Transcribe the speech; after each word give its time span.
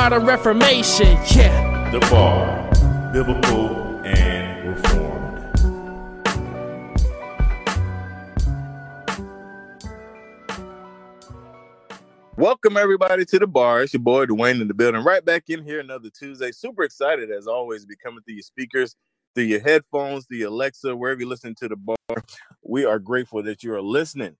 modern 0.00 0.24
reformation. 0.24 1.08
Yeah. 1.34 1.90
The 1.90 1.98
Bar, 1.98 2.70
Biblical 3.12 3.74
and 4.06 4.68
Reformed. 4.68 5.58
Welcome 12.36 12.76
everybody 12.76 13.24
to 13.24 13.40
the 13.40 13.48
bar. 13.48 13.82
It's 13.82 13.92
your 13.92 13.98
boy 13.98 14.26
Dwayne 14.26 14.60
in 14.60 14.68
the 14.68 14.74
building. 14.74 15.02
Right 15.02 15.24
back 15.24 15.50
in 15.50 15.64
here 15.64 15.80
another 15.80 16.10
Tuesday. 16.10 16.52
Super 16.52 16.84
excited 16.84 17.32
as 17.32 17.48
always 17.48 17.82
to 17.82 17.88
be 17.88 17.96
coming 17.96 18.22
through 18.22 18.36
your 18.36 18.44
speakers, 18.44 18.94
through 19.34 19.46
your 19.46 19.60
headphones, 19.60 20.28
the 20.30 20.42
Alexa, 20.42 20.94
wherever 20.94 21.18
you 21.18 21.26
listen 21.26 21.56
to 21.56 21.66
the 21.66 21.74
bar. 21.74 22.22
We 22.62 22.84
are 22.84 23.00
grateful 23.00 23.42
that 23.42 23.64
you 23.64 23.74
are 23.74 23.82
listening. 23.82 24.36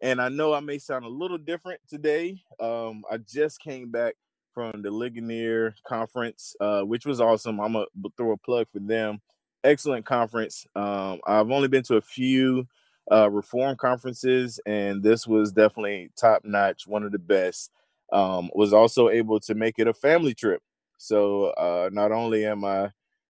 And 0.00 0.22
I 0.22 0.30
know 0.30 0.54
I 0.54 0.60
may 0.60 0.78
sound 0.78 1.04
a 1.04 1.08
little 1.08 1.36
different 1.36 1.82
today. 1.86 2.42
Um, 2.58 3.02
I 3.10 3.18
just 3.18 3.60
came 3.60 3.90
back 3.90 4.14
from 4.52 4.82
the 4.82 4.90
Ligonier 4.90 5.74
conference, 5.86 6.54
uh, 6.60 6.82
which 6.82 7.06
was 7.06 7.20
awesome. 7.20 7.60
I'm 7.60 7.72
gonna 7.72 7.86
throw 8.16 8.32
a 8.32 8.36
plug 8.36 8.68
for 8.70 8.80
them. 8.80 9.20
Excellent 9.64 10.04
conference. 10.04 10.66
Um, 10.74 11.20
I've 11.26 11.50
only 11.50 11.68
been 11.68 11.84
to 11.84 11.96
a 11.96 12.02
few 12.02 12.66
uh, 13.10 13.30
reform 13.30 13.76
conferences, 13.76 14.60
and 14.66 15.02
this 15.02 15.26
was 15.26 15.52
definitely 15.52 16.10
top 16.16 16.44
notch, 16.44 16.86
one 16.86 17.04
of 17.04 17.12
the 17.12 17.18
best. 17.18 17.70
Um, 18.12 18.50
was 18.54 18.74
also 18.74 19.08
able 19.08 19.40
to 19.40 19.54
make 19.54 19.78
it 19.78 19.88
a 19.88 19.94
family 19.94 20.34
trip. 20.34 20.62
So 20.98 21.46
uh, 21.46 21.88
not 21.92 22.12
only 22.12 22.44
am 22.44 22.64
I 22.64 22.90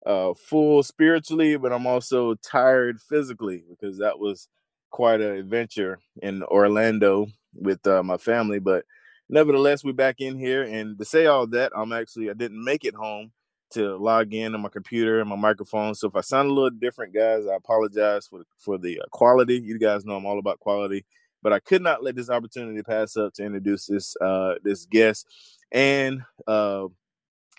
uh, 0.05 0.35
full 0.35 0.83
spiritually, 0.83 1.57
but 1.57 1.73
I'm 1.73 1.87
also 1.87 2.35
tired 2.35 3.01
physically 3.01 3.65
because 3.69 3.99
that 3.99 4.19
was 4.19 4.49
quite 4.91 5.21
an 5.21 5.35
adventure 5.35 5.99
in 6.23 6.43
Orlando 6.45 7.27
with 7.55 7.85
uh, 7.87 8.03
my 8.03 8.17
family. 8.17 8.59
But 8.59 8.85
nevertheless, 9.29 9.85
we're 9.85 9.93
back 9.93 10.21
in 10.21 10.39
here. 10.39 10.63
And 10.63 10.99
to 10.99 11.05
say 11.05 11.27
all 11.27 11.47
that, 11.49 11.73
I'm 11.77 11.93
actually 11.93 12.31
I 12.31 12.35
didn't 12.35 12.63
make 12.63 12.85
it 12.85 12.95
home 12.95 13.33
to 13.71 13.97
log 13.97 14.33
in 14.33 14.55
on 14.55 14.61
my 14.61 14.69
computer 14.69 15.21
and 15.21 15.29
my 15.29 15.37
microphone. 15.37 15.95
So 15.95 16.09
if 16.09 16.17
I 16.17 16.21
sound 16.21 16.51
a 16.51 16.53
little 16.53 16.71
different, 16.71 17.15
guys, 17.15 17.47
I 17.47 17.57
apologize 17.57 18.27
for 18.27 18.43
for 18.59 18.79
the 18.79 19.01
uh, 19.01 19.05
quality. 19.11 19.61
You 19.63 19.79
guys 19.79 20.05
know 20.05 20.17
I'm 20.17 20.27
all 20.27 20.39
about 20.39 20.61
quality, 20.61 21.05
but 21.43 21.53
I 21.53 21.59
could 21.59 21.83
not 21.83 22.03
let 22.03 22.17
this 22.17 22.31
opportunity 22.31 22.83
pass 22.83 23.17
up 23.17 23.35
to 23.35 23.45
introduce 23.45 23.87
this 23.87 24.17
uh, 24.21 24.55
this 24.63 24.87
guest. 24.87 25.27
And 25.73 26.23
uh, 26.47 26.87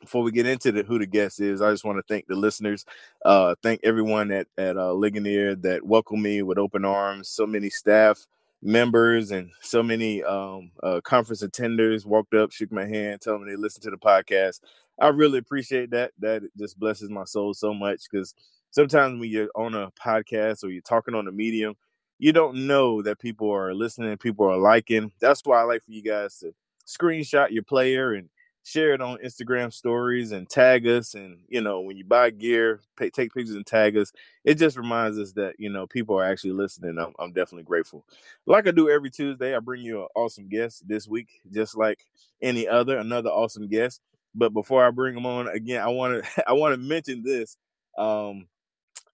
before 0.02 0.24
we 0.24 0.32
get 0.32 0.46
into 0.46 0.72
the, 0.72 0.84
who 0.84 1.00
the 1.00 1.08
guest 1.08 1.42
is, 1.42 1.62
I 1.62 1.72
just 1.72 1.84
want 1.84 1.98
to 1.98 2.14
thank 2.14 2.28
the 2.28 2.36
listeners. 2.36 2.86
Uh, 3.26 3.56
thank 3.62 3.82
everyone 3.84 4.32
at 4.32 4.48
at 4.58 4.78
uh, 4.78 4.94
Ligonier 4.94 5.56
that 5.58 5.86
welcomed 5.86 6.24
me 6.24 6.42
with 6.42 6.58
open 6.58 6.86
arms. 6.86 7.30
So 7.30 7.46
many 7.46 7.70
staff 7.70 8.26
members 8.62 9.32
and 9.32 9.52
so 9.62 9.84
many 9.84 10.24
um, 10.24 10.72
uh, 10.84 11.00
conference 11.02 11.44
attenders 11.44 12.06
walked 12.06 12.34
up, 12.34 12.52
shook 12.52 12.72
my 12.72 12.86
hand, 12.86 13.22
told 13.22 13.42
me 13.42 13.52
they 13.52 13.56
listened 13.56 13.84
to 13.84 13.92
the 13.92 13.98
podcast. 13.98 14.62
I 15.00 15.10
really 15.10 15.38
appreciate 15.38 15.92
that. 15.92 16.12
That 16.20 16.44
just 16.58 16.80
blesses 16.80 17.10
my 17.10 17.26
soul 17.26 17.54
so 17.54 17.74
much 17.74 18.04
because 18.12 18.34
sometimes 18.72 19.20
when 19.20 19.30
you're 19.30 19.50
on 19.56 19.76
a 19.76 19.92
podcast 19.92 20.64
or 20.64 20.70
you're 20.70 20.82
talking 20.82 21.14
on 21.14 21.28
a 21.28 21.32
medium, 21.32 21.76
you 22.20 22.32
don't 22.32 22.66
know 22.66 23.02
that 23.04 23.20
people 23.20 23.52
are 23.52 23.76
listening, 23.76 24.18
people 24.18 24.50
are 24.50 24.58
liking. 24.58 25.12
That's 25.20 25.42
why 25.44 25.60
I 25.60 25.64
like 25.64 25.84
for 25.84 25.92
you 25.92 26.02
guys 26.02 26.40
to 26.40 26.54
screenshot 26.88 27.52
your 27.52 27.64
player 27.64 28.14
and 28.14 28.30
share 28.68 28.94
it 28.94 29.02
on 29.02 29.18
Instagram 29.20 29.72
stories 29.72 30.34
and 30.34 30.50
tag 30.50 30.86
us. 30.86 31.14
And 31.14 31.40
you 31.48 31.62
know, 31.62 31.80
when 31.80 31.96
you 31.96 32.04
buy 32.04 32.32
gear, 32.32 32.82
pay, 32.98 33.10
take 33.10 33.34
pictures 33.34 33.56
and 33.56 33.66
tag 33.66 33.96
us. 33.96 34.12
It 34.44 34.56
just 34.56 34.78
reminds 34.78 35.18
us 35.18 35.32
that 35.34 35.56
you 35.58 35.70
know 35.70 35.88
people 35.88 36.20
are 36.20 36.26
actually 36.26 36.52
listening. 36.52 36.98
I'm, 37.00 37.14
I'm 37.18 37.32
definitely 37.32 37.64
grateful. 37.64 38.04
Like 38.46 38.68
I 38.68 38.72
do 38.72 38.90
every 38.90 39.10
Tuesday, 39.10 39.56
I 39.56 39.60
bring 39.60 39.82
you 39.82 40.02
an 40.02 40.08
awesome 40.16 40.50
guest 40.50 40.86
this 40.86 41.08
week, 41.08 41.30
just 41.52 41.78
like 41.78 42.06
any 42.42 42.68
other, 42.68 42.98
another 42.98 43.30
awesome 43.30 43.70
guest. 43.70 44.02
But 44.36 44.54
before 44.54 44.86
I 44.86 44.92
bring 44.92 45.16
them 45.16 45.26
on 45.26 45.48
again, 45.48 45.82
I 45.82 45.88
want 45.88 46.24
to 46.24 46.44
I 46.50 46.54
want 46.54 46.74
to 46.74 46.78
mention 46.78 47.24
this. 47.24 47.56
Um, 47.98 48.48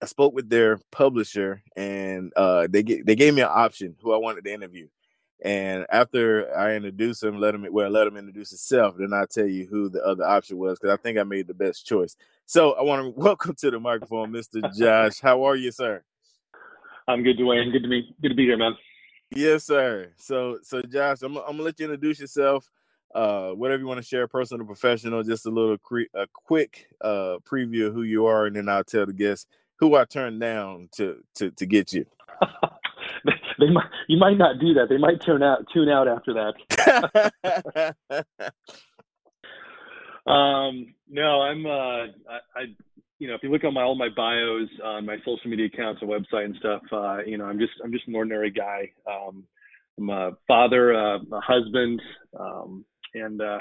I 0.02 0.06
spoke 0.06 0.34
with 0.34 0.50
their 0.50 0.80
publisher, 0.90 1.62
and 1.76 2.32
uh, 2.36 2.66
they 2.68 2.82
get, 2.82 3.06
they 3.06 3.14
gave 3.14 3.34
me 3.34 3.40
an 3.40 3.48
option 3.50 3.94
who 4.02 4.12
I 4.12 4.16
wanted 4.16 4.44
to 4.44 4.52
interview. 4.52 4.88
And 5.42 5.86
after 5.90 6.56
I 6.56 6.74
introduce 6.74 7.22
him, 7.22 7.38
let 7.38 7.54
him 7.54 7.66
well 7.70 7.90
let 7.90 8.06
him 8.06 8.16
introduce 8.16 8.50
himself. 8.50 8.96
Then 8.98 9.12
I'll 9.12 9.26
tell 9.26 9.46
you 9.46 9.66
who 9.66 9.88
the 9.88 10.02
other 10.04 10.24
option 10.24 10.56
was 10.58 10.78
because 10.78 10.94
I 10.94 11.02
think 11.02 11.18
I 11.18 11.22
made 11.22 11.46
the 11.46 11.54
best 11.54 11.86
choice. 11.86 12.16
So 12.46 12.72
I 12.72 12.82
want 12.82 13.02
to 13.04 13.10
welcome 13.20 13.54
to 13.56 13.70
the 13.70 13.80
microphone, 13.80 14.32
Mr. 14.32 14.62
Josh. 14.76 15.20
How 15.20 15.44
are 15.44 15.56
you, 15.56 15.70
sir? 15.70 16.02
I'm 17.08 17.22
good, 17.22 17.38
Dwayne. 17.38 17.72
Good 17.72 17.82
to 17.82 17.88
be 17.88 18.14
good 18.22 18.30
to 18.30 18.34
be 18.34 18.44
here, 18.44 18.56
man. 18.56 18.76
Yes, 19.30 19.64
sir. 19.64 20.12
So 20.16 20.58
so 20.62 20.80
Josh, 20.82 21.22
I'm, 21.22 21.36
I'm 21.36 21.44
gonna 21.44 21.62
let 21.62 21.78
you 21.78 21.86
introduce 21.86 22.20
yourself. 22.20 22.70
Uh, 23.14 23.50
whatever 23.50 23.80
you 23.80 23.86
want 23.86 23.98
to 23.98 24.06
share, 24.06 24.26
personal, 24.26 24.66
professional, 24.66 25.22
just 25.22 25.46
a 25.46 25.50
little 25.50 25.78
cre- 25.78 26.10
a 26.14 26.26
quick 26.32 26.88
uh 27.00 27.36
preview 27.48 27.88
of 27.88 27.94
who 27.94 28.02
you 28.02 28.26
are, 28.26 28.46
and 28.46 28.56
then 28.56 28.68
I'll 28.68 28.84
tell 28.84 29.06
the 29.06 29.12
guests 29.12 29.46
who 29.76 29.94
I 29.96 30.04
turned 30.04 30.40
down 30.40 30.88
to 30.96 31.22
to 31.36 31.50
to 31.50 31.66
get 31.66 31.92
you. 31.92 32.06
they 33.58 33.70
might 33.70 33.86
you 34.08 34.18
might 34.18 34.38
not 34.38 34.58
do 34.58 34.74
that. 34.74 34.88
They 34.88 34.98
might 34.98 35.20
tune 35.20 35.42
out 35.42 35.66
tune 35.72 35.88
out 35.88 36.08
after 36.08 36.34
that. 36.34 37.94
um, 40.30 40.94
no, 41.08 41.42
I'm 41.42 41.66
uh, 41.66 41.70
I, 41.70 42.38
I, 42.56 42.62
you 43.18 43.28
know 43.28 43.34
if 43.34 43.42
you 43.42 43.50
look 43.50 43.64
on 43.64 43.74
my 43.74 43.82
all 43.82 43.94
my 43.94 44.08
bios 44.14 44.68
on 44.82 45.06
my 45.06 45.16
social 45.18 45.50
media 45.50 45.66
accounts 45.66 46.02
and 46.02 46.10
website 46.10 46.44
and 46.46 46.56
stuff, 46.56 46.82
uh, 46.92 47.18
you 47.24 47.38
know 47.38 47.44
I'm 47.44 47.58
just 47.58 47.72
I'm 47.82 47.92
just 47.92 48.08
an 48.08 48.14
ordinary 48.14 48.50
guy. 48.50 48.90
Um, 49.10 49.44
I'm 49.98 50.10
a 50.10 50.32
father, 50.48 50.94
uh, 50.94 51.18
a 51.18 51.40
husband, 51.40 52.02
um, 52.38 52.84
and 53.14 53.40
uh, 53.40 53.58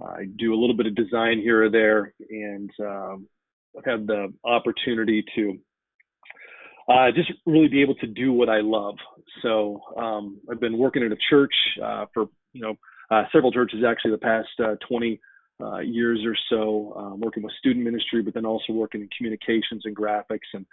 I 0.00 0.26
do 0.36 0.54
a 0.54 0.58
little 0.58 0.76
bit 0.76 0.86
of 0.86 0.94
design 0.94 1.40
here 1.40 1.64
or 1.64 1.70
there, 1.70 2.14
and 2.30 2.70
um, 2.80 3.28
I've 3.76 3.84
had 3.84 4.06
the 4.06 4.32
opportunity 4.44 5.24
to 5.34 5.58
uh, 6.88 7.10
just 7.14 7.32
really 7.46 7.68
be 7.68 7.82
able 7.82 7.94
to 7.96 8.06
do 8.06 8.32
what 8.32 8.48
I 8.48 8.60
love. 8.60 8.96
So 9.42 9.80
um, 9.96 10.40
I've 10.50 10.60
been 10.60 10.78
working 10.78 11.02
at 11.02 11.12
a 11.12 11.16
church 11.30 11.54
uh, 11.82 12.06
for 12.12 12.26
you 12.52 12.62
know 12.62 12.74
uh, 13.10 13.24
several 13.32 13.52
churches 13.52 13.80
actually 13.86 14.12
the 14.12 14.18
past 14.18 14.48
uh, 14.62 14.74
20 14.88 15.20
uh, 15.62 15.78
years 15.78 16.20
or 16.24 16.36
so, 16.50 16.94
um, 16.96 17.20
working 17.20 17.42
with 17.42 17.52
student 17.58 17.84
ministry, 17.84 18.22
but 18.22 18.34
then 18.34 18.44
also 18.44 18.72
working 18.72 19.00
in 19.00 19.08
communications 19.16 19.82
and 19.84 19.96
graphics, 19.96 20.48
and 20.52 20.66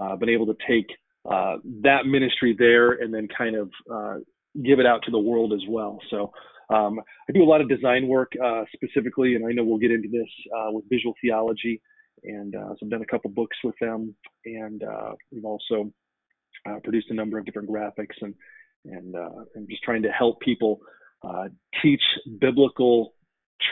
uh, 0.00 0.16
been 0.16 0.28
able 0.28 0.46
to 0.46 0.56
take 0.66 0.86
that 1.24 2.06
ministry 2.06 2.54
there 2.58 2.92
and 2.92 3.12
then 3.12 3.28
kind 3.36 3.56
of 3.56 3.70
give 4.64 4.78
it 4.80 4.86
out 4.86 5.02
to 5.04 5.10
the 5.10 5.18
world 5.18 5.52
as 5.52 5.62
well. 5.68 5.98
So. 6.10 6.32
Um, 6.70 7.00
I 7.00 7.32
do 7.32 7.42
a 7.42 7.48
lot 7.48 7.62
of 7.62 7.68
design 7.70 8.08
work 8.08 8.32
specifically, 8.74 9.36
and 9.36 9.46
I 9.46 9.52
know 9.52 9.64
we'll 9.64 9.78
get 9.78 9.90
into 9.90 10.10
this 10.10 10.28
with 10.70 10.84
visual 10.90 11.14
theology 11.22 11.80
and 12.24 12.54
uh, 12.54 12.68
so 12.70 12.76
I've 12.82 12.90
done 12.90 13.02
a 13.02 13.06
couple 13.06 13.30
books 13.30 13.56
with 13.64 13.74
them, 13.80 14.14
and 14.44 14.82
uh, 14.82 15.12
we've 15.32 15.44
also 15.44 15.92
uh, 16.68 16.78
produced 16.82 17.10
a 17.10 17.14
number 17.14 17.38
of 17.38 17.44
different 17.44 17.68
graphics 17.68 18.16
and 18.20 18.34
and 18.84 19.14
uh, 19.16 19.44
and 19.54 19.68
just 19.68 19.82
trying 19.82 20.02
to 20.02 20.10
help 20.10 20.40
people 20.40 20.80
uh, 21.22 21.48
teach 21.82 22.02
biblical 22.40 23.14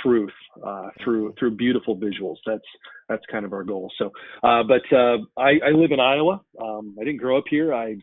truth 0.02 0.32
uh, 0.64 0.88
through 1.02 1.34
through 1.38 1.52
beautiful 1.52 1.96
visuals. 1.96 2.36
That's 2.46 2.64
that's 3.08 3.22
kind 3.30 3.44
of 3.44 3.52
our 3.52 3.64
goal. 3.64 3.90
So, 3.98 4.06
uh, 4.42 4.62
but 4.64 4.82
uh, 4.96 5.18
I, 5.36 5.60
I, 5.64 5.70
live 5.70 5.92
in 5.92 6.00
Iowa. 6.00 6.40
Um, 6.60 6.96
I 7.00 7.04
didn't 7.04 7.20
grow 7.20 7.38
up 7.38 7.44
here. 7.48 7.72
I 7.72 7.96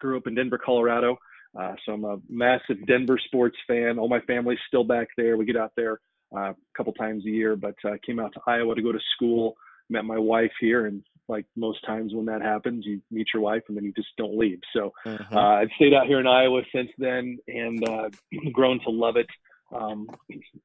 grew 0.00 0.16
up 0.16 0.26
in 0.26 0.34
Denver, 0.34 0.58
Colorado. 0.58 1.18
Uh, 1.58 1.74
so 1.84 1.92
I'm 1.92 2.04
a 2.04 2.18
massive 2.28 2.86
Denver 2.86 3.18
sports 3.26 3.56
fan. 3.66 3.98
All 3.98 4.08
my 4.08 4.20
family's 4.20 4.58
still 4.66 4.84
back 4.84 5.08
there. 5.16 5.36
We 5.36 5.44
get 5.44 5.56
out 5.56 5.72
there 5.76 6.00
uh, 6.34 6.50
a 6.50 6.54
couple 6.76 6.92
times 6.94 7.24
a 7.26 7.30
year. 7.30 7.56
But 7.56 7.74
I 7.84 7.98
came 8.04 8.18
out 8.18 8.32
to 8.34 8.40
Iowa 8.46 8.74
to 8.74 8.82
go 8.82 8.92
to 8.92 9.00
school. 9.14 9.56
Met 9.88 10.04
my 10.04 10.18
wife 10.18 10.52
here, 10.60 10.86
and 10.86 11.02
like 11.28 11.46
most 11.56 11.84
times 11.84 12.14
when 12.14 12.26
that 12.26 12.42
happens, 12.42 12.84
you 12.86 13.00
meet 13.10 13.26
your 13.34 13.42
wife 13.42 13.62
and 13.68 13.76
then 13.76 13.84
you 13.84 13.92
just 13.92 14.08
don't 14.16 14.38
leave. 14.38 14.60
So 14.72 14.92
mm-hmm. 15.04 15.36
I've 15.36 15.68
stayed 15.76 15.92
out 15.92 16.06
here 16.06 16.20
in 16.20 16.26
Iowa 16.26 16.62
since 16.72 16.90
then 16.98 17.38
and 17.48 17.84
grown 18.52 18.80
to 18.84 18.90
love 18.90 19.16
it. 19.16 19.26
Um, 19.74 20.08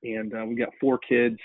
and 0.04 0.34
uh, 0.34 0.46
we 0.46 0.56
got 0.56 0.70
four 0.80 1.00
kids, 1.00 1.38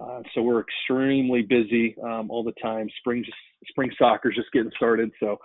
uh, 0.00 0.20
so 0.34 0.42
we're 0.42 0.60
extremely 0.60 1.42
busy 1.42 1.96
um, 2.02 2.30
all 2.30 2.44
the 2.44 2.54
time. 2.62 2.88
Spring 2.98 3.24
just 3.24 3.36
spring 3.68 3.90
soccer's 3.98 4.36
just 4.36 4.52
getting 4.52 4.70
started, 4.76 5.10
so 5.18 5.36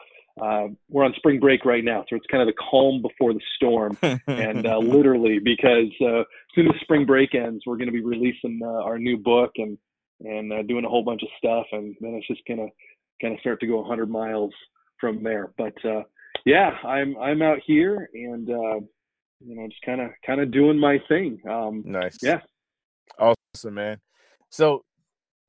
uh, 0.42 0.68
we're 0.90 1.04
on 1.04 1.14
spring 1.16 1.40
break 1.40 1.66
right 1.66 1.84
now. 1.84 2.06
So 2.10 2.16
it's 2.16 2.26
kind 2.28 2.42
of 2.42 2.48
the 2.48 2.62
calm 2.70 3.02
before 3.02 3.34
the 3.34 3.42
storm, 3.56 3.98
and 4.28 4.68
uh, 4.68 4.78
literally 4.78 5.40
because 5.40 5.92
uh, 6.02 6.20
as 6.20 6.26
soon 6.54 6.68
as 6.68 6.80
spring 6.82 7.06
break 7.06 7.34
ends, 7.34 7.64
we're 7.66 7.78
going 7.78 7.88
to 7.88 7.94
be 7.94 8.04
releasing 8.04 8.60
uh, 8.64 8.84
our 8.84 9.00
new 9.00 9.18
book 9.18 9.52
and 9.58 9.78
and 10.22 10.68
doing 10.68 10.86
a 10.86 10.90
whole 10.90 11.04
bunch 11.04 11.24
of 11.24 11.30
stuff, 11.38 11.66
and 11.72 11.96
then 12.02 12.14
it's 12.14 12.28
just 12.28 12.42
gonna 12.48 12.68
kind 13.22 13.34
of 13.34 13.40
start 13.40 13.60
to 13.60 13.68
go 13.68 13.78
100 13.80 14.10
miles 14.10 14.54
from 15.00 15.24
there. 15.24 15.52
But 15.58 15.74
yeah, 16.46 16.72
I'm 16.84 17.18
I'm 17.18 17.42
out 17.42 17.60
here 17.66 18.10
and 18.14 18.50
you 19.46 19.56
know, 19.56 19.68
just 19.68 19.82
kind 19.84 20.02
of 20.02 20.12
kind 20.26 20.42
of 20.42 20.52
doing 20.52 20.80
my 20.80 21.00
thing. 21.08 21.40
Um, 21.50 21.84
nice. 21.86 22.18
Yeah. 22.22 22.40
Awesome, 23.20 23.74
man. 23.74 24.00
So 24.50 24.84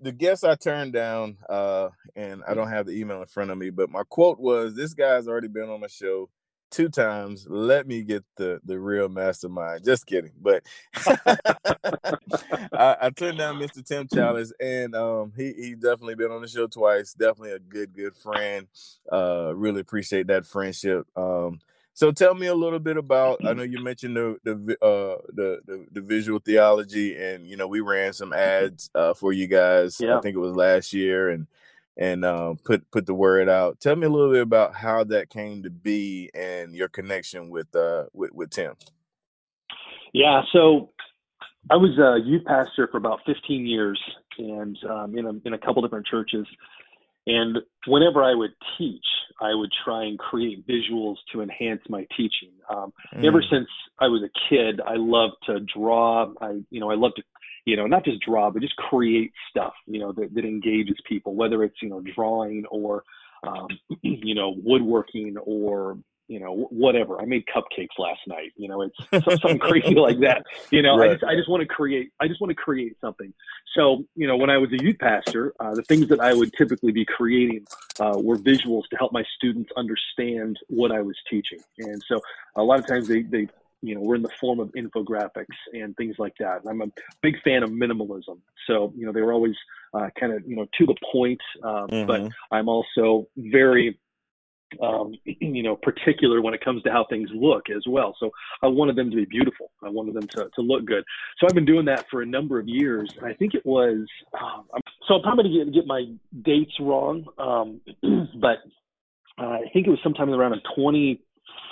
the 0.01 0.13
guest 0.13 0.45
I 0.45 0.55
turned 0.55 0.93
down, 0.93 1.39
uh, 1.49 1.89
and 2.15 2.43
I 2.47 2.55
don't 2.55 2.69
have 2.69 2.87
the 2.87 2.93
email 2.93 3.21
in 3.21 3.27
front 3.27 3.51
of 3.51 3.59
me, 3.59 3.71
but 3.71 3.91
my 3.91 4.03
quote 4.09 4.39
was, 4.39 4.75
"This 4.75 4.95
guy's 4.95 5.29
already 5.29 5.49
been 5.49 5.71
on 5.71 5.81
my 5.81 5.87
show 5.87 6.29
two 6.71 6.89
times. 6.89 7.47
Let 7.49 7.87
me 7.87 8.03
get 8.03 8.25
the 8.37 8.61
the 8.65 8.79
real 8.79 9.09
mastermind." 9.09 9.85
Just 9.85 10.07
kidding, 10.07 10.33
but 10.41 10.65
I, 10.95 12.97
I, 13.03 13.11
turned 13.11 13.39
down 13.39 13.59
Mr. 13.59 13.85
Tim 13.85 14.07
Challies, 14.09 14.53
and 14.61 14.95
um, 14.95 15.33
he 15.37 15.53
he 15.53 15.75
definitely 15.75 16.15
been 16.15 16.31
on 16.31 16.43
the 16.43 16.49
show 16.49 16.67
twice. 16.67 17.15
Definitely 17.15 17.53
a 17.53 17.59
good 17.59 17.95
good 17.95 18.17
friend. 18.17 18.67
Uh, 19.11 19.53
really 19.55 19.81
appreciate 19.81 20.27
that 20.29 20.47
friendship. 20.47 21.07
Um, 21.17 21.61
so 21.97 22.13
tell 22.13 22.35
me 22.35 22.47
a 22.47 22.55
little 22.55 22.79
bit 22.79 22.99
about. 22.99 23.43
I 23.43 23.55
know 23.55 23.63
you 23.63 23.83
mentioned 23.83 24.17
the 24.17 24.37
the 24.45 24.53
uh, 24.85 25.17
the, 25.33 25.61
the, 25.65 25.87
the 25.93 26.01
visual 26.03 26.39
theology, 26.39 27.17
and 27.17 27.47
you 27.47 27.57
know 27.57 27.67
we 27.67 27.81
ran 27.81 28.13
some 28.13 28.35
ads 28.35 28.91
uh, 28.95 29.15
for 29.15 29.33
you 29.33 29.47
guys. 29.47 29.99
Yeah. 29.99 30.19
I 30.19 30.21
think 30.21 30.37
it 30.37 30.41
was 30.41 30.55
last 30.55 30.93
year, 30.93 31.31
and 31.31 31.47
and 31.97 32.25
uh, 32.25 32.55
put 32.65 32.91
put 32.91 33.07
the 33.07 33.15
word 33.15 33.49
out. 33.49 33.81
Tell 33.81 33.97
me 33.97 34.07
a 34.07 34.11
little 34.11 34.33
bit 34.33 34.43
about 34.43 34.75
how 34.75 35.05
that 35.05 35.31
came 35.31 35.63
to 35.63 35.71
be 35.71 36.31
and 36.35 36.75
your 36.75 36.89
connection 36.89 37.51
with 37.51 37.75
uh 37.75 38.05
with, 38.13 38.33
with 38.33 38.51
Tim. 38.51 38.75
Yeah, 40.13 40.43
so 40.53 40.91
I 41.71 41.77
was 41.77 41.99
a 41.99 42.25
youth 42.25 42.45
pastor 42.45 42.89
for 42.91 42.97
about 42.97 43.21
15 43.27 43.67
years, 43.67 44.01
and 44.39 44.79
um, 44.89 45.19
in 45.19 45.27
a 45.27 45.33
in 45.45 45.53
a 45.55 45.59
couple 45.59 45.83
different 45.83 46.07
churches. 46.07 46.47
And 47.27 47.59
whenever 47.89 48.23
I 48.23 48.35
would 48.35 48.53
teach, 48.79 49.05
I 49.41 49.53
would 49.53 49.71
try 49.85 50.05
and 50.05 50.19
create 50.19 50.65
visuals 50.67 51.17
to 51.33 51.43
enhance 51.43 51.83
my 51.89 52.07
teaching. 52.17 52.53
Um, 52.71 52.93
mm. 53.15 53.27
Ever 53.27 53.43
since 53.51 53.67
I 53.99 54.07
was 54.07 54.23
a 54.23 54.31
kid, 54.49 54.81
I 54.81 54.95
loved 54.95 55.35
to 55.47 55.59
draw. 55.61 56.33
I, 56.41 56.61
you 56.71 56.79
know, 56.79 56.91
I 56.91 56.95
love 56.95 57.13
to, 57.17 57.23
you 57.67 57.77
know, 57.77 57.87
not 57.87 58.05
just 58.05 58.21
draw, 58.21 58.51
but 58.51 58.63
just 58.63 58.77
create 58.77 59.33
stuff, 59.51 59.75
you 59.87 60.01
know, 60.01 60.13
that, 60.13 60.35
that 60.35 60.45
engages 60.45 60.97
people, 61.07 61.35
whether 61.35 61.63
it's, 61.63 61.77
you 61.83 61.89
know, 61.89 62.01
drawing 62.15 62.65
or, 62.71 63.05
um, 63.47 63.69
you 64.03 64.35
know, 64.35 64.55
woodworking 64.57 65.37
or 65.39 65.99
you 66.29 66.41
know, 66.41 66.67
whatever. 66.71 67.21
I 67.21 67.25
made 67.25 67.45
cupcakes 67.47 67.99
last 67.99 68.21
night. 68.27 68.53
You 68.57 68.69
know, 68.69 68.83
it's 68.83 69.25
something 69.41 69.59
crazy 69.59 69.95
like 69.97 70.19
that. 70.21 70.43
You 70.71 70.83
know, 70.83 70.97
right. 70.97 71.11
I 71.11 71.13
just 71.15 71.25
I 71.25 71.35
just 71.37 71.49
want 71.49 71.61
to 71.61 71.67
create. 71.67 72.11
I 72.21 72.27
just 72.27 72.41
want 72.41 72.51
to 72.51 72.55
create 72.55 72.97
something. 73.01 73.33
So, 73.77 74.05
you 74.17 74.27
know, 74.27 74.37
when 74.37 74.51
I 74.51 74.59
was 74.59 74.73
a 74.73 74.83
youth 74.83 74.99
pastor, 74.99 75.55
uh, 75.61 75.75
the 75.75 75.83
things 75.83 76.09
that 76.09 76.21
I 76.21 76.35
would 76.35 76.53
typically 76.55 76.93
be 76.93 77.05
creating 77.05 77.67
uh, 78.01 78.19
were 78.19 78.39
visuals 78.39 78.89
to 78.91 78.97
help 78.97 79.13
my 79.13 79.25
students 79.37 79.71
understand 79.77 80.59
what 80.69 80.91
I 80.91 81.01
was 81.01 81.17
teaching. 81.31 81.61
And 81.79 82.03
so, 82.09 82.21
a 82.57 82.63
lot 82.63 82.81
of 82.81 82.87
times 82.87 83.07
they 83.07 83.23
they 83.23 83.49
you 83.83 83.95
know, 83.95 84.01
were 84.01 84.15
in 84.15 84.23
the 84.23 84.31
form 84.41 84.61
of 84.61 84.71
infographics 84.73 85.47
and 85.73 85.97
things 85.97 86.17
like 86.19 86.35
that. 86.39 86.61
I'm 86.69 86.83
a 86.83 86.91
big 87.23 87.35
fan 87.43 87.63
of 87.63 87.71
minimalism. 87.71 88.41
So, 88.67 88.93
you 88.97 89.07
know, 89.07 89.13
they 89.13 89.23
were 89.23 89.33
always 89.33 89.55
uh, 89.95 90.09
kind 90.19 90.33
of, 90.33 90.43
you 90.47 90.57
know, 90.57 90.67
to 90.79 90.87
the 90.87 90.97
point. 91.13 91.41
Um, 91.63 91.89
mm-hmm. 91.89 92.07
But 92.07 92.31
I'm 92.51 92.69
also 92.69 93.29
very 93.37 93.99
um, 94.83 95.15
you 95.25 95.63
know, 95.63 95.77
particular 95.77 96.41
when 96.41 96.55
it 96.55 96.65
comes 96.65 96.83
to 96.83 96.91
how 96.91 97.07
things 97.09 97.31
look 97.35 97.71
as 97.71 97.85
well. 97.87 98.17
So 98.19 98.31
I 98.63 98.67
wanted 98.67 98.97
them 98.97 99.11
to 99.11 99.17
be 99.17 99.25
beautiful. 99.25 99.71
I 99.83 99.89
wanted 99.89 100.15
them 100.15 100.29
to, 100.29 100.49
to 100.55 100.63
look 100.63 100.85
good. 100.85 101.05
So 101.39 101.47
I've 101.47 101.55
been 101.55 101.65
doing 101.65 101.87
that 101.87 102.07
for 102.11 102.23
a 102.23 102.27
number 102.27 102.59
of 102.59 102.69
years. 102.69 103.13
And 103.17 103.27
I 103.27 103.35
think 103.35 103.55
it 103.55 103.65
was, 103.65 104.07
uh, 104.35 104.63
so 105.07 105.15
I'm 105.15 105.23
probably 105.23 105.55
going 105.55 105.67
to 105.67 105.73
get 105.73 105.87
my 105.87 106.05
dates 106.43 106.75
wrong, 106.81 107.25
um, 107.39 107.81
but 108.41 108.59
uh, 109.39 109.59
I 109.59 109.71
think 109.73 109.87
it 109.87 109.91
was 109.91 110.01
sometime 110.03 110.31
around 110.31 110.55
in 110.55 110.61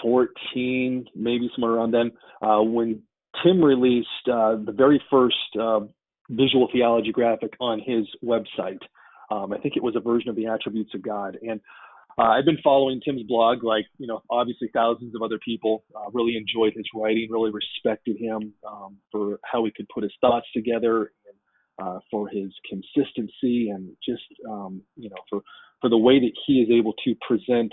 2014, 0.03 1.07
maybe 1.15 1.51
somewhere 1.55 1.73
around 1.73 1.93
then, 1.93 2.13
uh, 2.43 2.63
when 2.63 3.03
Tim 3.43 3.63
released 3.63 4.09
uh, 4.31 4.57
the 4.65 4.75
very 4.77 5.03
first 5.11 5.37
uh, 5.61 5.81
visual 6.31 6.69
theology 6.73 7.13
graphic 7.13 7.55
on 7.61 7.81
his 7.81 8.07
website. 8.25 8.81
Um, 9.31 9.53
I 9.53 9.59
think 9.59 9.77
it 9.77 9.83
was 9.83 9.97
a 9.97 10.01
version 10.01 10.29
of 10.29 10.37
the 10.37 10.47
attributes 10.47 10.95
of 10.95 11.03
God. 11.03 11.39
And 11.43 11.61
uh, 12.19 12.23
I've 12.23 12.45
been 12.45 12.59
following 12.63 13.01
Tim's 13.05 13.25
blog, 13.25 13.65
like 13.65 13.87
you 13.99 14.07
know, 14.07 14.23
obviously 14.31 14.69
thousands 14.73 15.15
of 15.15 15.23
other 15.23 15.39
people. 15.45 15.85
Uh, 15.95 16.11
really 16.13 16.37
enjoyed 16.37 16.75
his 16.77 16.87
writing, 16.95 17.29
really 17.31 17.51
respected 17.51 18.17
him 18.19 18.53
um, 18.67 18.97
for 19.11 19.41
how 19.45 19.65
he 19.65 19.73
could 19.77 19.89
put 19.89 20.05
his 20.05 20.13
thoughts 20.21 20.47
together, 20.55 21.11
uh, 21.83 21.99
for 22.11 22.29
his 22.29 22.53
consistency, 22.69 23.71
and 23.71 23.97
just 24.07 24.23
um, 24.49 24.81
you 24.97 25.11
know, 25.11 25.17
for 25.29 25.41
for 25.81 25.91
the 25.91 25.99
way 25.99 26.21
that 26.21 26.33
he 26.47 26.61
is 26.61 26.71
able 26.71 26.95
to 27.05 27.15
present 27.27 27.73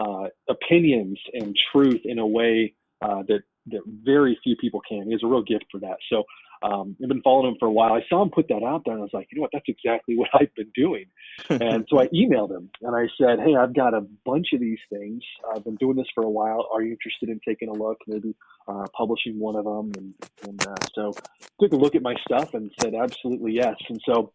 uh, 0.00 0.28
opinions 0.48 1.18
and 1.34 1.56
truth 1.72 2.00
in 2.04 2.18
a 2.18 2.26
way 2.26 2.74
uh, 3.02 3.22
that 3.28 3.42
that 3.66 3.82
very 3.86 4.38
few 4.42 4.56
people 4.56 4.80
can. 4.88 5.04
He 5.04 5.12
has 5.12 5.22
a 5.22 5.26
real 5.26 5.42
gift 5.42 5.66
for 5.70 5.80
that. 5.80 5.98
So 6.10 6.24
um, 6.62 6.96
I've 7.02 7.08
been 7.08 7.22
following 7.22 7.52
him 7.52 7.56
for 7.58 7.66
a 7.66 7.72
while. 7.72 7.92
I 7.92 8.00
saw 8.08 8.22
him 8.22 8.30
put 8.30 8.48
that 8.48 8.62
out 8.62 8.82
there, 8.84 8.94
and 8.94 9.02
I 9.02 9.04
was 9.04 9.12
like, 9.12 9.28
you 9.30 9.36
know 9.36 9.42
what? 9.42 9.50
That's 9.52 9.68
exactly 9.68 10.16
what 10.18 10.30
I've 10.34 10.54
been 10.54 10.72
doing. 10.74 11.06
and 11.48 11.86
so 11.88 12.00
I 12.00 12.08
emailed 12.08 12.50
him, 12.50 12.70
and 12.82 12.96
I 12.96 13.06
said, 13.20 13.40
hey, 13.40 13.54
I've 13.54 13.74
got 13.74 13.94
a 13.94 14.02
bunch 14.24 14.48
of 14.52 14.60
these 14.60 14.78
things. 14.90 15.22
I've 15.54 15.64
been 15.64 15.76
doing 15.76 15.96
this 15.96 16.08
for 16.14 16.24
a 16.24 16.30
while. 16.30 16.68
Are 16.72 16.82
you 16.82 16.92
interested 16.92 17.28
in 17.28 17.40
taking 17.46 17.68
a 17.68 17.72
look, 17.72 17.98
maybe 18.06 18.34
uh, 18.66 18.86
publishing 18.96 19.38
one 19.38 19.56
of 19.56 19.64
them? 19.64 19.92
And, 19.96 20.14
and 20.48 20.66
uh, 20.66 20.86
so 20.94 21.12
took 21.60 21.72
a 21.72 21.76
look 21.76 21.94
at 21.94 22.02
my 22.02 22.14
stuff 22.26 22.54
and 22.54 22.70
said, 22.80 22.94
absolutely 22.94 23.52
yes. 23.52 23.76
And 23.88 24.00
so 24.04 24.32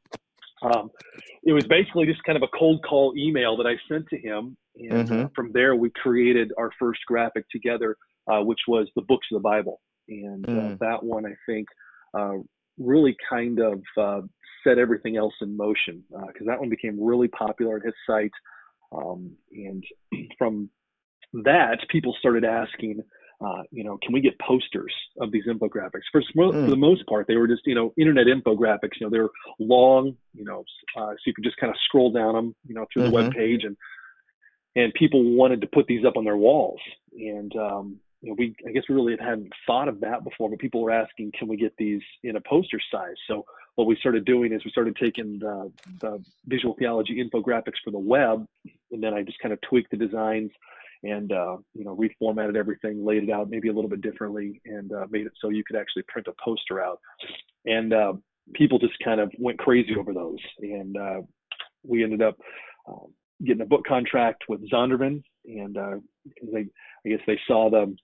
um, 0.66 0.90
it 1.44 1.54
was 1.54 1.66
basically 1.68 2.06
just 2.06 2.24
kind 2.24 2.38
of 2.38 2.44
a 2.44 2.58
cold 2.58 2.84
call 2.88 3.14
email 3.18 3.56
that 3.58 3.68
I 3.68 3.76
sent 3.92 4.08
to 4.10 4.18
him. 4.18 4.58
And 4.76 5.08
mm-hmm. 5.08 5.26
uh, 5.26 5.28
from 5.36 5.52
there, 5.54 5.76
we 5.76 5.92
created 5.92 6.52
our 6.58 6.72
first 6.80 7.00
graphic 7.08 7.46
together, 7.50 7.96
uh, 8.32 8.42
which 8.42 8.60
was 8.68 8.88
the 8.96 9.04
books 9.04 9.28
of 9.32 9.42
the 9.42 9.48
Bible. 9.48 9.82
And 10.08 10.48
uh, 10.48 10.52
mm. 10.52 10.80
that 10.80 11.04
one, 11.04 11.26
I 11.26 11.34
think, 11.48 11.68
uh, 12.18 12.38
really 12.78 13.16
kind 13.30 13.60
of 13.60 13.82
uh, 13.98 14.22
set 14.66 14.78
everything 14.78 15.18
else 15.18 15.34
in 15.42 15.56
motion 15.56 16.04
because 16.10 16.48
uh, 16.48 16.52
that 16.52 16.60
one 16.60 16.70
became 16.70 17.02
really 17.02 17.28
popular 17.30 17.76
on 17.76 17.82
his 17.82 17.94
site. 18.08 18.32
Um, 18.92 19.32
and 19.52 19.84
from 20.38 20.70
that, 21.34 21.78
people 21.90 22.16
started 22.20 22.44
asking, 22.44 23.02
uh, 23.42 23.64
you 23.72 23.84
know, 23.84 23.98
can 24.02 24.14
we 24.14 24.22
get 24.22 24.40
posters 24.40 24.94
of 25.20 25.32
these 25.32 25.46
infographics? 25.46 26.04
For, 26.12 26.22
mm. 26.22 26.52
for, 26.52 26.70
the 26.70 26.76
most 26.76 27.06
part, 27.08 27.28
they 27.28 27.36
were 27.36 27.48
just, 27.48 27.64
you 27.66 27.76
know, 27.76 27.94
internet 27.98 28.28
infographics. 28.28 29.00
You 29.00 29.08
know, 29.08 29.10
they're 29.10 29.30
long, 29.60 30.16
you 30.34 30.46
know, 30.46 30.64
uh, 30.98 31.12
so 31.12 31.18
you 31.26 31.34
could 31.34 31.44
just 31.44 31.58
kind 31.58 31.70
of 31.70 31.78
scroll 31.86 32.12
down 32.12 32.34
them, 32.34 32.56
you 32.66 32.76
know, 32.76 32.86
through 32.92 33.04
mm-hmm. 33.04 33.12
the 33.12 33.16
web 33.16 33.34
page, 33.34 33.64
and 33.64 33.76
and 34.76 34.94
people 34.94 35.24
wanted 35.36 35.62
to 35.62 35.68
put 35.68 35.88
these 35.88 36.06
up 36.06 36.18
on 36.18 36.24
their 36.24 36.38
walls. 36.38 36.80
And 37.14 37.56
um, 37.56 38.00
you 38.22 38.30
know, 38.30 38.36
we 38.38 38.56
I 38.68 38.72
guess 38.72 38.84
we 38.88 38.96
really 38.96 39.18
hadn't 39.20 39.52
thought 39.68 39.88
of 39.88 40.00
that 40.02 40.24
before, 40.24 40.50
but 40.50 40.60
people 40.60 40.82
were 40.82 40.92
asking, 40.92 41.34
can 41.38 41.48
we 41.48 41.58
get 41.58 41.74
these 41.78 42.02
in 42.24 42.38
a 42.38 42.42
poster 42.42 42.80
size? 42.92 43.16
So 43.28 43.46
what 43.76 43.88
we 43.88 43.98
started 43.98 44.26
doing 44.26 44.54
is 44.54 44.64
we 44.64 44.72
started 44.72 44.96
taking 44.96 45.40
the, 45.40 45.72
the 46.00 46.24
visual 46.48 46.76
theology 46.80 47.22
infographics 47.22 47.84
for 47.84 47.92
the 47.92 48.00
web, 48.00 48.48
and 48.92 49.04
then 49.04 49.14
I 49.14 49.22
just 49.22 49.40
kind 49.40 49.54
of 49.54 49.60
tweaked 49.62 49.92
the 49.92 49.98
designs 49.98 50.52
and 51.06 51.32
uh, 51.32 51.58
you 51.74 51.86
know 51.86 51.96
reformatted 51.96 52.56
everything, 52.56 53.06
laid 53.06 53.24
it 53.24 53.30
out 53.30 53.50
maybe 53.50 53.70
a 53.70 53.74
little 53.74 53.90
bit 53.90 54.02
differently, 54.02 54.62
and 54.66 54.92
uh, 54.92 55.06
made 55.10 55.26
it 55.26 55.34
so 55.40 55.50
you 55.50 55.64
could 55.64 55.78
actually 55.78 56.04
print 56.08 56.28
a 56.28 56.34
poster 56.44 56.82
out. 56.82 57.00
And 57.66 57.94
uh, 57.94 58.14
people 58.54 58.80
just 58.80 58.94
kind 59.04 59.20
of 59.20 59.32
went 59.40 59.60
crazy 59.60 59.96
over 59.98 60.14
those, 60.14 60.40
and 60.60 60.98
uh, 60.98 61.22
we 61.84 62.04
ended 62.04 62.22
up 62.22 62.38
um, 62.88 63.14
getting 63.44 63.62
a 63.62 63.66
book 63.66 63.86
contract 63.88 64.46
with 64.50 64.70
Zondervan, 64.70 65.22
and 65.46 65.78
uh, 65.78 65.96
they 66.52 66.66
I 67.06 67.10
guess 67.10 67.22
they 67.28 67.40
saw 67.48 67.70
the 67.70 67.96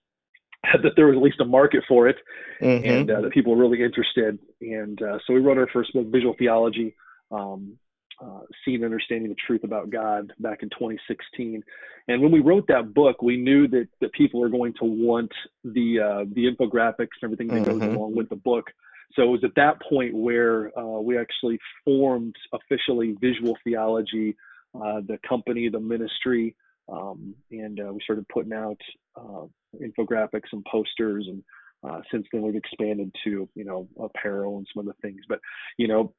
that 0.82 0.92
there 0.96 1.06
was 1.06 1.16
at 1.16 1.22
least 1.22 1.40
a 1.40 1.44
market 1.44 1.82
for 1.88 2.08
it, 2.08 2.16
mm-hmm. 2.60 2.88
and 2.88 3.10
uh, 3.10 3.20
that 3.20 3.32
people 3.32 3.54
were 3.54 3.62
really 3.62 3.82
interested. 3.82 4.38
And 4.60 5.00
uh, 5.02 5.18
so 5.26 5.34
we 5.34 5.40
wrote 5.40 5.58
our 5.58 5.68
first 5.72 5.92
book, 5.92 6.06
Visual 6.06 6.34
Theology. 6.38 6.94
Um, 7.30 7.78
uh, 8.22 8.40
seeing 8.64 8.84
understanding 8.84 9.28
the 9.28 9.36
truth 9.46 9.64
about 9.64 9.90
God 9.90 10.32
back 10.38 10.62
in 10.62 10.70
2016. 10.70 11.62
And 12.08 12.22
when 12.22 12.30
we 12.30 12.40
wrote 12.40 12.66
that 12.68 12.94
book, 12.94 13.22
we 13.22 13.36
knew 13.36 13.66
that 13.68 13.88
that 14.00 14.12
people 14.12 14.42
are 14.44 14.48
going 14.48 14.74
to 14.74 14.84
want 14.84 15.32
the 15.64 16.00
uh, 16.00 16.24
the 16.32 16.46
infographics 16.46 17.14
and 17.20 17.24
everything 17.24 17.48
that 17.48 17.62
mm-hmm. 17.62 17.78
goes 17.78 17.82
along 17.82 18.14
with 18.14 18.28
the 18.28 18.36
book. 18.36 18.66
So 19.14 19.22
it 19.22 19.26
was 19.26 19.44
at 19.44 19.54
that 19.56 19.80
point 19.82 20.14
where 20.14 20.76
uh, 20.78 21.00
we 21.00 21.18
actually 21.18 21.58
formed 21.84 22.34
officially 22.52 23.14
Visual 23.20 23.58
Theology, 23.62 24.36
uh, 24.74 25.00
the 25.06 25.18
company, 25.28 25.68
the 25.68 25.80
ministry, 25.80 26.56
um, 26.90 27.34
and 27.50 27.78
uh, 27.80 27.92
we 27.92 28.00
started 28.02 28.26
putting 28.28 28.52
out 28.52 28.80
uh, 29.16 29.46
infographics 29.80 30.52
and 30.52 30.64
posters 30.64 31.26
and 31.28 31.42
uh, 31.84 32.00
since 32.12 32.26
then 32.32 32.42
we've 32.42 32.54
expanded 32.54 33.12
to 33.24 33.48
you 33.54 33.64
know 33.64 33.88
apparel 34.00 34.58
and 34.58 34.66
some 34.72 34.86
other 34.86 34.96
things 35.02 35.20
but 35.28 35.40
you 35.76 35.88
know 35.88 36.12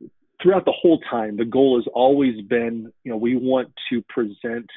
throughout 0.44 0.66
the 0.66 0.74
whole 0.74 1.00
time, 1.10 1.38
the 1.38 1.46
goal 1.46 1.78
has 1.78 1.88
always 1.94 2.42
been, 2.42 2.92
you 3.04 3.12
know, 3.12 3.18
we 3.18 3.36
want 3.38 3.72
to 3.90 4.04
present 4.10 4.70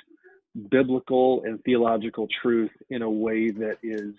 biblical 0.71 1.43
and 1.45 1.63
theological 1.65 2.29
truth 2.41 2.71
in 2.89 3.03
a 3.03 3.11
way 3.11 3.51
that 3.51 3.77
is 3.83 4.15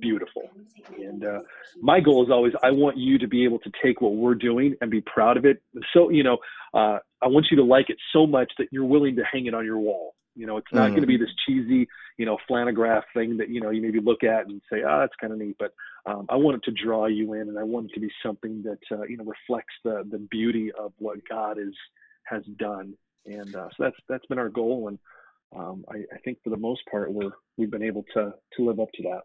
beautiful. 0.00 0.50
And 0.98 1.24
uh, 1.24 1.40
my 1.80 2.00
goal 2.00 2.24
is 2.24 2.30
always, 2.30 2.54
I 2.62 2.70
want 2.70 2.96
you 2.96 3.18
to 3.18 3.28
be 3.28 3.44
able 3.44 3.58
to 3.60 3.70
take 3.82 4.00
what 4.00 4.14
we're 4.14 4.34
doing 4.34 4.74
and 4.80 4.90
be 4.90 5.02
proud 5.02 5.36
of 5.36 5.44
it. 5.44 5.62
So, 5.92 6.10
you 6.10 6.24
know, 6.24 6.38
uh, 6.74 6.98
I 7.22 7.28
want 7.28 7.46
you 7.50 7.58
to 7.58 7.64
like 7.64 7.90
it 7.90 7.98
so 8.12 8.26
much 8.26 8.50
that 8.58 8.68
you're 8.72 8.84
willing 8.84 9.16
to 9.16 9.22
hang 9.30 9.46
it 9.46 9.54
on 9.54 9.64
your 9.64 9.78
wall. 9.78 10.14
You 10.36 10.46
know, 10.46 10.58
it's 10.58 10.72
not 10.72 10.84
mm-hmm. 10.84 10.90
going 10.90 11.02
to 11.02 11.06
be 11.06 11.16
this 11.16 11.34
cheesy, 11.46 11.88
you 12.18 12.26
know, 12.26 12.38
flannelgraph 12.48 13.02
thing 13.14 13.38
that 13.38 13.48
you 13.48 13.60
know 13.60 13.70
you 13.70 13.82
maybe 13.82 14.00
look 14.00 14.22
at 14.22 14.46
and 14.46 14.60
say, 14.70 14.82
ah, 14.86 14.96
oh, 14.96 15.00
that's 15.00 15.14
kind 15.20 15.32
of 15.32 15.38
neat. 15.38 15.56
But 15.58 15.72
um, 16.04 16.26
I 16.28 16.36
want 16.36 16.56
it 16.58 16.64
to 16.64 16.84
draw 16.84 17.06
you 17.06 17.32
in, 17.32 17.48
and 17.48 17.58
I 17.58 17.62
want 17.62 17.90
it 17.90 17.94
to 17.94 18.00
be 18.00 18.10
something 18.24 18.62
that 18.62 18.96
uh, 18.96 19.02
you 19.04 19.16
know 19.16 19.24
reflects 19.24 19.74
the 19.84 20.04
the 20.10 20.18
beauty 20.18 20.70
of 20.72 20.92
what 20.98 21.18
God 21.28 21.58
is 21.58 21.74
has 22.24 22.44
done. 22.58 22.94
And 23.24 23.54
uh, 23.56 23.68
so 23.70 23.84
that's 23.84 23.96
that's 24.08 24.26
been 24.26 24.38
our 24.38 24.48
goal, 24.48 24.88
and 24.88 24.98
um, 25.56 25.84
I, 25.88 25.98
I 26.14 26.18
think 26.24 26.38
for 26.44 26.50
the 26.50 26.56
most 26.56 26.82
part, 26.90 27.12
we're 27.12 27.30
we've 27.56 27.70
been 27.70 27.82
able 27.82 28.04
to 28.14 28.34
to 28.56 28.64
live 28.64 28.80
up 28.80 28.92
to 28.94 29.02
that. 29.04 29.22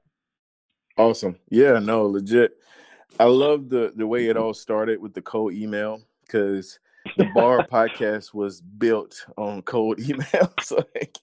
Awesome. 0.97 1.37
Yeah. 1.49 1.79
No. 1.79 2.05
Legit. 2.05 2.57
I 3.19 3.25
love 3.25 3.69
the 3.69 3.93
the 3.95 4.07
way 4.07 4.27
it 4.27 4.37
all 4.37 4.53
started 4.53 5.01
with 5.01 5.13
the 5.13 5.21
cold 5.21 5.53
email 5.53 6.01
because 6.25 6.79
the 7.17 7.25
bar 7.35 7.65
podcast 7.65 8.33
was 8.33 8.61
built 8.61 9.25
on 9.37 9.61
cold 9.61 9.97
emails. 9.99 10.71
like, 10.71 11.17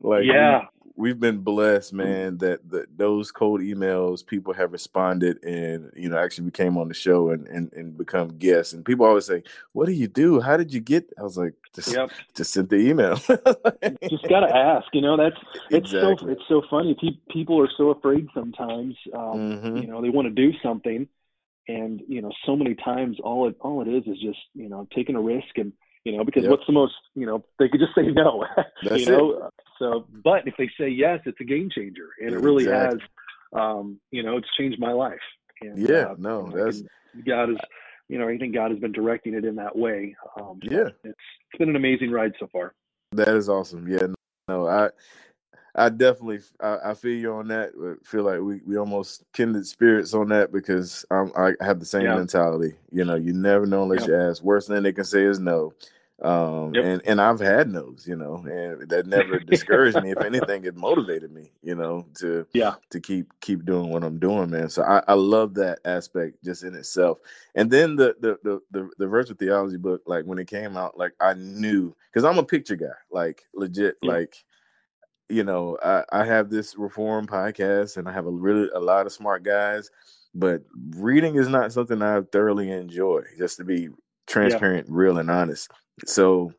like 0.00 0.24
yeah, 0.24 0.62
we, 0.96 1.10
have 1.10 1.20
been 1.20 1.38
blessed, 1.38 1.92
man. 1.92 2.38
That, 2.38 2.68
that 2.70 2.96
those 2.96 3.30
cold 3.30 3.60
emails, 3.60 4.24
people 4.26 4.52
have 4.54 4.72
responded 4.72 5.42
and 5.44 5.90
you 5.96 6.08
know 6.08 6.18
actually 6.18 6.46
became 6.46 6.76
on 6.76 6.88
the 6.88 6.94
show 6.94 7.30
and 7.30 7.46
and, 7.48 7.72
and 7.72 7.96
become 7.96 8.28
guests. 8.38 8.72
And 8.72 8.84
people 8.84 9.06
always 9.06 9.26
say, 9.26 9.42
"What 9.72 9.86
do 9.86 9.92
you 9.92 10.08
do? 10.08 10.40
How 10.40 10.56
did 10.56 10.72
you 10.72 10.80
get?" 10.80 11.12
I 11.18 11.22
was 11.22 11.36
like, 11.36 11.54
"Just 11.74 11.94
yep. 11.94 12.10
just 12.34 12.52
sent 12.52 12.70
the 12.70 12.76
email." 12.76 13.16
just 14.08 14.28
gotta 14.28 14.54
ask. 14.54 14.86
You 14.92 15.02
know, 15.02 15.16
that's 15.16 15.36
it's 15.70 15.92
exactly. 15.92 16.26
so 16.26 16.32
it's 16.32 16.48
so 16.48 16.62
funny. 16.68 16.96
people 17.30 17.60
are 17.60 17.70
so 17.76 17.90
afraid 17.90 18.28
sometimes. 18.34 18.96
Um, 19.14 19.20
mm-hmm. 19.22 19.76
You 19.78 19.86
know, 19.86 20.02
they 20.02 20.10
want 20.10 20.26
to 20.26 20.34
do 20.34 20.56
something 20.62 21.08
and 21.68 22.02
you 22.08 22.22
know 22.22 22.32
so 22.46 22.56
many 22.56 22.74
times 22.74 23.18
all 23.22 23.48
it 23.48 23.56
all 23.60 23.82
it 23.82 23.88
is 23.88 24.02
is 24.06 24.20
just 24.20 24.38
you 24.54 24.68
know 24.68 24.88
taking 24.94 25.14
a 25.14 25.20
risk 25.20 25.56
and 25.56 25.72
you 26.04 26.16
know 26.16 26.24
because 26.24 26.42
yep. 26.42 26.50
what's 26.50 26.66
the 26.66 26.72
most 26.72 26.94
you 27.14 27.26
know 27.26 27.44
they 27.58 27.68
could 27.68 27.80
just 27.80 27.94
say 27.94 28.10
no. 28.10 28.44
You 28.82 29.06
know? 29.06 29.30
it. 29.46 29.52
so 29.78 30.06
but 30.24 30.46
if 30.46 30.54
they 30.56 30.70
say 30.78 30.88
yes 30.88 31.20
it's 31.26 31.40
a 31.40 31.44
game 31.44 31.68
changer. 31.70 32.08
And 32.20 32.32
it 32.32 32.40
really 32.40 32.64
exactly. 32.64 33.00
has 33.00 33.60
um 33.60 34.00
you 34.10 34.22
know 34.22 34.36
it's 34.36 34.48
changed 34.58 34.80
my 34.80 34.92
life. 34.92 35.18
And, 35.60 35.78
yeah 35.78 36.10
uh, 36.10 36.14
no 36.18 36.50
that's 36.54 36.82
god 37.26 37.50
is 37.50 37.58
you 38.08 38.18
know 38.18 38.28
i 38.28 38.38
think 38.38 38.54
god 38.54 38.70
has 38.70 38.80
been 38.80 38.92
directing 38.92 39.34
it 39.34 39.44
in 39.44 39.56
that 39.56 39.76
way. 39.76 40.16
Um 40.40 40.60
yeah. 40.62 40.88
it's 40.88 40.96
it's 41.04 41.58
been 41.58 41.68
an 41.68 41.76
amazing 41.76 42.10
ride 42.10 42.32
so 42.40 42.48
far. 42.50 42.74
That 43.12 43.28
is 43.28 43.48
awesome. 43.48 43.86
Yeah 43.88 44.06
no 44.48 44.66
i 44.66 44.88
I 45.78 45.88
definitely 45.88 46.40
I, 46.60 46.90
I, 46.90 46.94
feel 46.94 47.16
you 47.16 47.32
on 47.32 47.48
that. 47.48 47.70
I 47.80 48.04
feel 48.04 48.24
like 48.24 48.40
we, 48.40 48.60
we 48.66 48.76
almost 48.76 49.24
kindred 49.32 49.66
spirits 49.66 50.12
on 50.12 50.28
that 50.28 50.52
because 50.52 51.04
I'm, 51.10 51.32
I 51.36 51.52
have 51.60 51.78
the 51.78 51.86
same 51.86 52.02
yeah. 52.02 52.16
mentality. 52.16 52.74
You 52.90 53.04
know, 53.04 53.14
you 53.14 53.32
never 53.32 53.64
know 53.64 53.84
unless 53.84 54.00
yep. 54.00 54.08
you 54.08 54.16
ask. 54.16 54.42
Worst 54.42 54.68
thing 54.68 54.82
they 54.82 54.92
can 54.92 55.04
say 55.04 55.22
is 55.22 55.38
no. 55.38 55.72
Um, 56.20 56.74
yep. 56.74 56.84
and 56.84 57.02
and 57.06 57.20
I've 57.20 57.38
had 57.38 57.70
no's, 57.70 58.04
you 58.08 58.16
know, 58.16 58.44
and 58.44 58.88
that 58.88 59.06
never 59.06 59.38
discouraged 59.38 60.02
me. 60.02 60.10
If 60.10 60.20
anything, 60.20 60.64
it 60.64 60.76
motivated 60.76 61.30
me, 61.30 61.52
you 61.62 61.76
know, 61.76 62.06
to 62.16 62.44
yeah 62.52 62.74
to 62.90 62.98
keep 62.98 63.32
keep 63.40 63.64
doing 63.64 63.90
what 63.90 64.02
I'm 64.02 64.18
doing, 64.18 64.50
man. 64.50 64.68
So 64.68 64.82
I, 64.82 65.00
I 65.06 65.14
love 65.14 65.54
that 65.54 65.78
aspect 65.84 66.42
just 66.42 66.64
in 66.64 66.74
itself. 66.74 67.18
And 67.54 67.70
then 67.70 67.94
the 67.94 68.16
the 68.18 68.36
the 68.42 68.60
the, 68.72 68.90
the 68.98 69.06
virtual 69.06 69.36
theology 69.36 69.76
book, 69.76 70.02
like 70.06 70.24
when 70.24 70.40
it 70.40 70.48
came 70.48 70.76
out, 70.76 70.98
like 70.98 71.12
I 71.20 71.34
knew 71.34 71.94
because 72.12 72.24
I'm 72.24 72.38
a 72.38 72.44
picture 72.44 72.76
guy, 72.76 72.86
like 73.12 73.44
legit, 73.54 73.96
yeah. 74.02 74.10
like 74.10 74.44
you 75.28 75.44
know, 75.44 75.78
I, 75.82 76.04
I 76.12 76.24
have 76.24 76.50
this 76.50 76.76
reform 76.76 77.26
podcast 77.26 77.96
and 77.96 78.08
I 78.08 78.12
have 78.12 78.26
a 78.26 78.30
really 78.30 78.68
a 78.74 78.80
lot 78.80 79.06
of 79.06 79.12
smart 79.12 79.42
guys, 79.42 79.90
but 80.34 80.62
reading 80.96 81.36
is 81.36 81.48
not 81.48 81.72
something 81.72 82.02
I 82.02 82.20
thoroughly 82.32 82.70
enjoy, 82.70 83.22
just 83.36 83.58
to 83.58 83.64
be 83.64 83.88
transparent, 84.26 84.86
yeah. 84.88 84.94
real 84.94 85.18
and 85.18 85.30
honest. 85.30 85.70
So 86.06 86.52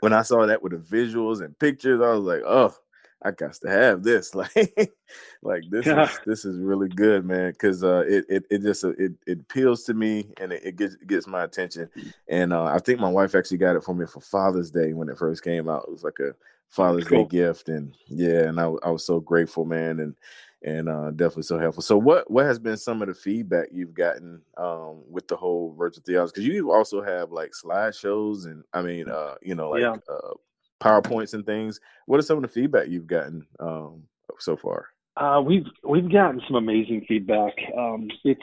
when 0.00 0.12
I 0.12 0.22
saw 0.22 0.46
that 0.46 0.62
with 0.62 0.72
the 0.72 0.78
visuals 0.78 1.44
and 1.44 1.58
pictures, 1.58 2.00
I 2.00 2.12
was 2.12 2.24
like, 2.24 2.42
oh, 2.46 2.74
I 3.22 3.32
got 3.32 3.54
to 3.54 3.68
have 3.68 4.02
this. 4.02 4.34
Like, 4.38 4.94
like 5.42 5.62
this 5.70 5.86
yeah. 5.86 6.04
is 6.10 6.20
this 6.24 6.44
is 6.44 6.58
really 6.58 6.88
good, 6.88 7.24
man. 7.24 7.50
Because 7.50 7.82
uh, 7.82 8.04
it, 8.06 8.24
it 8.28 8.44
it 8.50 8.62
just 8.62 8.84
uh, 8.84 8.90
it 8.90 9.12
it 9.26 9.40
appeals 9.40 9.84
to 9.84 9.94
me 9.94 10.32
and 10.40 10.52
it, 10.52 10.62
it 10.64 10.76
gets 10.76 10.94
it 10.94 11.06
gets 11.06 11.26
my 11.26 11.44
attention. 11.44 11.90
And 12.28 12.52
uh, 12.52 12.64
I 12.64 12.78
think 12.78 13.00
my 13.00 13.08
wife 13.08 13.34
actually 13.34 13.58
got 13.58 13.76
it 13.76 13.82
for 13.82 13.94
me 13.94 14.06
for 14.06 14.20
Father's 14.20 14.70
Day 14.70 14.92
when 14.92 15.08
it 15.08 15.18
first 15.18 15.42
came 15.42 15.68
out. 15.68 15.84
It 15.88 15.92
was 15.92 16.04
like 16.04 16.18
a 16.20 16.34
Father's 16.68 17.04
cool. 17.04 17.24
Day 17.24 17.38
gift, 17.38 17.68
and 17.68 17.94
yeah, 18.08 18.48
and 18.48 18.60
I, 18.60 18.64
I 18.82 18.90
was 18.90 19.04
so 19.04 19.20
grateful, 19.20 19.64
man, 19.64 20.00
and 20.00 20.14
and 20.62 20.88
uh, 20.88 21.10
definitely 21.12 21.44
so 21.44 21.58
helpful. 21.58 21.82
So, 21.82 21.96
what 21.96 22.30
what 22.30 22.44
has 22.44 22.58
been 22.58 22.76
some 22.76 23.00
of 23.00 23.08
the 23.08 23.14
feedback 23.14 23.68
you've 23.72 23.94
gotten 23.94 24.42
um, 24.56 25.02
with 25.08 25.28
the 25.28 25.36
whole 25.36 25.74
virtual 25.78 26.02
theology? 26.04 26.32
Because 26.34 26.46
you 26.46 26.72
also 26.72 27.02
have 27.02 27.32
like 27.32 27.52
slideshows, 27.52 28.46
and 28.46 28.64
I 28.72 28.82
mean, 28.82 29.08
uh, 29.08 29.34
you 29.42 29.54
know, 29.54 29.70
like 29.70 29.80
yeah. 29.80 29.96
uh, 30.10 30.34
powerpoints 30.80 31.34
and 31.34 31.46
things. 31.46 31.80
What 32.06 32.18
are 32.18 32.24
some 32.24 32.36
of 32.36 32.42
the 32.42 32.48
feedback 32.48 32.88
you've 32.88 33.06
gotten 33.06 33.46
um, 33.60 34.02
so 34.38 34.56
far? 34.56 34.86
Uh, 35.16 35.40
we've 35.44 35.66
we've 35.84 36.10
gotten 36.10 36.40
some 36.46 36.56
amazing 36.56 37.04
feedback. 37.08 37.54
Um, 37.76 38.08
it's 38.24 38.40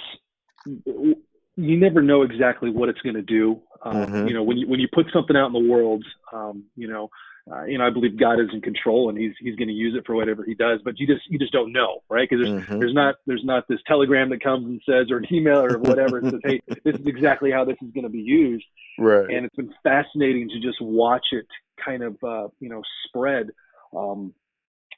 you 0.66 1.78
never 1.78 2.02
know 2.02 2.24
exactly 2.24 2.70
what 2.70 2.90
it's 2.90 3.02
going 3.02 3.16
to 3.16 3.22
do. 3.22 3.62
Um, 3.84 3.96
mm-hmm. 3.96 4.28
You 4.28 4.34
know, 4.34 4.44
when 4.44 4.58
you 4.58 4.68
when 4.68 4.80
you 4.80 4.88
put 4.94 5.08
something 5.14 5.36
out 5.36 5.48
in 5.48 5.54
the 5.54 5.72
world, 5.72 6.04
um, 6.34 6.64
you 6.76 6.88
know, 6.88 7.10
uh, 7.52 7.64
you 7.66 7.78
know, 7.78 7.86
I 7.86 7.92
believe 7.92 8.20
God 8.20 8.40
is 8.40 8.48
in 8.54 8.62
control 8.62 9.10
and 9.10 9.18
he's 9.18 9.34
he's 9.40 9.56
going 9.56 9.68
to 9.68 9.74
use 9.74 9.96
it 9.96 10.04
for 10.06 10.16
whatever 10.16 10.44
he 10.44 10.56
does. 10.56 10.80
But 10.84 11.00
you 11.00 11.06
just 11.06 11.30
you 11.30 11.38
just 11.38 11.54
don't 11.54 11.72
know, 11.72 12.00
right? 12.10 12.28
Because 12.28 12.44
there's 12.44 12.64
mm-hmm. 12.64 12.80
there's 12.80 12.94
not 12.94 13.16
there's 13.28 13.44
not 13.44 13.68
this 13.68 13.80
telegram 13.86 14.30
that 14.32 14.44
comes 14.44 14.66
and 14.66 14.82
says 14.84 15.12
or 15.12 15.18
an 15.18 15.28
email 15.32 15.60
or 15.60 15.78
whatever 15.78 16.18
and 16.18 16.32
says, 16.32 16.40
hey, 16.44 16.62
this 16.84 16.96
is 16.96 17.06
exactly 17.06 17.52
how 17.52 17.64
this 17.64 17.78
is 17.84 17.92
going 17.94 18.04
to 18.04 18.10
be 18.10 18.22
used. 18.22 18.66
Right. 18.98 19.30
And 19.30 19.46
it's 19.46 19.56
been 19.56 19.74
fascinating 19.84 20.50
to 20.50 20.60
just 20.60 20.82
watch 20.82 21.28
it 21.34 21.46
kind 21.84 22.02
of 22.02 22.16
uh, 22.24 22.48
you 22.60 22.70
know 22.70 22.82
spread. 23.08 23.52
Um, 23.96 24.34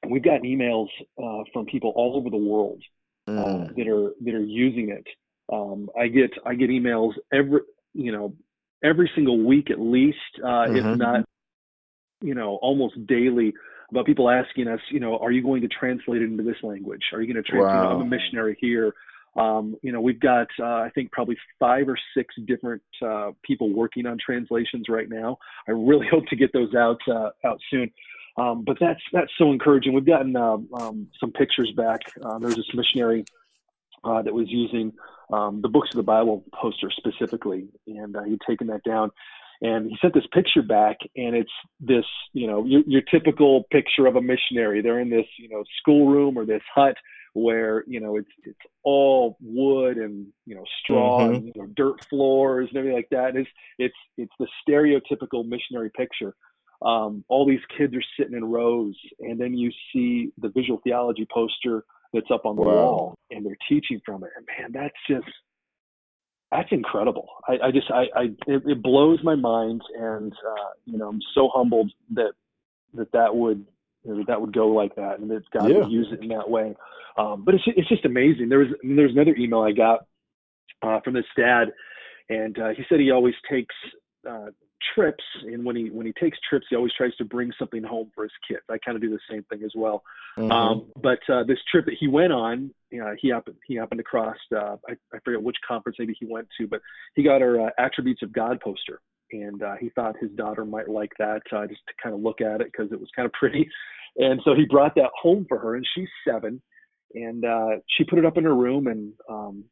we've 0.09 0.23
gotten 0.23 0.43
emails 0.43 0.87
uh, 1.21 1.43
from 1.51 1.65
people 1.65 1.91
all 1.97 2.15
over 2.15 2.29
the 2.29 2.37
world 2.37 2.81
uh, 3.27 3.31
mm. 3.31 3.75
that 3.75 3.87
are 3.89 4.13
that 4.21 4.33
are 4.33 4.45
using 4.45 4.91
it. 4.91 5.05
Um, 5.51 5.89
I 5.99 6.07
get 6.07 6.31
I 6.45 6.55
get 6.55 6.69
emails 6.69 7.11
every 7.33 7.59
you 7.93 8.13
know 8.13 8.35
every 8.81 9.11
single 9.15 9.43
week 9.43 9.69
at 9.69 9.81
least, 9.81 10.17
uh, 10.41 10.47
mm-hmm. 10.47 10.75
if 10.77 10.97
not 10.97 11.25
you 12.21 12.33
know, 12.33 12.55
almost 12.61 13.05
daily 13.07 13.53
about 13.91 14.05
people 14.05 14.29
asking 14.29 14.67
us, 14.67 14.79
you 14.89 14.99
know, 14.99 15.17
are 15.17 15.31
you 15.31 15.41
going 15.41 15.61
to 15.61 15.67
translate 15.67 16.21
it 16.21 16.25
into 16.25 16.43
this 16.43 16.57
language? 16.63 17.03
Are 17.13 17.21
you 17.21 17.31
going 17.31 17.43
to 17.43 17.49
translate? 17.49 17.73
Wow. 17.73 17.83
You 17.83 17.89
know, 17.89 18.01
I'm 18.01 18.07
a 18.07 18.09
missionary 18.09 18.57
here. 18.59 18.93
Um, 19.35 19.75
you 19.83 19.91
know, 19.91 20.01
we've 20.01 20.19
got 20.19 20.47
uh, 20.59 20.65
I 20.65 20.89
think 20.95 21.11
probably 21.11 21.37
five 21.59 21.87
or 21.87 21.97
six 22.15 22.33
different 22.45 22.81
uh, 23.05 23.31
people 23.43 23.71
working 23.71 24.07
on 24.07 24.17
translations 24.23 24.85
right 24.89 25.07
now. 25.07 25.37
I 25.67 25.71
really 25.71 26.07
hope 26.11 26.25
to 26.27 26.35
get 26.35 26.51
those 26.53 26.73
out 26.73 26.99
uh, 27.07 27.29
out 27.45 27.59
soon. 27.69 27.91
Um, 28.35 28.63
but 28.65 28.77
that's 28.79 29.01
that's 29.13 29.31
so 29.37 29.51
encouraging. 29.51 29.93
We've 29.93 30.05
gotten 30.05 30.35
um, 30.35 30.67
um 30.73 31.07
some 31.19 31.31
pictures 31.31 31.71
back. 31.75 32.01
Uh, 32.21 32.39
there's 32.39 32.55
this 32.55 32.69
missionary 32.73 33.25
uh, 34.03 34.21
that 34.23 34.33
was 34.33 34.47
using 34.49 34.93
um, 35.31 35.61
the 35.61 35.69
books 35.69 35.89
of 35.91 35.97
the 35.97 36.03
Bible 36.03 36.43
poster 36.53 36.89
specifically, 36.89 37.67
and 37.85 38.15
uh, 38.15 38.23
he'd 38.23 38.41
taken 38.47 38.67
that 38.67 38.83
down 38.83 39.11
and 39.61 39.89
he 39.89 39.97
sent 40.01 40.13
this 40.13 40.27
picture 40.33 40.61
back 40.61 40.97
and 41.15 41.35
it's 41.35 41.51
this 41.79 42.05
you 42.33 42.47
know 42.47 42.63
your, 42.65 42.81
your 42.85 43.01
typical 43.01 43.63
picture 43.71 44.05
of 44.05 44.15
a 44.15 44.21
missionary 44.21 44.81
they're 44.81 44.99
in 44.99 45.09
this 45.09 45.25
you 45.37 45.49
know 45.49 45.63
schoolroom 45.79 46.37
or 46.37 46.45
this 46.45 46.61
hut 46.73 46.95
where 47.33 47.83
you 47.87 47.99
know 47.99 48.17
it's 48.17 48.29
it's 48.43 48.59
all 48.83 49.37
wood 49.41 49.97
and 49.97 50.27
you 50.45 50.55
know 50.55 50.63
straw 50.83 51.19
mm-hmm. 51.19 51.35
and 51.35 51.45
you 51.47 51.61
know, 51.61 51.67
dirt 51.75 52.03
floors 52.09 52.67
and 52.69 52.77
everything 52.77 52.97
like 52.97 53.09
that 53.11 53.29
and 53.29 53.39
it's 53.39 53.49
it's 53.77 53.95
it's 54.17 54.33
the 54.39 54.47
stereotypical 54.67 55.47
missionary 55.47 55.91
picture 55.95 56.35
um, 56.81 57.23
all 57.27 57.45
these 57.47 57.59
kids 57.75 57.95
are 57.95 58.03
sitting 58.19 58.37
in 58.37 58.45
rows, 58.45 58.95
and 59.19 59.39
then 59.39 59.53
you 59.53 59.71
see 59.91 60.31
the 60.37 60.49
visual 60.49 60.79
theology 60.83 61.27
poster 61.33 61.83
that's 62.13 62.29
up 62.31 62.45
on 62.45 62.55
the 62.55 62.61
wow. 62.61 62.73
wall, 62.73 63.15
and 63.31 63.45
they're 63.45 63.57
teaching 63.67 63.99
from 64.05 64.23
it. 64.23 64.29
And 64.37 64.45
man, 64.45 64.71
that's 64.71 64.95
just 65.09 65.27
that's 66.51 66.69
incredible. 66.71 67.27
I, 67.47 67.67
I 67.67 67.71
just 67.71 67.91
I, 67.91 68.05
I 68.15 68.23
it, 68.47 68.63
it, 68.65 68.81
blows 68.81 69.19
my 69.23 69.35
mind, 69.35 69.81
and 69.97 70.31
uh, 70.31 70.69
you 70.85 70.97
know 70.97 71.09
I'm 71.09 71.21
so 71.33 71.49
humbled 71.53 71.91
that 72.13 72.31
that 72.93 73.11
that 73.11 73.35
would 73.35 73.65
you 74.03 74.15
know, 74.15 74.23
that 74.27 74.39
would 74.39 74.53
go 74.53 74.69
like 74.69 74.95
that, 74.95 75.19
and 75.19 75.29
that 75.29 75.43
God 75.51 75.69
yeah. 75.69 75.79
would 75.79 75.91
use 75.91 76.07
it 76.11 76.21
in 76.21 76.29
that 76.29 76.49
way. 76.49 76.75
Um, 77.17 77.43
but 77.43 77.55
it's 77.55 77.63
it's 77.67 77.89
just 77.89 78.05
amazing. 78.05 78.49
There 78.49 78.59
was 78.59 78.69
there's 78.83 79.11
another 79.11 79.35
email 79.35 79.61
I 79.61 79.71
got 79.71 80.05
uh, 80.81 81.01
from 81.01 81.13
this 81.13 81.25
dad, 81.35 81.73
and 82.29 82.57
uh, 82.57 82.69
he 82.69 82.83
said 82.87 82.99
he 82.99 83.11
always 83.11 83.35
takes 83.49 83.75
uh, 84.29 84.47
trips, 84.93 85.23
and 85.43 85.63
when 85.65 85.75
he 85.75 85.89
when 85.89 86.05
he 86.05 86.13
takes 86.13 86.37
trips, 86.49 86.65
he 86.69 86.75
always 86.75 86.93
tries 86.93 87.15
to 87.15 87.25
bring 87.25 87.51
something 87.57 87.83
home 87.83 88.11
for 88.13 88.23
his 88.23 88.31
kids. 88.47 88.61
I 88.69 88.77
kind 88.77 88.95
of 88.95 89.01
do 89.01 89.09
the 89.09 89.19
same 89.29 89.43
thing 89.43 89.63
as 89.63 89.71
well. 89.75 90.03
Mm-hmm. 90.37 90.51
Um, 90.51 90.91
but 91.01 91.19
uh, 91.31 91.43
this 91.43 91.59
trip 91.71 91.85
that 91.85 91.95
he 91.99 92.07
went 92.07 92.33
on, 92.33 92.71
you 92.89 92.99
know, 92.99 93.13
he 93.19 93.29
happened 93.29 93.57
he 93.65 93.75
happened 93.75 93.99
across 93.99 94.37
uh, 94.55 94.77
I, 94.87 94.93
I 95.13 95.19
forget 95.23 95.41
which 95.41 95.57
conference 95.67 95.97
maybe 95.99 96.15
he 96.19 96.25
went 96.25 96.47
to, 96.59 96.67
but 96.67 96.81
he 97.15 97.23
got 97.23 97.41
our 97.41 97.67
uh, 97.67 97.69
attributes 97.77 98.21
of 98.23 98.33
God 98.33 98.59
poster, 98.61 99.01
and 99.31 99.61
uh, 99.61 99.75
he 99.79 99.89
thought 99.89 100.15
his 100.19 100.31
daughter 100.31 100.65
might 100.65 100.89
like 100.89 101.11
that 101.19 101.41
uh, 101.51 101.67
just 101.67 101.81
to 101.87 101.93
kind 102.01 102.15
of 102.15 102.21
look 102.21 102.41
at 102.41 102.61
it 102.61 102.71
because 102.71 102.91
it 102.91 102.99
was 102.99 103.09
kind 103.15 103.25
of 103.25 103.33
pretty, 103.39 103.69
and 104.17 104.41
so 104.43 104.53
he 104.55 104.65
brought 104.65 104.95
that 104.95 105.11
home 105.19 105.45
for 105.47 105.59
her, 105.59 105.75
and 105.75 105.85
she's 105.95 106.09
seven, 106.27 106.61
and 107.13 107.45
uh, 107.45 107.77
she 107.97 108.03
put 108.03 108.19
it 108.19 108.25
up 108.25 108.37
in 108.37 108.43
her 108.43 108.55
room, 108.55 108.87
and 108.87 109.13
um, 109.29 109.63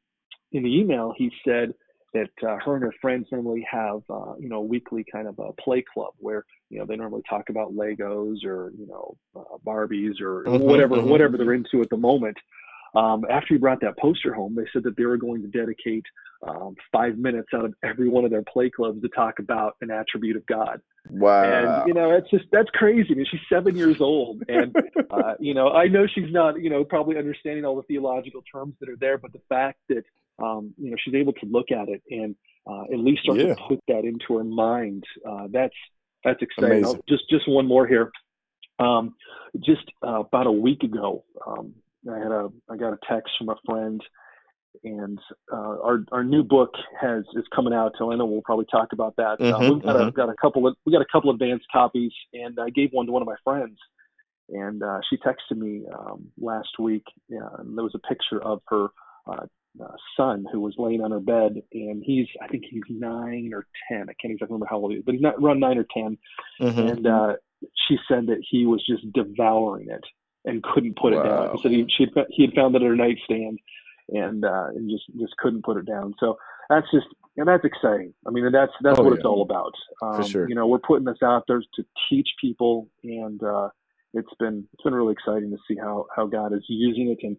in 0.51 0.63
the 0.63 0.79
email 0.79 1.13
he 1.17 1.31
said 1.45 1.73
that 2.15 2.47
uh, 2.47 2.57
her 2.65 2.75
and 2.75 2.83
her 2.83 2.93
friends 3.01 3.27
normally 3.31 3.65
have, 3.69 4.01
uh, 4.09 4.33
you 4.39 4.49
know, 4.49 4.57
a 4.57 4.67
weekly 4.73 5.05
kind 5.11 5.27
of 5.27 5.37
a 5.37 5.51
play 5.53 5.83
club 5.93 6.13
where, 6.17 6.43
you 6.69 6.79
know, 6.79 6.85
they 6.85 6.95
normally 6.95 7.23
talk 7.29 7.49
about 7.49 7.75
Legos 7.75 8.43
or, 8.43 8.71
you 8.79 8.87
know, 8.87 9.17
uh, 9.35 9.57
Barbies 9.67 10.19
or 10.21 10.43
mm-hmm, 10.45 10.63
whatever, 10.63 10.95
mm-hmm. 10.95 11.09
whatever 11.09 11.37
they're 11.37 11.53
into 11.53 11.81
at 11.81 11.89
the 11.89 11.97
moment. 11.97 12.37
Um, 12.95 13.25
after 13.29 13.55
he 13.55 13.57
brought 13.57 13.81
that 13.81 13.97
poster 13.97 14.33
home, 14.33 14.55
they 14.55 14.67
said 14.71 14.83
that 14.83 14.95
they 14.95 15.05
were 15.05 15.17
going 15.17 15.41
to 15.41 15.49
dedicate 15.49 16.05
um, 16.47 16.75
five 16.93 17.17
minutes 17.17 17.49
out 17.53 17.65
of 17.65 17.73
every 17.83 18.07
one 18.07 18.23
of 18.23 18.31
their 18.31 18.43
play 18.43 18.69
clubs 18.69 19.01
to 19.01 19.09
talk 19.09 19.39
about 19.39 19.75
an 19.81 19.91
attribute 19.91 20.37
of 20.37 20.45
God. 20.45 20.79
Wow. 21.09 21.43
And, 21.43 21.87
you 21.89 21.93
know, 21.93 22.11
it's 22.11 22.29
just, 22.29 22.45
that's 22.53 22.69
crazy. 22.69 23.09
I 23.11 23.15
mean, 23.15 23.27
she's 23.29 23.47
seven 23.49 23.75
years 23.75 23.99
old. 23.99 24.43
And, 24.47 24.73
uh, 25.09 25.35
you 25.39 25.53
know, 25.53 25.71
I 25.71 25.87
know 25.87 26.07
she's 26.07 26.31
not, 26.31 26.61
you 26.61 26.69
know, 26.69 26.85
probably 26.85 27.17
understanding 27.17 27.65
all 27.65 27.75
the 27.75 27.83
theological 27.83 28.41
terms 28.49 28.75
that 28.79 28.87
are 28.87 28.99
there, 29.05 29.17
but 29.17 29.33
the 29.33 29.41
fact 29.49 29.79
that, 29.89 30.05
um, 30.39 30.73
you 30.77 30.91
know, 30.91 30.97
she's 31.03 31.15
able 31.15 31.33
to 31.33 31.45
look 31.45 31.71
at 31.71 31.89
it 31.89 32.01
and 32.09 32.35
uh, 32.69 32.83
at 32.91 32.99
least 32.99 33.23
start 33.23 33.39
yeah. 33.39 33.53
to 33.53 33.61
put 33.67 33.79
that 33.87 34.05
into 34.05 34.37
her 34.37 34.43
mind. 34.43 35.03
Uh, 35.27 35.47
that's 35.51 35.75
that's 36.23 36.41
exciting. 36.41 36.83
Just 37.07 37.29
just 37.29 37.47
one 37.47 37.67
more 37.67 37.87
here. 37.87 38.11
Um, 38.79 39.15
just 39.59 39.83
uh, 40.05 40.21
about 40.21 40.47
a 40.47 40.51
week 40.51 40.83
ago, 40.83 41.23
um, 41.45 41.73
I 42.11 42.17
had 42.17 42.31
a 42.31 42.49
I 42.69 42.75
got 42.75 42.93
a 42.93 42.99
text 43.07 43.33
from 43.37 43.49
a 43.49 43.55
friend, 43.65 44.01
and 44.83 45.19
uh, 45.53 45.55
our 45.55 46.03
our 46.11 46.23
new 46.23 46.43
book 46.43 46.71
has 46.99 47.23
is 47.35 47.45
coming 47.55 47.73
out. 47.73 47.93
So 47.97 48.11
I 48.11 48.15
know 48.15 48.25
we'll 48.25 48.41
probably 48.41 48.65
talk 48.69 48.89
about 48.93 49.15
that. 49.17 49.37
Uh, 49.39 49.59
mm-hmm, 49.59 49.73
we've 49.75 49.83
got, 49.83 49.95
mm-hmm. 49.95 50.07
a, 50.07 50.11
got 50.11 50.29
a 50.29 50.35
couple 50.41 50.67
of 50.67 50.75
we 50.85 50.91
got 50.91 51.01
a 51.01 51.11
couple 51.11 51.29
advanced 51.29 51.65
copies, 51.71 52.11
and 52.33 52.59
I 52.59 52.69
gave 52.69 52.89
one 52.91 53.05
to 53.05 53.11
one 53.11 53.21
of 53.21 53.27
my 53.27 53.37
friends. 53.43 53.77
And 54.49 54.83
uh, 54.83 54.99
she 55.09 55.17
texted 55.17 55.57
me 55.57 55.85
um, 55.91 56.27
last 56.39 56.77
week, 56.77 57.03
and 57.29 57.75
there 57.75 57.83
was 57.83 57.95
a 57.95 58.07
picture 58.07 58.39
of 58.43 58.61
her 58.67 58.89
uh, 59.27 59.45
uh, 59.81 59.95
son 60.17 60.45
who 60.51 60.59
was 60.59 60.73
laying 60.77 61.01
on 61.01 61.11
her 61.11 61.19
bed, 61.19 61.61
and 61.73 62.03
he's 62.03 62.27
I 62.41 62.47
think 62.47 62.63
he's 62.69 62.83
nine 62.89 63.51
or 63.53 63.65
ten. 63.89 64.03
I 64.03 64.13
can't 64.21 64.33
exactly 64.33 64.53
remember 64.53 64.67
how 64.69 64.77
old 64.77 64.91
he 64.91 64.97
is, 64.97 65.03
but 65.05 65.13
he's 65.13 65.21
not 65.21 65.35
around 65.41 65.59
nine 65.59 65.77
or 65.77 65.85
10 65.93 66.17
mm-hmm. 66.61 66.79
And 66.79 67.07
uh, 67.07 67.33
she 67.87 67.97
said 68.07 68.27
that 68.27 68.43
he 68.49 68.65
was 68.65 68.85
just 68.87 69.11
devouring 69.13 69.89
it 69.89 70.03
and 70.45 70.63
couldn't 70.63 70.97
put 70.97 71.13
wow. 71.13 71.19
it 71.19 71.23
down. 71.23 71.55
He 71.55 71.61
said 71.61 71.71
he 71.71 71.85
she 71.97 72.07
he 72.29 72.45
had 72.45 72.53
found 72.53 72.75
it 72.75 72.81
at 72.81 72.87
her 72.87 72.95
nightstand, 72.95 73.59
and 74.09 74.45
uh, 74.45 74.67
and 74.75 74.89
just 74.89 75.05
just 75.19 75.35
couldn't 75.37 75.65
put 75.65 75.77
it 75.77 75.85
down. 75.85 76.13
So 76.19 76.37
that's 76.69 76.87
just 76.91 77.07
and 77.37 77.47
that's 77.47 77.65
exciting. 77.65 78.13
I 78.25 78.31
mean, 78.31 78.51
that's 78.51 78.71
that's 78.81 78.99
oh, 78.99 79.03
what 79.03 79.11
yeah. 79.11 79.17
it's 79.17 79.25
all 79.25 79.41
about. 79.41 79.73
Um, 80.01 80.21
For 80.21 80.29
sure. 80.29 80.49
You 80.49 80.55
know, 80.55 80.67
we're 80.67 80.79
putting 80.79 81.05
this 81.05 81.21
out 81.23 81.43
there 81.47 81.59
to 81.59 81.85
teach 82.09 82.29
people, 82.39 82.87
and 83.03 83.41
uh, 83.43 83.69
it's 84.13 84.33
been 84.39 84.67
it's 84.73 84.83
been 84.83 84.95
really 84.95 85.13
exciting 85.13 85.51
to 85.51 85.57
see 85.67 85.77
how 85.79 86.05
how 86.15 86.27
God 86.27 86.53
is 86.53 86.63
using 86.67 87.09
it 87.09 87.25
and 87.25 87.37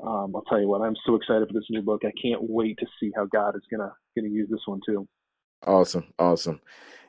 um, 0.00 0.34
I'll 0.34 0.42
tell 0.42 0.60
you 0.60 0.68
what, 0.68 0.82
I'm 0.82 0.96
so 1.06 1.14
excited 1.14 1.48
for 1.48 1.54
this 1.54 1.66
new 1.70 1.82
book. 1.82 2.02
I 2.04 2.12
can't 2.20 2.42
wait 2.42 2.78
to 2.78 2.86
see 3.00 3.12
how 3.14 3.26
God 3.26 3.56
is 3.56 3.62
gonna 3.70 3.92
gonna 4.16 4.28
use 4.28 4.48
this 4.50 4.66
one 4.66 4.80
too. 4.84 5.08
Awesome, 5.66 6.04
awesome. 6.18 6.60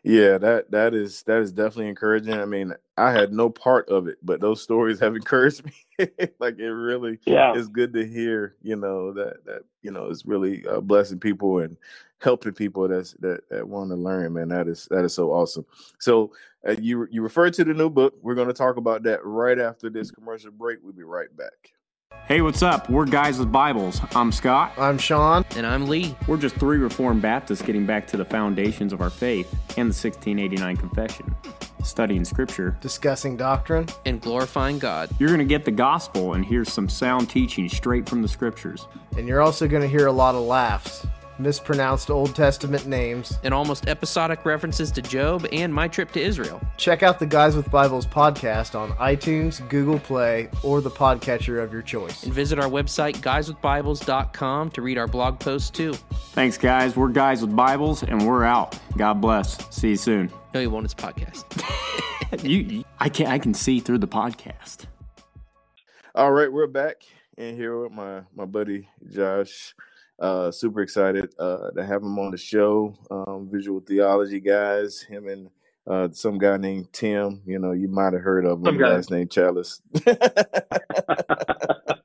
Yeah, 0.03 0.37
that 0.37 0.71
that 0.71 0.93
is 0.93 1.23
that 1.23 1.41
is 1.41 1.51
definitely 1.51 1.89
encouraging. 1.89 2.33
I 2.33 2.45
mean, 2.45 2.73
I 2.97 3.11
had 3.11 3.33
no 3.33 3.49
part 3.49 3.89
of 3.89 4.07
it, 4.07 4.17
but 4.23 4.39
those 4.39 4.61
stories 4.61 4.99
have 5.01 5.15
encouraged 5.15 5.65
me. 5.65 5.73
like 6.39 6.59
it 6.59 6.71
really 6.71 7.19
yeah. 7.25 7.53
is 7.55 7.67
good 7.67 7.93
to 7.93 8.05
hear, 8.05 8.55
you 8.61 8.77
know, 8.77 9.11
that 9.13 9.45
that 9.45 9.63
you 9.81 9.91
know 9.91 10.07
is 10.07 10.25
really 10.25 10.65
uh, 10.65 10.79
blessing 10.79 11.19
people 11.19 11.59
and 11.59 11.75
helping 12.19 12.53
people 12.53 12.87
that's 12.87 13.13
that 13.19 13.41
that 13.49 13.67
want 13.67 13.89
to 13.89 13.95
learn, 13.95 14.33
man. 14.33 14.47
That 14.47 14.67
is 14.67 14.87
that 14.91 15.03
is 15.03 15.13
so 15.13 15.31
awesome. 15.31 15.65
So, 15.99 16.31
uh, 16.67 16.75
you 16.79 17.07
you 17.11 17.21
referred 17.21 17.53
to 17.55 17.65
the 17.65 17.73
new 17.73 17.89
book. 17.89 18.15
We're 18.21 18.35
going 18.35 18.47
to 18.47 18.53
talk 18.53 18.77
about 18.77 19.03
that 19.03 19.25
right 19.25 19.59
after 19.59 19.89
this 19.89 20.09
commercial 20.11 20.51
break. 20.51 20.79
We'll 20.81 20.93
be 20.93 21.03
right 21.03 21.35
back. 21.35 21.73
Hey, 22.27 22.41
what's 22.41 22.61
up? 22.61 22.89
We're 22.89 23.05
Guys 23.05 23.39
with 23.39 23.53
Bibles. 23.53 24.01
I'm 24.13 24.33
Scott. 24.33 24.73
I'm 24.77 24.97
Sean. 24.97 25.45
And 25.55 25.65
I'm 25.65 25.87
Lee. 25.87 26.13
We're 26.27 26.35
just 26.35 26.55
three 26.55 26.77
Reformed 26.77 27.21
Baptists 27.21 27.61
getting 27.61 27.85
back 27.85 28.05
to 28.07 28.17
the 28.17 28.25
foundations 28.25 28.91
of 28.91 28.99
our 28.99 29.09
faith 29.09 29.49
and 29.77 29.89
the 29.89 29.95
1689 29.95 30.75
Confession, 30.75 31.33
studying 31.83 32.25
Scripture, 32.25 32.77
discussing 32.81 33.37
doctrine, 33.37 33.87
and 34.05 34.19
glorifying 34.19 34.77
God. 34.77 35.09
You're 35.19 35.29
going 35.29 35.39
to 35.39 35.45
get 35.45 35.63
the 35.63 35.71
gospel 35.71 36.33
and 36.33 36.43
hear 36.43 36.65
some 36.65 36.89
sound 36.89 37.29
teaching 37.29 37.69
straight 37.69 38.09
from 38.09 38.21
the 38.21 38.27
Scriptures. 38.27 38.89
And 39.15 39.25
you're 39.25 39.41
also 39.41 39.65
going 39.65 39.83
to 39.83 39.87
hear 39.87 40.07
a 40.07 40.11
lot 40.11 40.35
of 40.35 40.41
laughs 40.41 41.07
mispronounced 41.39 42.09
Old 42.09 42.35
Testament 42.35 42.85
names, 42.85 43.37
and 43.43 43.53
almost 43.53 43.87
episodic 43.87 44.45
references 44.45 44.91
to 44.91 45.01
Job 45.01 45.45
and 45.51 45.73
my 45.73 45.87
trip 45.87 46.11
to 46.13 46.21
Israel. 46.21 46.61
Check 46.77 47.03
out 47.03 47.19
the 47.19 47.25
Guys 47.25 47.55
with 47.55 47.69
Bibles 47.69 48.05
podcast 48.05 48.79
on 48.79 48.91
iTunes, 48.93 49.67
Google 49.69 49.99
Play, 49.99 50.49
or 50.63 50.81
the 50.81 50.91
podcatcher 50.91 51.63
of 51.63 51.71
your 51.73 51.81
choice. 51.81 52.23
And 52.23 52.33
visit 52.33 52.59
our 52.59 52.69
website, 52.69 53.17
guyswithbibles.com, 53.17 54.71
to 54.71 54.81
read 54.81 54.97
our 54.97 55.07
blog 55.07 55.39
posts 55.39 55.69
too. 55.69 55.93
Thanks, 56.33 56.57
guys. 56.57 56.95
We're 56.95 57.09
Guys 57.09 57.41
with 57.41 57.55
Bibles, 57.55 58.03
and 58.03 58.27
we're 58.27 58.43
out. 58.43 58.79
God 58.97 59.21
bless. 59.21 59.57
See 59.75 59.89
you 59.89 59.95
soon. 59.97 60.31
No, 60.53 60.59
you 60.59 60.69
won't. 60.69 60.85
It's 60.85 60.93
podcast. 60.93 61.45
you, 62.43 62.83
I 62.99 63.09
can 63.09 63.27
I 63.27 63.39
can 63.39 63.53
see 63.53 63.79
through 63.79 63.99
the 63.99 64.07
podcast. 64.07 64.85
All 66.15 66.31
right, 66.31 66.51
we're 66.51 66.67
back 66.67 67.03
and 67.37 67.55
here 67.55 67.79
with 67.79 67.91
my 67.91 68.21
my 68.35 68.45
buddy 68.45 68.89
Josh. 69.09 69.75
Uh, 70.19 70.51
super 70.51 70.81
excited 70.81 71.31
uh, 71.37 71.69
to 71.71 71.85
have 71.85 72.01
him 72.01 72.17
on 72.17 72.31
the 72.31 72.37
show. 72.37 72.97
Um, 73.11 73.49
visual 73.51 73.79
theology 73.79 74.39
guys, 74.39 75.01
him 75.01 75.27
and 75.27 75.49
uh, 75.85 76.09
some 76.11 76.39
guy 76.39 76.57
named 76.57 76.91
Tim. 76.91 77.43
You 77.45 77.59
know, 77.59 77.71
you 77.71 77.87
might 77.87 78.13
have 78.13 78.23
heard 78.23 78.45
of 78.45 78.65
him. 78.65 78.79
Last 78.79 79.11
name 79.11 79.27
Challies. 79.27 79.79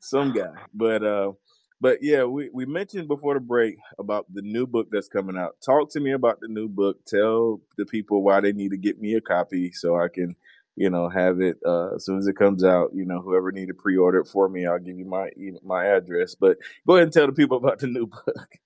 some 0.00 0.32
guy, 0.32 0.52
but 0.72 1.04
uh, 1.04 1.32
but 1.80 1.98
yeah, 2.02 2.24
we 2.24 2.50
we 2.52 2.66
mentioned 2.66 3.08
before 3.08 3.34
the 3.34 3.40
break 3.40 3.76
about 3.98 4.26
the 4.32 4.42
new 4.42 4.66
book 4.66 4.88
that's 4.90 5.08
coming 5.08 5.36
out. 5.36 5.56
Talk 5.64 5.90
to 5.92 6.00
me 6.00 6.12
about 6.12 6.40
the 6.40 6.48
new 6.48 6.68
book. 6.68 7.04
Tell 7.06 7.60
the 7.76 7.86
people 7.86 8.22
why 8.22 8.40
they 8.40 8.52
need 8.52 8.70
to 8.70 8.78
get 8.78 9.00
me 9.00 9.14
a 9.14 9.20
copy 9.20 9.72
so 9.72 10.00
I 10.00 10.08
can 10.08 10.36
you 10.76 10.90
know, 10.90 11.08
have 11.08 11.40
it 11.40 11.58
uh, 11.66 11.94
as 11.94 12.04
soon 12.04 12.18
as 12.18 12.26
it 12.26 12.36
comes 12.36 12.64
out. 12.64 12.90
You 12.94 13.04
know, 13.04 13.20
whoever 13.20 13.52
need 13.52 13.68
to 13.68 13.74
pre-order 13.74 14.20
it 14.20 14.28
for 14.28 14.48
me, 14.48 14.66
I'll 14.66 14.78
give 14.78 14.98
you 14.98 15.06
my 15.06 15.30
my 15.64 15.86
address. 15.86 16.34
But 16.34 16.58
go 16.86 16.94
ahead 16.94 17.04
and 17.04 17.12
tell 17.12 17.26
the 17.26 17.32
people 17.32 17.56
about 17.56 17.78
the 17.78 17.86
new 17.86 18.06
book. 18.26 18.58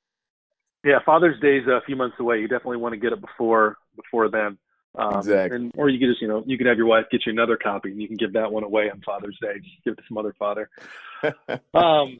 Yeah, 0.84 0.98
Father's 1.04 1.40
Day 1.40 1.56
is 1.56 1.66
a 1.66 1.80
few 1.86 1.96
months 1.96 2.16
away. 2.20 2.40
You 2.40 2.48
definitely 2.48 2.76
want 2.76 2.92
to 2.92 3.00
get 3.00 3.12
it 3.12 3.20
before 3.20 3.78
before 3.96 4.28
then. 4.28 4.58
Um, 4.96 5.18
exactly. 5.18 5.56
And, 5.56 5.72
or 5.76 5.88
you 5.88 5.98
could 5.98 6.12
just, 6.12 6.22
you 6.22 6.28
know, 6.28 6.44
you 6.46 6.56
could 6.56 6.66
have 6.66 6.76
your 6.76 6.86
wife 6.86 7.06
get 7.10 7.22
you 7.26 7.32
another 7.32 7.56
copy, 7.56 7.90
and 7.90 8.00
you 8.00 8.06
can 8.06 8.16
give 8.16 8.34
that 8.34 8.52
one 8.52 8.62
away 8.62 8.90
on 8.90 9.00
Father's 9.04 9.36
Day. 9.40 9.54
Just 9.56 9.84
give 9.84 9.92
it 9.94 9.96
to 9.96 10.02
some 10.08 10.18
other 10.18 10.34
father. 10.38 10.70
um, 11.74 12.18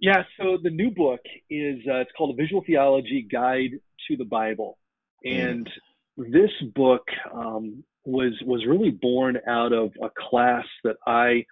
yeah. 0.00 0.24
So 0.38 0.58
the 0.62 0.70
new 0.70 0.90
book 0.90 1.20
is 1.48 1.78
uh, 1.88 2.00
it's 2.00 2.10
called 2.16 2.38
a 2.38 2.42
Visual 2.42 2.62
Theology 2.66 3.26
Guide 3.30 3.80
to 4.08 4.16
the 4.16 4.24
Bible, 4.24 4.76
mm. 5.24 5.50
and 5.50 5.70
mm. 6.18 6.32
this 6.32 6.50
book 6.74 7.06
um, 7.32 7.84
was 8.08 8.32
was 8.44 8.64
really 8.66 8.90
born 8.90 9.38
out 9.46 9.72
of 9.72 9.92
a 10.02 10.08
class 10.08 10.64
that 10.82 10.96
I 11.06 11.44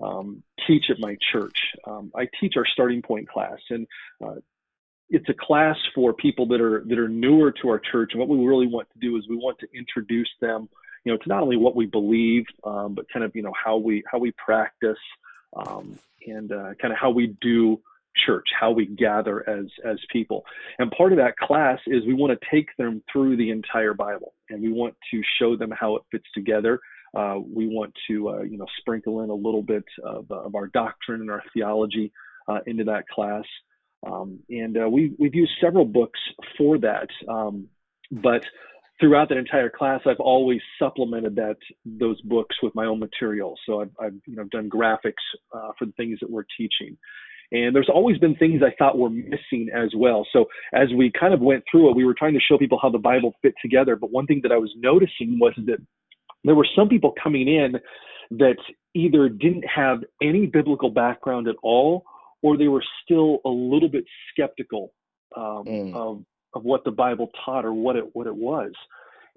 um, 0.00 0.42
teach 0.66 0.86
at 0.90 0.98
my 0.98 1.16
church. 1.32 1.58
Um, 1.86 2.10
I 2.16 2.28
teach 2.40 2.54
our 2.56 2.66
starting 2.66 3.02
point 3.02 3.28
class, 3.28 3.58
and 3.68 3.86
uh, 4.24 4.36
it's 5.10 5.28
a 5.28 5.34
class 5.34 5.76
for 5.94 6.12
people 6.14 6.46
that 6.48 6.60
are 6.60 6.82
that 6.86 6.98
are 6.98 7.08
newer 7.08 7.52
to 7.62 7.68
our 7.68 7.78
church. 7.78 8.12
And 8.12 8.20
what 8.20 8.28
we 8.28 8.44
really 8.44 8.66
want 8.66 8.88
to 8.92 8.98
do 8.98 9.16
is 9.16 9.28
we 9.28 9.36
want 9.36 9.58
to 9.58 9.68
introduce 9.74 10.30
them, 10.40 10.68
you 11.04 11.12
know, 11.12 11.18
to 11.18 11.28
not 11.28 11.42
only 11.42 11.56
what 11.56 11.76
we 11.76 11.86
believe, 11.86 12.46
um, 12.64 12.94
but 12.94 13.04
kind 13.12 13.24
of 13.24 13.36
you 13.36 13.42
know 13.42 13.52
how 13.52 13.76
we 13.76 14.02
how 14.10 14.18
we 14.18 14.32
practice, 14.32 14.98
um, 15.56 15.98
and 16.26 16.52
uh, 16.52 16.74
kind 16.80 16.92
of 16.92 16.98
how 16.98 17.10
we 17.10 17.36
do 17.40 17.80
church, 18.26 18.46
how 18.58 18.70
we 18.70 18.86
gather 18.86 19.48
as 19.48 19.66
as 19.84 19.98
people. 20.12 20.44
And 20.78 20.90
part 20.90 21.12
of 21.12 21.18
that 21.18 21.36
class 21.36 21.78
is 21.86 22.04
we 22.06 22.14
want 22.14 22.38
to 22.38 22.46
take 22.50 22.68
them 22.76 23.02
through 23.12 23.36
the 23.36 23.50
entire 23.50 23.94
Bible, 23.94 24.34
and 24.50 24.62
we 24.62 24.72
want 24.72 24.94
to 25.12 25.22
show 25.38 25.56
them 25.56 25.70
how 25.78 25.96
it 25.96 26.02
fits 26.10 26.26
together. 26.34 26.80
Uh, 27.16 27.36
we 27.38 27.66
want 27.66 27.92
to, 28.08 28.28
uh, 28.28 28.42
you 28.42 28.58
know, 28.58 28.66
sprinkle 28.80 29.22
in 29.22 29.30
a 29.30 29.34
little 29.34 29.62
bit 29.62 29.84
of, 30.04 30.30
of 30.30 30.54
our 30.54 30.66
doctrine 30.68 31.22
and 31.22 31.30
our 31.30 31.42
theology 31.54 32.12
uh, 32.48 32.58
into 32.66 32.84
that 32.84 33.08
class. 33.08 33.44
Um, 34.06 34.40
and 34.50 34.76
uh, 34.76 34.88
we, 34.88 35.14
we've 35.18 35.34
used 35.34 35.52
several 35.60 35.84
books 35.84 36.20
for 36.56 36.78
that. 36.78 37.08
Um, 37.26 37.68
but 38.10 38.42
throughout 39.00 39.28
that 39.28 39.38
entire 39.38 39.70
class, 39.70 40.00
I've 40.06 40.20
always 40.20 40.60
supplemented 40.78 41.36
that 41.36 41.56
those 41.84 42.20
books 42.22 42.56
with 42.62 42.74
my 42.74 42.86
own 42.86 42.98
material. 42.98 43.54
So 43.66 43.80
I've, 43.80 43.90
I've 44.00 44.14
you 44.26 44.36
know 44.36 44.44
done 44.44 44.68
graphics 44.68 45.14
uh, 45.54 45.72
for 45.78 45.86
the 45.86 45.92
things 45.92 46.18
that 46.20 46.30
we're 46.30 46.46
teaching. 46.56 46.96
And 47.50 47.74
there's 47.74 47.88
always 47.92 48.18
been 48.18 48.34
things 48.36 48.60
I 48.62 48.74
thought 48.78 48.98
were 48.98 49.08
missing 49.08 49.68
as 49.74 49.90
well. 49.96 50.26
So 50.32 50.46
as 50.74 50.88
we 50.94 51.10
kind 51.18 51.32
of 51.32 51.40
went 51.40 51.64
through 51.70 51.90
it, 51.90 51.96
we 51.96 52.04
were 52.04 52.14
trying 52.14 52.34
to 52.34 52.40
show 52.40 52.58
people 52.58 52.78
how 52.80 52.90
the 52.90 52.98
Bible 52.98 53.34
fit 53.40 53.54
together. 53.62 53.96
But 53.96 54.10
one 54.10 54.26
thing 54.26 54.40
that 54.42 54.52
I 54.52 54.58
was 54.58 54.70
noticing 54.76 55.38
was 55.40 55.54
that 55.66 55.78
there 56.44 56.54
were 56.54 56.68
some 56.76 56.88
people 56.88 57.14
coming 57.22 57.48
in 57.48 57.76
that 58.38 58.56
either 58.94 59.28
didn't 59.28 59.64
have 59.64 60.00
any 60.22 60.46
biblical 60.46 60.90
background 60.90 61.48
at 61.48 61.56
all, 61.62 62.04
or 62.42 62.56
they 62.56 62.68
were 62.68 62.84
still 63.02 63.38
a 63.44 63.48
little 63.48 63.88
bit 63.88 64.04
skeptical 64.32 64.92
um, 65.36 65.64
mm. 65.66 65.94
of 65.94 66.24
of 66.54 66.64
what 66.64 66.82
the 66.84 66.90
Bible 66.90 67.30
taught 67.44 67.64
or 67.64 67.72
what 67.72 67.96
it 67.96 68.04
what 68.12 68.26
it 68.26 68.36
was. 68.36 68.72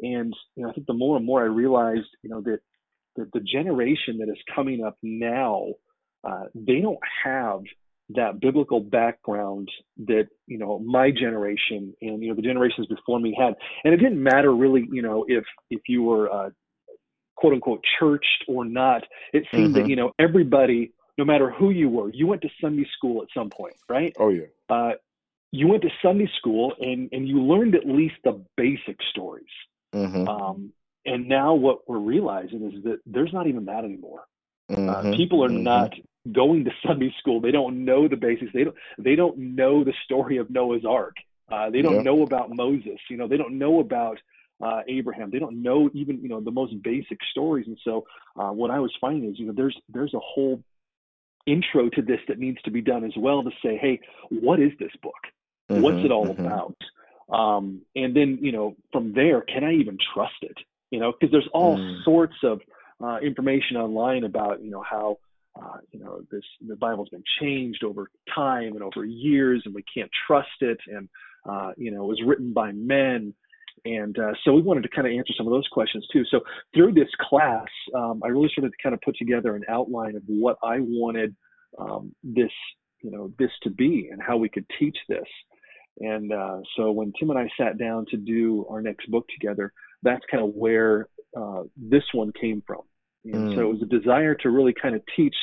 And 0.01 0.33
you 0.55 0.63
know, 0.63 0.69
I 0.69 0.73
think 0.73 0.87
the 0.87 0.93
more 0.93 1.17
and 1.17 1.25
more 1.25 1.41
I 1.41 1.45
realized, 1.45 2.07
you 2.23 2.29
know, 2.29 2.41
that 2.41 2.59
the, 3.15 3.29
the 3.33 3.39
generation 3.41 4.17
that 4.19 4.29
is 4.29 4.37
coming 4.53 4.83
up 4.83 4.97
now, 5.01 5.67
uh, 6.23 6.45
they 6.55 6.81
don't 6.81 6.99
have 7.23 7.61
that 8.15 8.39
biblical 8.39 8.79
background 8.79 9.69
that 10.05 10.27
you 10.47 10.57
know 10.57 10.79
my 10.79 11.11
generation 11.11 11.93
and 12.01 12.21
you 12.21 12.29
know 12.29 12.35
the 12.35 12.41
generations 12.41 12.87
before 12.87 13.19
me 13.19 13.35
had. 13.37 13.53
And 13.83 13.93
it 13.93 13.97
didn't 13.97 14.21
matter 14.21 14.53
really, 14.53 14.87
you 14.91 15.01
know, 15.01 15.25
if 15.27 15.43
if 15.69 15.81
you 15.87 16.03
were 16.03 16.31
uh, 16.31 16.49
quote 17.41 17.53
unquote 17.53 17.83
churched 17.99 18.45
or 18.47 18.63
not. 18.63 19.03
It 19.33 19.45
seemed 19.51 19.73
mm-hmm. 19.73 19.81
that 19.81 19.89
you 19.89 19.95
know 19.95 20.11
everybody, 20.19 20.93
no 21.17 21.25
matter 21.25 21.49
who 21.51 21.71
you 21.71 21.89
were, 21.89 22.09
you 22.13 22.27
went 22.27 22.41
to 22.43 22.49
Sunday 22.61 22.87
school 22.95 23.21
at 23.21 23.27
some 23.33 23.49
point, 23.49 23.75
right? 23.89 24.13
Oh 24.19 24.29
yeah. 24.29 24.45
Uh, 24.69 24.91
you 25.51 25.67
went 25.67 25.81
to 25.81 25.89
Sunday 26.01 26.29
school 26.37 26.73
and 26.79 27.09
and 27.11 27.27
you 27.27 27.41
learned 27.41 27.75
at 27.75 27.85
least 27.85 28.15
the 28.23 28.43
basic 28.55 28.97
stories. 29.09 29.45
Mm-hmm. 29.93 30.27
Um, 30.27 30.71
and 31.05 31.27
now 31.27 31.55
what 31.55 31.89
we're 31.89 31.99
realizing 31.99 32.71
is 32.71 32.83
that 32.83 32.99
there's 33.05 33.33
not 33.33 33.47
even 33.47 33.65
that 33.65 33.83
anymore. 33.83 34.23
Uh, 34.69 34.75
mm-hmm. 34.75 35.13
Uh, 35.13 35.17
people 35.17 35.43
are 35.43 35.49
mm-hmm. 35.49 35.63
not 35.63 35.93
going 36.31 36.65
to 36.65 36.71
Sunday 36.87 37.13
school. 37.19 37.41
They 37.41 37.51
don't 37.51 37.85
know 37.85 38.07
the 38.07 38.17
basics. 38.17 38.51
They 38.53 38.63
don't 38.63 38.75
they 38.97 39.15
don't 39.15 39.37
know 39.37 39.83
the 39.83 39.93
story 40.05 40.37
of 40.37 40.49
Noah's 40.49 40.85
Ark. 40.85 41.15
Uh, 41.51 41.69
they 41.69 41.81
don't 41.81 41.95
yep. 41.95 42.05
know 42.05 42.23
about 42.23 42.49
Moses. 42.49 42.99
You 43.09 43.17
know, 43.17 43.27
they 43.27 43.37
don't 43.37 43.57
know 43.57 43.79
about 43.79 44.17
uh, 44.63 44.81
Abraham. 44.87 45.31
They 45.31 45.39
don't 45.39 45.61
know 45.61 45.89
even 45.93 46.21
you 46.21 46.29
know 46.29 46.39
the 46.39 46.51
most 46.51 46.81
basic 46.81 47.19
stories. 47.31 47.67
And 47.67 47.77
so 47.83 48.05
uh, 48.37 48.51
what 48.51 48.71
I 48.71 48.79
was 48.79 48.93
finding 49.01 49.29
is 49.29 49.39
you 49.39 49.47
know 49.47 49.53
there's 49.55 49.77
there's 49.89 50.13
a 50.13 50.19
whole 50.19 50.63
intro 51.45 51.89
to 51.89 52.01
this 52.01 52.19
that 52.27 52.39
needs 52.39 52.61
to 52.63 52.71
be 52.71 52.81
done 52.81 53.03
as 53.03 53.13
well 53.17 53.43
to 53.43 53.51
say, 53.63 53.77
hey, 53.77 53.99
what 54.29 54.59
is 54.59 54.71
this 54.79 54.91
book? 55.01 55.13
Mm-hmm, 55.69 55.81
What's 55.81 56.05
it 56.05 56.11
all 56.11 56.27
mm-hmm. 56.27 56.45
about? 56.45 56.75
Um, 57.31 57.81
and 57.95 58.15
then, 58.15 58.39
you 58.41 58.51
know, 58.51 58.75
from 58.91 59.13
there, 59.13 59.41
can 59.41 59.63
I 59.63 59.73
even 59.73 59.97
trust 60.13 60.35
it? 60.41 60.57
You 60.89 60.99
know, 60.99 61.13
because 61.13 61.31
there's 61.31 61.47
all 61.53 61.77
mm. 61.77 62.03
sorts 62.03 62.35
of 62.43 62.59
uh, 63.01 63.19
information 63.19 63.77
online 63.77 64.25
about, 64.25 64.61
you 64.61 64.69
know, 64.69 64.83
how, 64.87 65.17
uh, 65.61 65.77
you 65.91 65.99
know, 65.99 66.21
this 66.31 66.43
the 66.67 66.75
Bible's 66.75 67.09
been 67.09 67.23
changed 67.39 67.83
over 67.83 68.09
time 68.33 68.73
and 68.73 68.83
over 68.83 69.05
years, 69.05 69.61
and 69.65 69.73
we 69.73 69.83
can't 69.93 70.09
trust 70.27 70.49
it, 70.61 70.79
and 70.87 71.09
uh, 71.49 71.71
you 71.77 71.91
know, 71.91 72.03
it 72.03 72.07
was 72.07 72.21
written 72.25 72.53
by 72.53 72.71
men, 72.71 73.33
and 73.85 74.17
uh, 74.19 74.33
so 74.43 74.53
we 74.53 74.61
wanted 74.61 74.83
to 74.83 74.89
kind 74.89 75.07
of 75.07 75.13
answer 75.13 75.33
some 75.37 75.47
of 75.47 75.51
those 75.51 75.67
questions 75.71 76.05
too. 76.11 76.23
So 76.29 76.41
through 76.73 76.93
this 76.93 77.09
class, 77.19 77.67
um, 77.95 78.21
I 78.23 78.27
really 78.27 78.49
started 78.49 78.71
to 78.71 78.83
kind 78.83 78.93
of 78.93 79.01
put 79.01 79.15
together 79.17 79.55
an 79.55 79.63
outline 79.69 80.15
of 80.15 80.23
what 80.27 80.57
I 80.63 80.77
wanted 80.79 81.35
um, 81.79 82.13
this, 82.23 82.51
you 83.01 83.11
know, 83.11 83.31
this 83.39 83.51
to 83.63 83.69
be, 83.69 84.09
and 84.11 84.21
how 84.21 84.37
we 84.37 84.49
could 84.49 84.65
teach 84.79 84.97
this. 85.09 85.27
And 85.99 86.31
uh, 86.31 86.59
so 86.77 86.91
when 86.91 87.11
Tim 87.19 87.29
and 87.31 87.39
I 87.39 87.49
sat 87.57 87.77
down 87.77 88.05
to 88.11 88.17
do 88.17 88.65
our 88.69 88.81
next 88.81 89.09
book 89.11 89.25
together, 89.29 89.73
that's 90.03 90.23
kind 90.29 90.43
of 90.43 90.51
where 90.55 91.07
uh, 91.37 91.63
this 91.77 92.03
one 92.13 92.31
came 92.39 92.63
from. 92.65 92.81
And 93.25 93.51
mm. 93.51 93.55
so 93.55 93.61
it 93.61 93.73
was 93.73 93.81
a 93.81 93.99
desire 93.99 94.35
to 94.35 94.49
really 94.49 94.73
kind 94.79 94.95
of 94.95 95.01
teach 95.15 95.35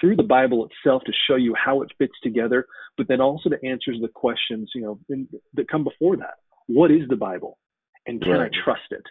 through 0.00 0.16
the 0.16 0.22
Bible 0.22 0.66
itself 0.66 1.02
to 1.04 1.12
show 1.28 1.36
you 1.36 1.54
how 1.54 1.82
it 1.82 1.90
fits 1.98 2.14
together, 2.22 2.66
but 2.96 3.06
then 3.08 3.20
also 3.20 3.50
to 3.50 3.64
answer 3.64 3.92
the 4.00 4.08
questions, 4.08 4.70
you 4.74 4.82
know, 4.82 4.98
in, 5.08 5.28
that 5.54 5.68
come 5.68 5.84
before 5.84 6.16
that. 6.16 6.34
What 6.66 6.90
is 6.90 7.08
the 7.08 7.16
Bible? 7.16 7.58
And 8.06 8.20
can 8.22 8.32
right. 8.32 8.50
I 8.52 8.64
trust 8.64 8.90
it? 8.90 9.02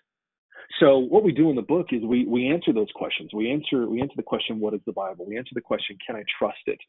So 0.79 0.97
what 0.97 1.23
we 1.23 1.31
do 1.31 1.49
in 1.49 1.55
the 1.55 1.61
book 1.61 1.87
is 1.91 2.03
we 2.03 2.25
we 2.25 2.47
answer 2.47 2.73
those 2.73 2.91
questions. 2.93 3.31
We 3.33 3.51
answer 3.51 3.87
we 3.87 4.01
answer 4.01 4.13
the 4.15 4.23
question, 4.23 4.59
what 4.59 4.73
is 4.73 4.81
the 4.85 4.93
Bible? 4.93 5.25
We 5.27 5.37
answer 5.37 5.51
the 5.53 5.61
question, 5.61 5.97
can 6.05 6.15
I 6.15 6.23
trust 6.37 6.59
it? 6.67 6.79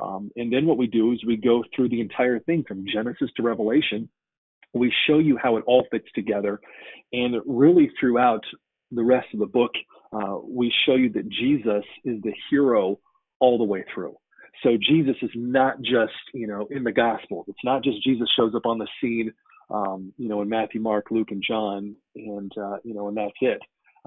Um, 0.00 0.30
and 0.36 0.52
then 0.52 0.66
what 0.66 0.78
we 0.78 0.86
do 0.86 1.12
is 1.12 1.24
we 1.26 1.36
go 1.36 1.64
through 1.74 1.88
the 1.88 2.00
entire 2.00 2.38
thing 2.40 2.64
from 2.66 2.84
Genesis 2.92 3.30
to 3.36 3.42
Revelation. 3.42 4.08
We 4.74 4.92
show 5.06 5.18
you 5.18 5.38
how 5.42 5.56
it 5.56 5.64
all 5.66 5.86
fits 5.90 6.06
together. 6.14 6.60
And 7.12 7.36
really, 7.46 7.90
throughout 7.98 8.44
the 8.92 9.02
rest 9.02 9.28
of 9.32 9.40
the 9.40 9.46
book, 9.46 9.72
uh, 10.12 10.38
we 10.42 10.72
show 10.86 10.94
you 10.94 11.10
that 11.12 11.28
Jesus 11.28 11.84
is 12.04 12.20
the 12.22 12.32
hero 12.50 12.98
all 13.40 13.58
the 13.58 13.64
way 13.64 13.84
through. 13.92 14.16
So 14.62 14.76
Jesus 14.76 15.16
is 15.22 15.30
not 15.34 15.80
just, 15.82 16.12
you 16.34 16.46
know, 16.46 16.66
in 16.70 16.82
the 16.82 16.92
gospel. 16.92 17.44
It's 17.48 17.64
not 17.64 17.84
just 17.84 18.02
Jesus 18.02 18.28
shows 18.36 18.54
up 18.54 18.66
on 18.66 18.78
the 18.78 18.88
scene, 19.00 19.32
um, 19.70 20.12
you 20.16 20.28
know, 20.28 20.42
in 20.42 20.48
Matthew, 20.48 20.80
Mark, 20.80 21.10
Luke, 21.10 21.30
and 21.30 21.42
John, 21.46 21.94
and 22.16 22.52
uh, 22.58 22.78
you 22.82 22.94
know, 22.94 23.08
and 23.08 23.16
that's 23.16 23.36
it. 23.40 23.60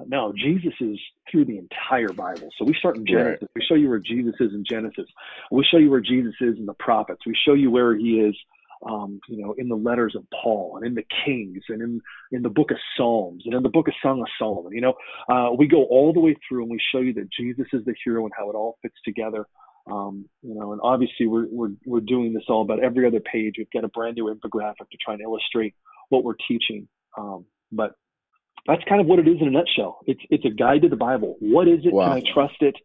No, 0.07 0.33
Jesus 0.35 0.73
is 0.79 0.97
through 1.29 1.45
the 1.45 1.57
entire 1.57 2.11
Bible. 2.11 2.49
So 2.57 2.65
we 2.65 2.73
start 2.73 2.97
in 2.97 3.05
Genesis. 3.05 3.41
Right. 3.41 3.49
We 3.55 3.61
show 3.67 3.75
you 3.75 3.89
where 3.89 3.99
Jesus 3.99 4.33
is 4.39 4.51
in 4.53 4.63
Genesis. 4.67 5.05
We 5.51 5.65
show 5.69 5.77
you 5.77 5.91
where 5.91 6.01
Jesus 6.01 6.33
is 6.41 6.57
in 6.57 6.65
the 6.65 6.73
prophets. 6.73 7.21
We 7.25 7.35
show 7.45 7.53
you 7.53 7.69
where 7.69 7.95
he 7.95 8.19
is, 8.19 8.35
um, 8.87 9.19
you 9.27 9.43
know, 9.43 9.53
in 9.57 9.67
the 9.67 9.75
letters 9.75 10.15
of 10.15 10.23
Paul 10.41 10.77
and 10.77 10.85
in 10.85 10.95
the 10.95 11.05
Kings 11.25 11.63
and 11.69 11.81
in 11.81 12.01
in 12.31 12.41
the 12.41 12.49
book 12.49 12.71
of 12.71 12.77
Psalms 12.97 13.43
and 13.45 13.53
in 13.53 13.63
the 13.63 13.69
book 13.69 13.87
of 13.87 13.93
Song 14.01 14.21
of 14.21 14.27
Solomon. 14.39 14.73
You 14.73 14.81
know, 14.81 14.93
uh, 15.29 15.51
we 15.57 15.67
go 15.67 15.83
all 15.85 16.13
the 16.13 16.19
way 16.19 16.35
through 16.47 16.63
and 16.63 16.71
we 16.71 16.79
show 16.91 16.99
you 16.99 17.13
that 17.13 17.29
Jesus 17.31 17.67
is 17.73 17.85
the 17.85 17.93
hero 18.03 18.23
and 18.23 18.33
how 18.37 18.49
it 18.49 18.55
all 18.55 18.77
fits 18.81 18.95
together. 19.05 19.45
Um, 19.87 20.25
you 20.41 20.55
know, 20.55 20.73
and 20.73 20.81
obviously 20.83 21.27
we're 21.27 21.47
we're 21.49 21.71
we're 21.85 22.01
doing 22.01 22.33
this 22.33 22.43
all 22.49 22.61
about 22.61 22.83
every 22.83 23.05
other 23.05 23.19
page. 23.19 23.55
We've 23.57 23.71
got 23.71 23.83
a 23.83 23.89
brand 23.89 24.15
new 24.15 24.33
infographic 24.33 24.89
to 24.91 24.97
try 25.03 25.13
and 25.13 25.21
illustrate 25.21 25.75
what 26.09 26.23
we're 26.23 26.35
teaching. 26.47 26.87
Um, 27.17 27.45
but 27.71 27.95
that's 28.67 28.83
kind 28.87 29.01
of 29.01 29.07
what 29.07 29.19
it 29.19 29.27
is 29.27 29.37
in 29.41 29.47
a 29.47 29.51
nutshell. 29.51 29.99
It's 30.05 30.21
it's 30.29 30.45
a 30.45 30.49
guide 30.49 30.83
to 30.83 30.89
the 30.89 30.95
Bible. 30.95 31.35
What 31.39 31.67
is 31.67 31.79
it? 31.83 31.93
Wow. 31.93 32.09
Can 32.09 32.17
I 32.17 32.33
trust 32.33 32.61
it? 32.61 32.75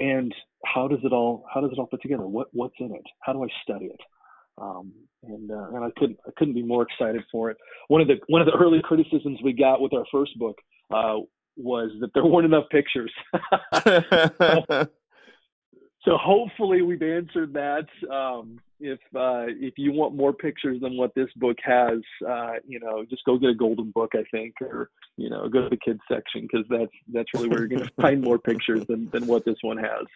And 0.00 0.34
how 0.64 0.88
does 0.88 1.00
it 1.02 1.12
all 1.12 1.44
how 1.52 1.60
does 1.60 1.70
it 1.72 1.78
all 1.78 1.88
fit 1.90 2.02
together? 2.02 2.26
What 2.26 2.48
what's 2.52 2.76
in 2.78 2.94
it? 2.94 3.04
How 3.20 3.32
do 3.32 3.42
I 3.42 3.48
study 3.62 3.86
it? 3.86 4.00
Um, 4.58 4.92
and 5.22 5.50
uh, 5.50 5.68
and 5.74 5.84
I 5.84 5.90
couldn't 5.96 6.18
I 6.26 6.30
couldn't 6.36 6.54
be 6.54 6.62
more 6.62 6.82
excited 6.82 7.22
for 7.30 7.50
it. 7.50 7.56
One 7.88 8.00
of 8.00 8.08
the 8.08 8.16
one 8.28 8.40
of 8.40 8.46
the 8.46 8.56
early 8.56 8.80
criticisms 8.82 9.40
we 9.42 9.52
got 9.52 9.80
with 9.80 9.92
our 9.92 10.04
first 10.12 10.38
book 10.38 10.58
uh, 10.90 11.18
was 11.56 11.90
that 12.00 12.14
there 12.14 12.24
weren't 12.24 12.46
enough 12.46 12.68
pictures. 12.70 13.12
so 16.04 16.16
hopefully 16.16 16.82
we've 16.82 17.02
answered 17.02 17.52
that. 17.54 17.86
Um, 18.10 18.60
if 18.80 19.00
uh, 19.14 19.46
if 19.48 19.74
you 19.76 19.92
want 19.92 20.14
more 20.14 20.32
pictures 20.32 20.80
than 20.80 20.96
what 20.96 21.14
this 21.14 21.28
book 21.36 21.56
has, 21.64 21.98
uh, 22.26 22.54
you 22.66 22.78
know, 22.78 23.04
just 23.04 23.24
go 23.24 23.36
get 23.36 23.50
a 23.50 23.54
golden 23.54 23.90
book, 23.90 24.12
I 24.14 24.24
think, 24.30 24.54
or 24.60 24.90
you 25.16 25.28
know, 25.28 25.48
go 25.48 25.62
to 25.62 25.68
the 25.68 25.76
kids 25.76 26.00
section 26.10 26.42
because 26.42 26.64
that's 26.70 26.92
that's 27.12 27.28
really 27.34 27.48
where 27.48 27.58
you're 27.60 27.68
going 27.68 27.84
to 27.84 27.92
find 28.00 28.22
more 28.22 28.38
pictures 28.38 28.86
than 28.86 29.10
than 29.10 29.26
what 29.26 29.44
this 29.44 29.58
one 29.62 29.78
has. 29.78 30.06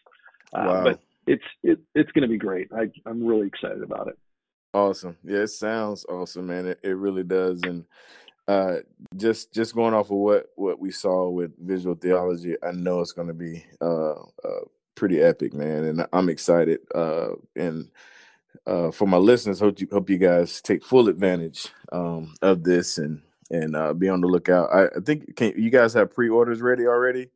Uh, 0.52 0.64
wow. 0.66 0.84
But 0.84 1.00
it's 1.26 1.44
it, 1.62 1.80
it's 1.94 2.10
going 2.12 2.22
to 2.22 2.28
be 2.28 2.38
great. 2.38 2.68
I 2.72 2.90
I'm 3.04 3.26
really 3.26 3.48
excited 3.48 3.82
about 3.82 4.08
it. 4.08 4.18
Awesome. 4.74 5.16
Yeah, 5.22 5.40
it 5.40 5.48
sounds 5.48 6.06
awesome, 6.08 6.46
man. 6.46 6.66
It, 6.66 6.80
it 6.82 6.92
really 6.96 7.24
does. 7.24 7.60
And 7.62 7.84
uh, 8.48 8.76
just 9.16 9.52
just 9.52 9.74
going 9.74 9.94
off 9.94 10.10
of 10.10 10.18
what 10.18 10.46
what 10.56 10.80
we 10.80 10.90
saw 10.90 11.28
with 11.30 11.52
visual 11.58 11.94
theology, 11.94 12.56
I 12.62 12.72
know 12.72 13.00
it's 13.00 13.12
going 13.12 13.28
to 13.28 13.34
be 13.34 13.64
uh, 13.82 14.12
uh, 14.14 14.64
pretty 14.94 15.20
epic, 15.22 15.54
man. 15.54 15.84
And 15.84 16.06
I'm 16.12 16.28
excited. 16.30 16.80
Uh, 16.94 17.32
and 17.56 17.90
uh, 18.66 18.92
for 18.92 19.06
my 19.08 19.18
listeners, 19.18 19.60
hope 19.60 19.80
you 19.80 19.88
hope 19.92 20.10
you 20.10 20.18
guys 20.18 20.60
take 20.62 20.84
full 20.84 21.08
advantage 21.08 21.68
um, 21.92 22.34
of 22.42 22.64
this 22.64 22.98
and 22.98 23.22
and 23.50 23.76
uh, 23.76 23.94
be 23.94 24.08
on 24.08 24.20
the 24.22 24.28
lookout. 24.28 24.70
I, 24.72 24.86
I 24.86 25.00
think 25.04 25.36
can 25.36 25.54
you 25.56 25.70
guys 25.70 25.94
have 25.94 26.14
pre-orders 26.14 26.62
ready 26.62 26.86
already? 26.86 27.30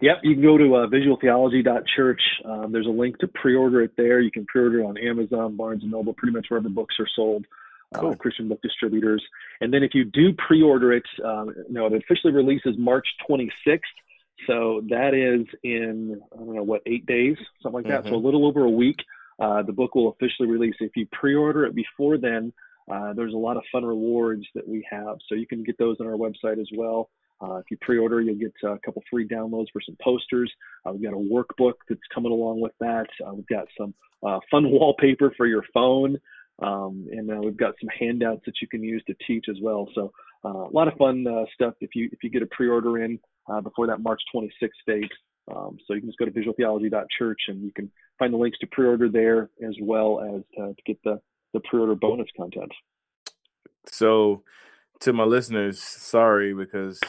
Yep, 0.00 0.16
you 0.24 0.34
can 0.34 0.42
go 0.42 0.58
to 0.58 0.76
uh, 0.76 0.86
visualtheology.church. 0.88 2.20
Um, 2.44 2.72
there's 2.72 2.86
a 2.86 2.90
link 2.90 3.18
to 3.18 3.28
pre-order 3.28 3.82
it 3.82 3.92
there. 3.96 4.20
You 4.20 4.30
can 4.30 4.44
pre-order 4.46 4.80
it 4.80 4.84
on 4.84 4.98
Amazon, 4.98 5.56
Barnes 5.56 5.82
and 5.82 5.92
Noble, 5.92 6.12
pretty 6.12 6.34
much 6.34 6.46
wherever 6.48 6.68
books 6.68 6.96
are 6.98 7.08
sold. 7.14 7.46
Uh, 7.94 8.00
cool. 8.00 8.10
Uh, 8.10 8.14
Christian 8.16 8.48
book 8.48 8.60
distributors. 8.62 9.22
And 9.60 9.72
then 9.72 9.82
if 9.82 9.94
you 9.94 10.04
do 10.04 10.32
pre-order 10.34 10.92
it, 10.92 11.04
um, 11.24 11.54
you 11.68 11.74
know, 11.74 11.86
it 11.86 11.92
officially 11.94 12.32
releases 12.32 12.76
March 12.76 13.06
26th. 13.28 13.80
So 14.46 14.82
that 14.90 15.14
is 15.14 15.46
in 15.62 16.20
I 16.32 16.36
don't 16.36 16.54
know 16.54 16.62
what 16.62 16.82
eight 16.84 17.06
days, 17.06 17.36
something 17.62 17.82
like 17.82 17.90
that. 17.90 18.00
Mm-hmm. 18.00 18.10
So 18.10 18.16
a 18.16 18.24
little 18.24 18.46
over 18.46 18.64
a 18.64 18.70
week. 18.70 19.02
uh, 19.38 19.62
the 19.62 19.72
book 19.72 19.94
will 19.94 20.08
officially 20.08 20.48
release. 20.48 20.74
If 20.80 20.96
you 20.96 21.06
pre-order 21.12 21.64
it 21.64 21.74
before 21.74 22.18
then, 22.18 22.52
uh, 22.90 23.12
there's 23.12 23.34
a 23.34 23.38
lot 23.38 23.56
of 23.56 23.64
fun 23.72 23.84
rewards 23.84 24.44
that 24.54 24.66
we 24.66 24.86
have, 24.90 25.16
so 25.28 25.34
you 25.34 25.46
can 25.46 25.64
get 25.64 25.76
those 25.78 25.96
on 26.00 26.06
our 26.06 26.12
website 26.12 26.60
as 26.60 26.68
well. 26.74 27.10
Uh, 27.40 27.56
if 27.56 27.64
you 27.70 27.76
pre-order, 27.80 28.20
you'll 28.20 28.36
get 28.36 28.52
a 28.64 28.78
couple 28.84 29.02
free 29.10 29.28
downloads 29.28 29.66
for 29.72 29.80
some 29.84 29.96
posters. 30.02 30.50
Uh, 30.86 30.92
we've 30.92 31.02
got 31.02 31.12
a 31.12 31.16
workbook 31.16 31.74
that's 31.88 32.00
coming 32.14 32.32
along 32.32 32.60
with 32.60 32.72
that. 32.80 33.06
Uh, 33.26 33.34
we've 33.34 33.46
got 33.46 33.66
some 33.78 33.94
uh, 34.26 34.38
fun 34.50 34.64
wallpaper 34.70 35.32
for 35.36 35.46
your 35.46 35.62
phone, 35.74 36.16
um, 36.62 37.06
and 37.10 37.30
uh, 37.30 37.36
we've 37.36 37.56
got 37.56 37.74
some 37.80 37.90
handouts 37.98 38.42
that 38.46 38.54
you 38.62 38.68
can 38.68 38.82
use 38.82 39.02
to 39.06 39.14
teach 39.26 39.46
as 39.50 39.56
well. 39.60 39.88
So 39.94 40.12
uh, 40.44 40.68
a 40.68 40.72
lot 40.72 40.88
of 40.88 40.94
fun 40.94 41.26
stuff 41.54 41.74
if 41.80 41.90
you 41.94 42.08
if 42.12 42.22
you 42.22 42.30
get 42.30 42.42
a 42.42 42.46
pre-order 42.46 43.02
in 43.02 43.18
before 43.62 43.86
that 43.86 44.00
March 44.00 44.22
26th 44.34 44.70
date. 44.86 45.12
Um, 45.54 45.78
so 45.86 45.94
you 45.94 46.00
can 46.00 46.08
just 46.08 46.18
go 46.18 46.24
to 46.24 46.30
visualtheology.church 46.32 47.38
and 47.48 47.62
you 47.62 47.70
can 47.72 47.90
find 48.18 48.32
the 48.32 48.36
links 48.36 48.58
to 48.58 48.66
pre-order 48.66 49.08
there 49.08 49.50
as 49.64 49.76
well 49.80 50.20
as 50.20 50.42
to 50.56 50.74
get 50.84 50.98
the 51.04 51.20
the 51.52 51.60
pre-order 51.60 51.94
bonus 51.94 52.26
content. 52.36 52.72
So 53.86 54.42
to 55.00 55.12
my 55.12 55.24
listeners, 55.24 55.80
sorry 55.80 56.54
because 56.54 57.00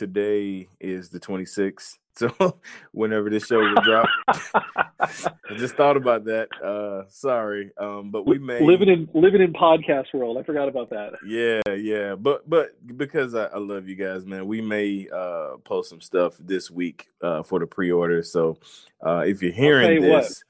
today 0.00 0.66
is 0.80 1.10
the 1.10 1.20
26th. 1.20 1.98
So 2.16 2.58
whenever 2.92 3.30
this 3.30 3.46
show 3.46 3.60
will 3.60 3.82
drop, 3.82 4.06
I 4.28 5.54
just 5.56 5.74
thought 5.76 5.96
about 5.96 6.24
that. 6.24 6.48
Uh, 6.62 7.08
sorry, 7.08 7.70
um, 7.78 8.10
but 8.10 8.26
we 8.26 8.36
may 8.36 8.60
living 8.60 8.88
in 8.88 9.08
living 9.14 9.40
in 9.40 9.54
podcast 9.54 10.12
world. 10.12 10.36
I 10.36 10.42
forgot 10.42 10.68
about 10.68 10.90
that. 10.90 11.12
Yeah, 11.24 11.72
yeah, 11.72 12.16
but 12.16 12.50
but 12.50 12.72
because 12.98 13.34
I, 13.34 13.44
I 13.44 13.58
love 13.58 13.88
you 13.88 13.94
guys, 13.94 14.26
man, 14.26 14.46
we 14.46 14.60
may 14.60 15.08
uh, 15.08 15.58
post 15.64 15.88
some 15.88 16.02
stuff 16.02 16.34
this 16.38 16.68
week 16.70 17.06
uh, 17.22 17.42
for 17.42 17.58
the 17.60 17.66
pre-order. 17.66 18.22
So 18.22 18.58
uh, 19.06 19.20
if 19.20 19.40
you're 19.40 19.52
hearing 19.52 19.90
you 19.92 20.00
this, 20.00 20.44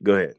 what. 0.00 0.04
go 0.04 0.14
ahead. 0.14 0.34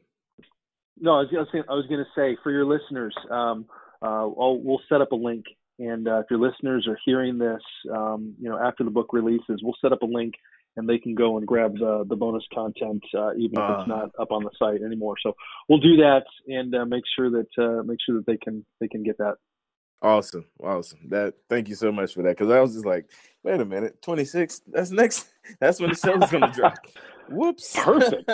No, 0.98 1.12
I 1.12 1.22
was, 1.22 1.48
I 1.54 1.72
was 1.72 1.86
going 1.86 2.04
to 2.04 2.10
say 2.14 2.36
for 2.42 2.50
your 2.50 2.66
listeners, 2.66 3.14
um, 3.30 3.66
uh, 4.02 4.28
we'll 4.28 4.82
set 4.90 5.00
up 5.00 5.12
a 5.12 5.16
link 5.16 5.46
and 5.78 6.08
uh, 6.08 6.20
if 6.20 6.26
your 6.30 6.40
listeners 6.40 6.86
are 6.88 6.98
hearing 7.04 7.38
this, 7.38 7.62
um, 7.92 8.34
you 8.40 8.48
know, 8.48 8.58
after 8.58 8.84
the 8.84 8.90
book 8.90 9.12
releases, 9.12 9.60
we'll 9.62 9.76
set 9.80 9.92
up 9.92 10.02
a 10.02 10.06
link 10.06 10.34
and 10.76 10.88
they 10.88 10.98
can 10.98 11.14
go 11.14 11.38
and 11.38 11.46
grab 11.46 11.74
the, 11.74 12.04
the 12.08 12.16
bonus 12.16 12.44
content, 12.52 13.02
uh, 13.14 13.32
even 13.34 13.58
if 13.58 13.70
it's 13.70 13.82
ah. 13.82 13.84
not 13.86 14.10
up 14.18 14.30
on 14.30 14.44
the 14.44 14.50
site 14.58 14.82
anymore. 14.82 15.16
So 15.22 15.34
we'll 15.68 15.80
do 15.80 15.96
that 15.96 16.24
and 16.46 16.74
uh, 16.74 16.84
make 16.84 17.04
sure 17.16 17.30
that 17.30 17.48
uh, 17.58 17.82
make 17.82 17.98
sure 18.04 18.16
that 18.16 18.26
they 18.26 18.36
can 18.36 18.64
they 18.80 18.88
can 18.88 19.02
get 19.02 19.18
that. 19.18 19.36
Awesome, 20.02 20.44
awesome. 20.62 21.00
That 21.08 21.34
thank 21.48 21.68
you 21.68 21.74
so 21.74 21.90
much 21.90 22.14
for 22.14 22.22
that 22.22 22.36
because 22.36 22.50
I 22.50 22.60
was 22.60 22.74
just 22.74 22.86
like, 22.86 23.10
wait 23.42 23.60
a 23.60 23.64
minute, 23.64 24.02
twenty 24.02 24.24
six. 24.24 24.60
That's 24.66 24.90
next. 24.90 25.28
That's 25.60 25.80
when 25.80 25.90
the 25.90 25.96
show 25.96 26.22
is 26.22 26.30
gonna 26.30 26.52
drop. 26.52 26.76
Whoops. 27.28 27.74
Perfect. 27.74 28.30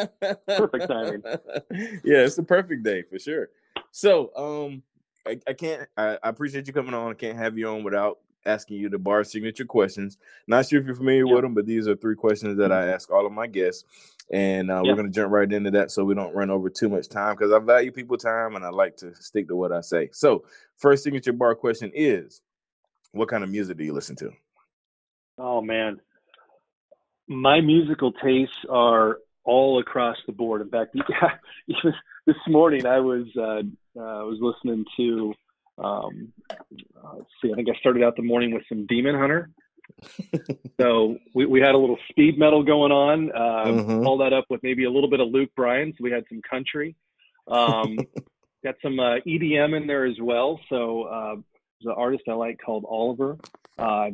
Perfect 0.47 0.89
timing. 0.89 1.23
yeah, 2.05 2.25
it's 2.25 2.37
the 2.37 2.43
perfect 2.43 2.83
day 2.83 3.03
for 3.03 3.19
sure. 3.19 3.49
So, 3.91 4.31
um, 4.37 4.83
I, 5.27 5.39
I 5.47 5.53
can't. 5.53 5.89
I, 5.97 6.19
I, 6.23 6.29
appreciate 6.29 6.67
you 6.67 6.73
coming 6.73 6.95
on. 6.95 7.13
I 7.13 7.15
can't 7.15 7.39
have 7.39 7.57
you 7.57 7.69
on 7.69 7.85
without 7.85 8.19
asking 8.45 8.79
you 8.79 8.89
the 8.89 8.99
bar 8.99 9.25
signature 9.25 9.65
questions. 9.65 10.19
Not 10.47 10.69
sure 10.69 10.81
if 10.81 10.87
you're 10.87 10.95
familiar 10.95 11.27
yeah. 11.27 11.35
with 11.35 11.43
them, 11.43 11.55
but 11.55 11.67
these 11.67 11.87
are 11.87 11.95
three 11.95 12.17
questions 12.17 12.59
that 12.59 12.73
I 12.73 12.89
ask 12.89 13.11
all 13.11 13.27
of 13.27 13.33
my 13.33 13.47
guests, 13.47 13.85
and 14.31 14.71
uh, 14.71 14.83
yeah. 14.83 14.91
we're 14.91 14.97
going 14.97 15.07
to 15.07 15.13
jump 15.13 15.33
right 15.33 15.51
into 15.51 15.71
that 15.73 15.91
so 15.91 16.05
we 16.05 16.15
don't 16.15 16.35
run 16.35 16.51
over 16.51 16.69
too 16.69 16.89
much 16.89 17.09
time 17.09 17.37
because 17.37 17.53
I 17.53 17.59
value 17.59 17.93
people 17.93 18.17
time 18.17 18.57
and 18.57 18.65
I 18.65 18.71
like 18.71 18.97
to 18.99 19.15
stick 19.15 19.49
to 19.49 19.57
what 19.57 19.73
I 19.73 19.81
say. 19.81 20.09
So, 20.13 20.45
first 20.77 21.05
signature 21.05 21.33
bar 21.33 21.55
question 21.55 21.93
is, 21.95 22.41
what 23.13 23.29
kind 23.29 23.45
of 23.45 23.51
music 23.51 23.77
do 23.77 23.85
you 23.85 23.93
listen 23.93 24.17
to? 24.17 24.33
Oh 25.39 25.61
man, 25.61 26.01
my 27.29 27.61
musical 27.61 28.13
tastes 28.13 28.57
are 28.69 29.19
all 29.45 29.81
across 29.81 30.17
the 30.27 30.33
board. 30.33 30.61
In 30.63 30.69
fact, 30.69 30.97
even 31.69 31.95
this 32.27 32.37
morning 32.49 32.87
I 32.87 33.01
was 33.01 33.27
uh, 33.37 33.43
uh, 33.43 33.63
I 33.99 34.23
was 34.23 34.39
listening 34.41 34.85
to. 34.97 35.35
Um, 35.79 36.33
uh, 36.51 37.17
let's 37.17 37.31
see, 37.43 37.51
I 37.51 37.57
think 37.57 37.69
I 37.69 37.79
started 37.79 38.03
out 38.03 38.15
the 38.17 38.23
morning 38.23 38.53
with 38.53 38.63
some 38.69 38.87
Demon 38.87 39.15
Hunter. 39.15 39.51
so 40.81 41.19
we, 41.35 41.47
we 41.47 41.61
had 41.61 41.75
a 41.75 41.79
little 41.79 41.99
speed 42.11 42.39
metal 42.39 42.63
going 42.63 42.93
on. 42.93 43.31
Uh, 43.33 43.67
mm-hmm. 43.67 44.07
All 44.07 44.19
that 44.19 44.33
up 44.33 44.47
with 44.51 44.63
maybe 44.63 44.85
a 44.85 44.91
little 44.91 45.11
bit 45.11 45.21
of 45.21 45.29
Luke 45.29 45.51
Bryan. 45.57 45.93
So 45.93 46.05
we 46.05 46.11
had 46.11 46.25
some 46.29 46.41
country. 46.49 46.95
Um, 47.49 47.99
got 48.65 48.77
some 48.83 49.01
uh, 49.01 49.17
EDM 49.27 49.77
in 49.77 49.87
there 49.87 50.05
as 50.05 50.17
well. 50.21 50.61
So 50.69 51.03
uh, 51.05 51.35
there's 51.35 51.87
an 51.87 51.95
artist 51.97 52.25
I 52.29 52.35
like 52.35 52.61
called 52.65 52.85
Oliver. 52.89 53.39
Uh, 53.79 54.11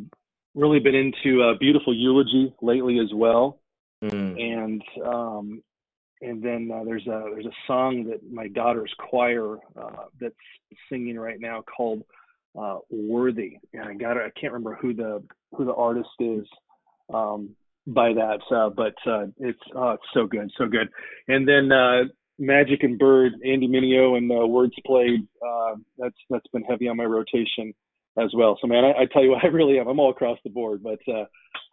really 0.54 0.80
been 0.80 0.94
into 0.94 1.42
uh, 1.42 1.54
Beautiful 1.58 1.94
Eulogy 1.94 2.54
lately 2.62 2.98
as 2.98 3.12
well. 3.12 3.60
Mm. 4.02 4.40
And 4.40 4.82
um, 5.04 5.62
and 6.20 6.42
then 6.42 6.70
uh, 6.72 6.84
there's 6.84 7.06
a 7.06 7.30
there's 7.32 7.46
a 7.46 7.66
song 7.66 8.04
that 8.04 8.20
my 8.30 8.48
daughter's 8.48 8.92
choir 8.98 9.56
uh, 9.76 10.04
that's 10.20 10.34
singing 10.90 11.18
right 11.18 11.40
now 11.40 11.62
called 11.62 12.02
uh, 12.58 12.78
"Worthy," 12.90 13.58
and 13.72 13.84
I 13.84 13.94
got 13.94 14.16
I 14.16 14.30
can't 14.40 14.52
remember 14.52 14.78
who 14.80 14.94
the 14.94 15.22
who 15.52 15.64
the 15.64 15.74
artist 15.74 16.08
is 16.20 16.46
um, 17.12 17.50
by 17.86 18.12
that, 18.12 18.40
uh, 18.54 18.70
but 18.70 18.94
uh, 19.10 19.26
it's 19.38 19.60
oh, 19.74 19.90
it's 19.90 20.02
so 20.12 20.26
good, 20.26 20.50
so 20.58 20.66
good. 20.66 20.88
And 21.28 21.46
then 21.46 21.70
Magic 22.38 22.82
and 22.82 22.98
Bird, 22.98 23.32
Andy 23.44 23.68
Mineo, 23.68 24.16
and 24.16 24.28
Words 24.50 24.74
Played. 24.86 25.26
that's 25.98 26.16
that's 26.30 26.46
been 26.52 26.64
heavy 26.64 26.88
on 26.88 26.96
my 26.96 27.04
rotation 27.04 27.72
as 28.20 28.30
well. 28.34 28.58
So 28.60 28.66
man, 28.66 28.84
I, 28.84 29.02
I 29.02 29.06
tell 29.12 29.22
you 29.22 29.30
what, 29.30 29.44
I 29.44 29.48
really 29.48 29.78
am. 29.78 29.88
I'm 29.88 30.00
all 30.00 30.10
across 30.10 30.38
the 30.42 30.50
board, 30.50 30.82
but 30.82 30.98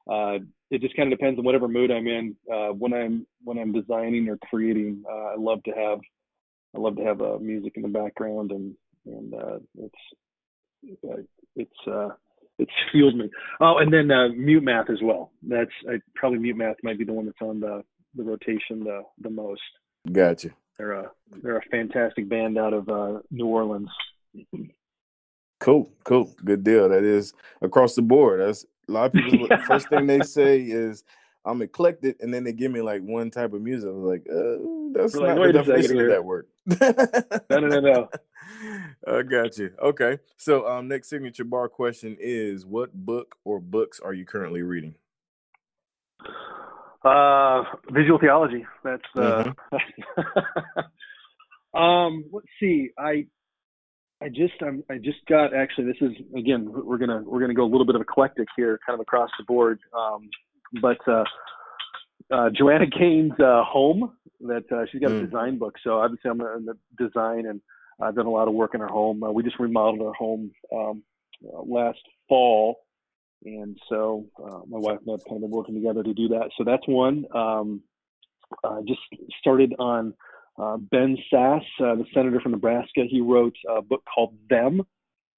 uh, 0.09 0.39
it 0.71 0.81
just 0.81 0.95
kind 0.95 1.11
of 1.11 1.17
depends 1.17 1.39
on 1.39 1.45
whatever 1.45 1.67
mood 1.67 1.91
I'm 1.91 2.07
in. 2.07 2.35
Uh, 2.51 2.69
when 2.69 2.93
I'm 2.93 3.25
when 3.43 3.57
I'm 3.57 3.71
designing 3.71 4.27
or 4.29 4.37
creating, 4.49 5.03
uh, 5.09 5.33
I 5.33 5.35
love 5.37 5.63
to 5.63 5.71
have 5.71 5.99
I 6.75 6.79
love 6.79 6.95
to 6.97 7.03
have 7.03 7.21
uh, 7.21 7.37
music 7.39 7.73
in 7.75 7.83
the 7.83 7.87
background, 7.87 8.51
and 8.51 8.75
and 9.05 9.33
uh, 9.33 9.59
it's 9.77 11.03
uh, 11.07 11.21
it's 11.55 11.87
uh, 11.87 12.09
it's 12.59 12.71
fueled 12.91 13.15
me. 13.15 13.29
Oh, 13.59 13.77
and 13.77 13.93
then 13.93 14.11
uh, 14.11 14.29
Mutemath 14.35 14.89
as 14.89 14.99
well. 15.01 15.31
That's 15.43 15.71
I, 15.89 15.99
probably 16.15 16.39
Mutemath 16.39 16.75
might 16.83 16.97
be 16.97 17.05
the 17.05 17.13
one 17.13 17.25
that's 17.25 17.41
on 17.41 17.59
the 17.59 17.83
the 18.15 18.23
rotation 18.23 18.83
the 18.83 19.03
the 19.21 19.29
most. 19.29 19.61
Gotcha. 20.11 20.49
They're 20.77 20.93
a 20.93 21.11
they're 21.41 21.57
a 21.57 21.69
fantastic 21.71 22.27
band 22.27 22.57
out 22.57 22.73
of 22.73 22.89
uh, 22.89 23.19
New 23.31 23.47
Orleans. 23.47 23.89
Cool, 25.65 25.89
cool, 26.03 26.31
good 26.45 26.63
deal. 26.63 26.87
That 26.89 27.03
is 27.03 27.33
across 27.59 27.95
the 27.95 28.03
board. 28.03 28.39
That's 28.39 28.67
a 28.87 28.91
lot 28.91 29.05
of 29.07 29.13
people. 29.13 29.47
the 29.49 29.57
first 29.65 29.89
thing 29.89 30.05
they 30.05 30.21
say 30.21 30.61
is, 30.61 31.03
"I'm 31.43 31.59
eclectic," 31.63 32.17
and 32.19 32.31
then 32.31 32.43
they 32.43 32.53
give 32.53 32.71
me 32.71 32.81
like 32.81 33.01
one 33.01 33.31
type 33.31 33.51
of 33.51 33.63
music. 33.63 33.89
I'm 33.89 34.03
like, 34.03 34.27
uh, 34.31 34.61
that's 34.91 35.15
We're 35.15 35.27
not 35.27 35.39
like, 35.39 35.53
the 35.53 35.63
definition 35.63 36.01
of 36.01 36.09
that 36.09 36.23
word. 36.23 36.45
no, 37.49 37.59
no, 37.59 37.67
no, 37.67 37.79
no. 37.79 38.09
I 39.07 39.23
got 39.23 39.57
you. 39.57 39.71
Okay, 39.81 40.19
so 40.37 40.67
um, 40.67 40.87
next 40.87 41.09
signature 41.09 41.43
bar 41.43 41.67
question 41.67 42.15
is: 42.19 42.63
What 42.63 42.93
book 42.93 43.35
or 43.43 43.59
books 43.59 43.99
are 43.99 44.13
you 44.13 44.23
currently 44.23 44.61
reading? 44.61 44.93
Uh, 47.03 47.63
visual 47.89 48.19
theology. 48.19 48.67
That's 48.83 49.01
uh. 49.17 49.51
Mm-hmm. 49.73 50.79
um. 51.81 52.25
Let's 52.31 52.45
see. 52.59 52.91
I 52.99 53.25
I 54.21 54.29
just 54.29 54.53
I'm, 54.61 54.83
I 54.89 54.97
just 54.97 55.25
got 55.27 55.53
actually 55.53 55.87
this 55.87 55.97
is 56.01 56.11
again 56.37 56.71
we're 56.71 56.97
gonna 56.97 57.21
we're 57.25 57.41
gonna 57.41 57.53
go 57.53 57.63
a 57.63 57.71
little 57.71 57.85
bit 57.85 57.95
of 57.95 58.01
eclectic 58.01 58.47
here 58.55 58.79
kind 58.85 58.95
of 58.95 59.01
across 59.01 59.29
the 59.37 59.43
board 59.45 59.79
um, 59.97 60.29
but 60.81 60.97
uh, 61.07 61.23
uh, 62.31 62.49
Joanna 62.49 62.85
Gaines' 62.87 63.33
uh, 63.39 63.63
home 63.63 64.13
that 64.41 64.63
uh, 64.71 64.85
she's 64.91 65.01
got 65.01 65.11
mm. 65.11 65.21
a 65.21 65.25
design 65.25 65.57
book 65.57 65.75
so 65.83 65.99
obviously 65.99 66.31
I'm 66.31 66.39
in 66.41 66.65
the 66.65 66.77
design 66.97 67.45
and 67.45 67.61
I've 68.01 68.15
done 68.15 68.25
a 68.25 68.31
lot 68.31 68.47
of 68.47 68.53
work 68.53 68.73
in 68.73 68.79
her 68.79 68.87
home 68.87 69.21
uh, 69.21 69.31
we 69.31 69.43
just 69.43 69.59
remodeled 69.59 70.01
our 70.01 70.13
home 70.13 70.51
um, 70.73 71.03
uh, 71.45 71.61
last 71.61 71.99
fall 72.29 72.77
and 73.43 73.77
so 73.89 74.25
my 74.67 74.79
wife 74.79 74.99
and 75.05 75.09
I 75.09 75.11
have 75.11 75.25
kind 75.25 75.35
of 75.35 75.41
been 75.41 75.51
working 75.51 75.75
together 75.75 76.03
to 76.03 76.13
do 76.13 76.29
that 76.29 76.51
so 76.57 76.63
that's 76.63 76.87
one 76.87 77.25
um, 77.35 77.81
I 78.63 78.81
just 78.87 79.01
started 79.41 79.75
on 79.77 80.13
uh, 80.57 80.77
ben 80.77 81.17
Sasse, 81.31 81.61
uh, 81.79 81.95
the 81.95 82.05
senator 82.13 82.39
from 82.39 82.53
Nebraska, 82.53 83.03
he 83.09 83.21
wrote 83.21 83.55
a 83.69 83.81
book 83.81 84.03
called 84.13 84.35
Them, 84.49 84.81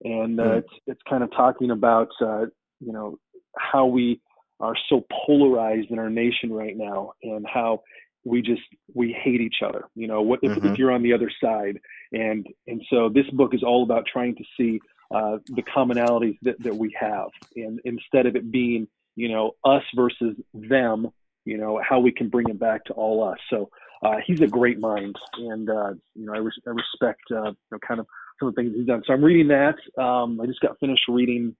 and 0.03 0.39
uh, 0.39 0.43
mm. 0.43 0.57
it's 0.57 0.73
it's 0.85 1.01
kind 1.09 1.23
of 1.23 1.31
talking 1.31 1.71
about 1.71 2.09
uh, 2.21 2.45
you 2.79 2.93
know 2.93 3.17
how 3.57 3.87
we 3.87 4.21
are 4.59 4.75
so 4.89 5.05
polarized 5.25 5.89
in 5.89 5.99
our 5.99 6.09
nation 6.09 6.51
right 6.51 6.77
now, 6.77 7.13
and 7.23 7.45
how 7.51 7.81
we 8.23 8.41
just 8.41 8.61
we 8.93 9.11
hate 9.11 9.41
each 9.41 9.61
other. 9.65 9.85
You 9.95 10.07
know, 10.07 10.21
what 10.21 10.39
if, 10.43 10.51
mm-hmm. 10.51 10.67
if 10.67 10.77
you're 10.77 10.91
on 10.91 11.01
the 11.01 11.13
other 11.13 11.31
side, 11.43 11.79
and 12.11 12.45
and 12.67 12.83
so 12.89 13.09
this 13.09 13.27
book 13.31 13.53
is 13.53 13.63
all 13.63 13.83
about 13.83 14.05
trying 14.11 14.35
to 14.35 14.43
see 14.55 14.79
uh, 15.13 15.37
the 15.47 15.63
commonalities 15.63 16.37
that 16.43 16.61
that 16.61 16.75
we 16.75 16.95
have, 16.99 17.29
and 17.55 17.79
instead 17.85 18.25
of 18.27 18.35
it 18.35 18.51
being 18.51 18.87
you 19.15 19.29
know 19.29 19.53
us 19.63 19.83
versus 19.95 20.35
them, 20.53 21.07
you 21.45 21.57
know 21.57 21.81
how 21.87 21.99
we 21.99 22.11
can 22.11 22.29
bring 22.29 22.49
it 22.49 22.59
back 22.59 22.85
to 22.85 22.93
all 22.93 23.23
us. 23.27 23.39
So 23.49 23.69
uh, 24.03 24.15
he's 24.25 24.41
a 24.41 24.47
great 24.47 24.79
mind, 24.79 25.15
and 25.37 25.69
uh, 25.69 25.93
you 26.15 26.25
know 26.25 26.33
I, 26.33 26.37
res- 26.39 26.61
I 26.67 26.71
respect 26.71 27.21
uh, 27.31 27.49
you 27.51 27.57
know 27.71 27.79
kind 27.87 27.99
of 27.99 28.07
some 28.39 28.49
of 28.49 28.55
the 28.55 28.61
things 28.61 28.75
he's 28.75 28.87
done. 28.87 29.03
So 29.05 29.13
I'm 29.13 29.23
reading 29.23 29.49
that. 29.49 29.75
Um, 30.01 30.39
I 30.41 30.45
just 30.45 30.61
got 30.61 30.79
finished 30.79 31.03
reading 31.09 31.55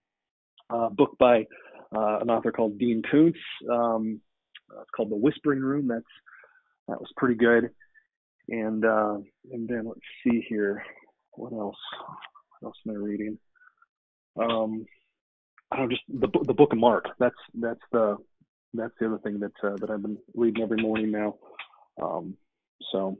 a 0.70 0.90
book 0.90 1.16
by 1.18 1.46
uh, 1.94 2.18
an 2.20 2.30
author 2.30 2.52
called 2.52 2.78
Dean 2.78 3.02
Koontz. 3.10 3.38
Um, 3.70 4.20
it's 4.80 4.90
called 4.96 5.10
The 5.10 5.16
Whispering 5.16 5.60
Room. 5.60 5.88
That's 5.88 6.04
that 6.88 7.00
was 7.00 7.10
pretty 7.16 7.34
good. 7.36 7.70
and 8.48 8.84
uh, 8.84 9.16
and 9.52 9.68
then 9.68 9.86
let's 9.86 10.00
see 10.24 10.44
here, 10.48 10.82
what 11.32 11.52
else? 11.52 11.76
What 12.60 12.68
else 12.68 12.76
am 12.86 12.94
I 12.94 12.98
reading? 12.98 13.38
Um, 14.40 14.86
I 15.70 15.76
don't 15.76 15.90
just 15.90 16.02
the 16.08 16.28
the 16.46 16.54
Book 16.54 16.72
of 16.72 16.78
Mark. 16.78 17.06
That's 17.18 17.36
that's 17.54 17.80
the 17.92 18.16
that's 18.74 18.94
the 19.00 19.06
other 19.06 19.18
thing 19.18 19.40
that 19.40 19.52
uh, 19.62 19.76
that 19.80 19.90
I've 19.90 20.02
been 20.02 20.18
reading 20.34 20.62
every 20.62 20.80
morning 20.82 21.10
now. 21.10 21.36
Um, 22.00 22.36
so 22.92 23.18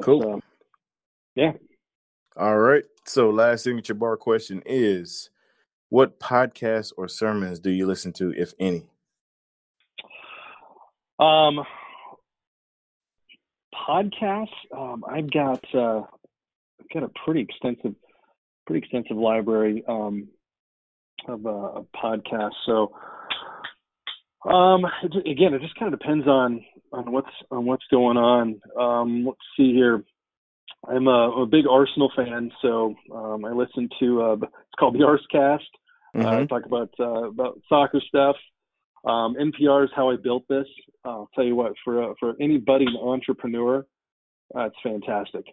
Cool. 0.00 0.34
Uh, 0.34 0.40
yeah. 1.34 1.52
All 2.36 2.58
right. 2.58 2.84
So, 3.04 3.30
last 3.30 3.64
signature 3.64 3.94
bar 3.94 4.16
question 4.16 4.62
is 4.64 5.30
what 5.90 6.18
podcasts 6.18 6.92
or 6.96 7.08
sermons 7.08 7.58
do 7.58 7.70
you 7.70 7.86
listen 7.86 8.12
to, 8.14 8.32
if 8.36 8.54
any? 8.58 8.86
Um, 11.18 11.60
podcasts. 13.74 14.48
Um, 14.76 15.04
I've 15.08 15.30
got 15.30 15.62
uh, 15.74 16.00
I've 16.00 16.88
got 16.92 17.02
a 17.02 17.10
pretty 17.24 17.40
extensive, 17.40 17.94
pretty 18.66 18.84
extensive 18.84 19.16
library 19.16 19.84
um, 19.86 20.28
of, 21.28 21.44
uh, 21.44 21.50
of 21.50 21.86
podcasts. 21.94 22.50
So, 22.64 22.92
um, 24.48 24.86
it, 25.02 25.28
again, 25.28 25.54
it 25.54 25.60
just 25.60 25.78
kind 25.78 25.92
of 25.92 25.98
depends 25.98 26.26
on 26.26 26.64
on 26.92 27.10
what's 27.12 27.30
on 27.50 27.64
what's 27.64 27.84
going 27.90 28.16
on. 28.16 28.60
Um, 28.78 29.24
let's 29.26 29.38
see 29.56 29.72
here. 29.72 30.04
I'm 30.88 31.06
a, 31.06 31.30
a 31.42 31.46
big 31.46 31.66
Arsenal 31.68 32.10
fan, 32.16 32.50
so 32.60 32.94
um, 33.14 33.44
I 33.44 33.52
listen 33.52 33.88
to 34.00 34.22
uh, 34.22 34.32
it's 34.34 34.74
called 34.78 34.94
the 34.94 35.00
Arsecast. 35.00 35.60
Uh, 36.14 36.18
Mhm. 36.18 36.48
talk 36.48 36.66
about 36.66 36.90
uh, 37.00 37.28
about 37.28 37.60
soccer 37.68 38.00
stuff. 38.06 38.36
Um, 39.04 39.34
NPR 39.36 39.84
is 39.84 39.90
how 39.96 40.10
I 40.10 40.16
built 40.16 40.46
this. 40.48 40.66
I'll 41.04 41.28
tell 41.34 41.44
you 41.44 41.56
what, 41.56 41.72
for 41.84 42.02
uh, 42.10 42.14
for 42.20 42.34
any 42.40 42.58
budding 42.58 42.94
entrepreneur, 43.00 43.86
uh, 44.54 44.60
it's 44.66 44.76
fantastic. 44.82 45.44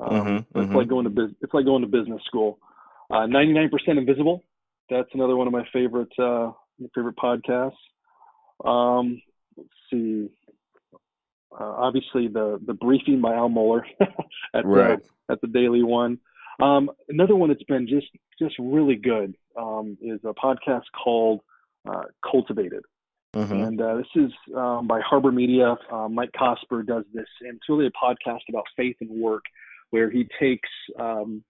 Um, 0.00 0.10
Mhm, 0.10 0.38
It's 0.54 0.72
mhm. 0.72 0.74
like 0.74 0.88
going 0.88 1.04
to 1.04 1.10
bus- 1.10 1.34
it's 1.40 1.54
like 1.54 1.64
going 1.64 1.82
to 1.82 1.88
business 1.88 2.22
school. 2.24 2.58
Uh, 3.10 3.26
99% 3.26 3.98
Invisible. 3.98 4.44
That's 4.90 5.08
another 5.14 5.36
one 5.36 5.46
of 5.46 5.52
my 5.52 5.64
favorite 5.72 6.12
uh, 6.18 6.52
favorite 6.94 7.16
podcasts. 7.16 7.76
Um, 8.64 9.20
let's 9.56 9.70
see. 9.90 10.30
Uh, 11.52 11.64
obviously, 11.64 12.28
the 12.28 12.58
the 12.66 12.74
briefing 12.74 13.20
by 13.20 13.34
Al 13.34 13.48
Mohler 13.48 13.82
at 14.54 14.64
Right. 14.66 14.98
the 15.28 15.32
at 15.32 15.40
the 15.40 15.46
Daily 15.48 15.82
One. 15.82 16.18
Um, 16.60 16.90
another 17.08 17.36
one 17.36 17.48
that's 17.50 17.62
been 17.64 17.86
just 17.86 18.08
just 18.38 18.54
really 18.58 18.96
good 18.96 19.34
um, 19.56 19.96
is 20.00 20.20
a 20.24 20.34
podcast 20.34 20.84
called 21.02 21.40
uh, 21.88 22.04
Cultivated. 22.28 22.82
Mhm. 23.34 23.66
And 23.66 23.80
uh, 23.80 23.96
this 23.96 24.06
is 24.16 24.32
um, 24.56 24.86
by 24.86 25.00
Harbor 25.00 25.30
Media. 25.32 25.76
Uh, 25.90 26.08
Mike 26.08 26.32
Cosper 26.32 26.84
does 26.84 27.04
this, 27.12 27.26
and 27.42 27.56
it's 27.56 27.68
really 27.68 27.86
a 27.86 27.90
podcast 27.90 28.40
about 28.48 28.64
faith 28.76 28.96
and 29.00 29.10
work, 29.10 29.44
where 29.90 30.10
he 30.10 30.26
takes, 30.40 30.68
um, 30.98 31.44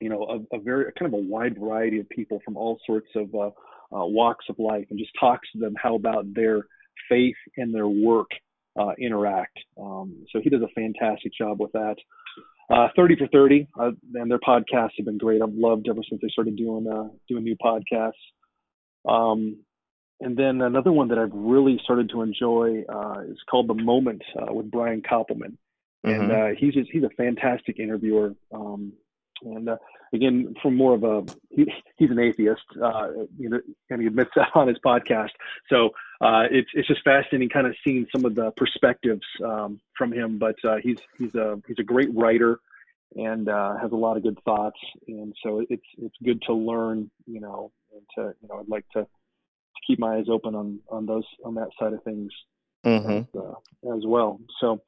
you 0.00 0.08
know, 0.10 0.24
a, 0.52 0.56
a 0.56 0.60
very 0.60 0.92
kind 0.98 1.12
of 1.12 1.18
a 1.18 1.22
wide 1.22 1.58
variety 1.58 1.98
of 2.00 2.08
people 2.10 2.40
from 2.44 2.56
all 2.56 2.78
sorts 2.86 3.08
of 3.16 3.34
uh, 3.34 3.46
uh, 3.46 4.04
walks 4.06 4.44
of 4.50 4.58
life, 4.58 4.86
and 4.90 4.98
just 4.98 5.12
talks 5.18 5.50
to 5.52 5.58
them 5.58 5.74
how 5.82 5.94
about 5.94 6.24
their 6.34 6.66
faith 7.08 7.36
and 7.56 7.74
their 7.74 7.88
work 7.88 8.28
uh, 8.78 8.92
interact. 8.98 9.58
Um, 9.80 10.24
so 10.32 10.40
he 10.42 10.50
does 10.50 10.62
a 10.62 10.68
fantastic 10.74 11.32
job 11.38 11.60
with 11.60 11.72
that. 11.72 11.96
Uh, 12.68 12.88
30 12.96 13.16
for 13.16 13.28
30, 13.28 13.68
uh, 13.78 13.90
and 14.14 14.30
their 14.30 14.40
podcasts 14.40 14.90
have 14.96 15.06
been 15.06 15.18
great. 15.18 15.40
I've 15.40 15.54
loved 15.54 15.88
ever 15.88 16.00
since 16.08 16.20
they 16.20 16.28
started 16.28 16.56
doing 16.56 16.86
uh, 16.88 17.08
doing 17.28 17.44
new 17.44 17.56
podcasts. 17.64 18.12
Um, 19.08 19.58
and 20.20 20.36
then 20.36 20.62
another 20.62 20.92
one 20.92 21.08
that 21.08 21.18
I've 21.18 21.32
really 21.32 21.78
started 21.84 22.10
to 22.10 22.22
enjoy 22.22 22.82
uh, 22.88 23.20
is 23.28 23.38
called 23.50 23.68
The 23.68 23.74
Moment 23.74 24.22
uh, 24.36 24.52
with 24.52 24.70
Brian 24.70 25.02
Koppelman, 25.02 25.56
and 26.02 26.30
Mhm. 26.30 26.52
uh, 26.52 26.56
he's 26.58 26.74
just 26.74 26.90
he's 26.90 27.04
a 27.04 27.10
fantastic 27.10 27.78
interviewer. 27.78 28.34
Um, 28.52 28.92
and 29.42 29.68
uh, 29.68 29.76
again, 30.12 30.54
from 30.62 30.76
more 30.76 30.94
of 30.94 31.04
a 31.04 31.24
he, 31.50 31.70
he's 31.98 32.10
an 32.10 32.18
atheist, 32.18 32.62
uh, 32.82 33.08
you 33.38 33.50
know, 33.50 33.60
and 33.90 34.00
he 34.00 34.06
admits 34.08 34.30
that 34.36 34.48
on 34.54 34.68
his 34.68 34.78
podcast. 34.84 35.30
So 35.68 35.90
uh, 36.20 36.44
it's 36.50 36.68
it's 36.74 36.88
just 36.88 37.02
fascinating, 37.04 37.48
kind 37.48 37.66
of 37.66 37.74
seeing 37.84 38.06
some 38.14 38.24
of 38.24 38.34
the 38.34 38.50
perspectives 38.56 39.26
um, 39.44 39.80
from 39.96 40.12
him. 40.12 40.38
But 40.38 40.56
uh, 40.64 40.76
he's 40.82 40.98
he's 41.18 41.34
a 41.34 41.60
he's 41.66 41.78
a 41.78 41.84
great 41.84 42.14
writer 42.14 42.60
and 43.14 43.48
uh, 43.48 43.76
has 43.78 43.92
a 43.92 43.96
lot 43.96 44.16
of 44.16 44.22
good 44.22 44.38
thoughts. 44.44 44.78
And 45.06 45.34
so 45.42 45.62
it's 45.68 45.86
it's 45.98 46.16
good 46.24 46.42
to 46.46 46.54
learn, 46.54 47.10
you 47.26 47.40
know, 47.40 47.70
and 47.92 48.02
to 48.16 48.34
you 48.40 48.48
know, 48.48 48.60
I'd 48.60 48.68
like 48.68 48.88
to, 48.94 49.02
to 49.02 49.08
keep 49.86 49.98
my 49.98 50.16
eyes 50.16 50.26
open 50.30 50.54
on 50.54 50.80
on 50.90 51.06
those 51.06 51.24
on 51.44 51.54
that 51.54 51.68
side 51.78 51.92
of 51.92 52.02
things 52.02 52.32
Mhm. 52.84 53.26
as, 53.34 53.40
uh, 53.40 53.96
as 53.96 54.06
well. 54.06 54.40
So, 54.60 54.80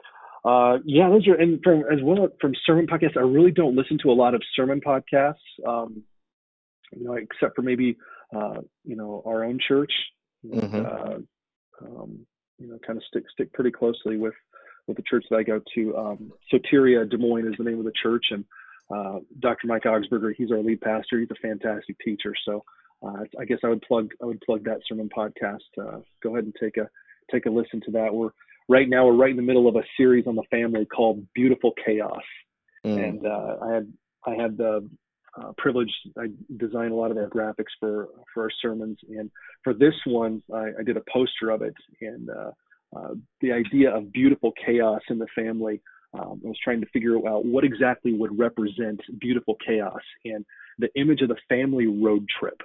uh, 0.45 0.79
yeah, 0.85 1.09
those 1.09 1.27
are 1.27 1.35
and 1.35 1.61
from 1.63 1.85
as 1.91 2.01
well 2.03 2.29
from 2.41 2.55
sermon 2.65 2.87
podcasts. 2.87 3.17
I 3.17 3.21
really 3.21 3.51
don't 3.51 3.75
listen 3.75 3.99
to 4.03 4.11
a 4.11 4.15
lot 4.15 4.35
of 4.35 4.43
sermon 4.55 4.81
podcasts, 4.81 5.35
um, 5.67 6.05
you 6.93 7.05
know, 7.05 7.15
except 7.15 7.57
for 7.57 7.63
maybe 7.63 7.97
uh, 8.35 8.61
you 8.85 8.97
know 8.97 9.23
our 9.27 9.45
own 9.45 9.59
church. 9.67 9.93
Mhm. 10.49 10.85
uh, 10.85 11.19
um, 11.85 12.27
you 12.59 12.67
know, 12.69 12.79
kind 12.87 12.97
of 12.97 13.05
stick 13.05 13.25
stick 13.31 13.53
pretty 13.53 13.71
closely 13.71 14.17
with 14.17 14.35
with 14.87 14.97
the 14.97 15.03
church 15.03 15.25
that 15.31 15.37
I 15.37 15.43
go 15.43 15.61
to. 15.75 15.97
Um, 15.97 16.33
Soteria 16.53 17.09
Des 17.09 17.19
Moines 17.19 17.47
is 17.49 17.55
the 17.59 17.65
name 17.65 17.79
of 17.79 17.85
the 17.85 17.93
church, 18.03 18.27
and 18.31 18.45
uh, 18.91 19.21
Dr. 19.41 19.67
Mike 19.67 19.83
Augsburger, 19.85 20.33
he's 20.35 20.51
our 20.51 20.59
lead 20.63 20.81
pastor. 20.81 21.19
He's 21.19 21.31
a 21.31 21.35
fantastic 21.37 21.97
teacher. 22.05 22.35
So. 22.45 22.65
Uh, 23.01 23.23
I 23.39 23.45
guess 23.45 23.61
I 23.63 23.69
would 23.69 23.83
plug 23.83 24.11
I 24.21 24.25
would 24.25 24.41
plug 24.41 24.65
that 24.65 24.81
sermon 24.89 25.09
podcast. 25.17 25.59
Uh, 25.81 26.01
go 26.21 26.33
ahead 26.33 26.43
and 26.43 26.55
take 26.61 26.79
a 26.79 26.89
take 27.31 27.47
a 27.47 27.49
listen 27.49 27.81
to 27.83 27.93
that. 27.93 28.13
We're 28.13 28.31
right 28.69 28.89
now 28.89 29.07
we're 29.07 29.13
right 29.13 29.31
in 29.31 29.37
the 29.37 29.43
middle 29.43 29.69
of 29.69 29.77
a 29.77 29.85
series 29.97 30.27
on 30.27 30.35
the 30.35 30.43
family 30.51 30.85
called 30.85 31.25
Beautiful 31.33 31.75
Chaos, 31.87 32.25
Mm. 32.85 33.09
and 33.09 33.25
uh, 33.25 33.57
I 33.63 33.73
had 33.73 33.93
I 34.27 34.35
had 34.35 34.57
the 34.57 34.91
uh, 35.37 35.53
privilege 35.59 35.93
I 36.19 36.29
designed 36.57 36.93
a 36.93 36.97
lot 36.97 37.11
of 37.11 37.17
our 37.17 37.29
graphics 37.29 37.73
for 37.79 38.09
for 38.33 38.45
our 38.45 38.51
sermons, 38.63 38.99
and 39.09 39.31
for 39.65 39.75
this 39.75 39.95
one 40.07 40.43
I, 40.53 40.71
I 40.81 40.83
did 40.85 40.97
a 40.97 41.03
poster 41.13 41.51
of 41.51 41.63
it, 41.63 41.75
and 42.01 42.31
uh, 42.31 42.51
uh, 42.97 43.15
the 43.41 43.53
idea 43.53 43.95
of 43.95 44.13
beautiful 44.13 44.53
chaos 44.65 45.03
in 45.11 45.19
the 45.19 45.29
family. 45.35 45.81
Um, 46.15 46.41
I 46.43 46.49
was 46.49 46.59
trying 46.65 46.81
to 46.81 46.87
figure 46.87 47.17
out 47.29 47.45
what 47.45 47.65
exactly 47.65 48.15
would 48.15 48.39
represent 48.39 49.01
beautiful 49.21 49.57
chaos, 49.65 50.01
and 50.25 50.45
the 50.79 50.89
image 50.95 51.21
of 51.21 51.29
the 51.29 51.37
family 51.51 51.87
road 51.87 52.27
trip 52.41 52.59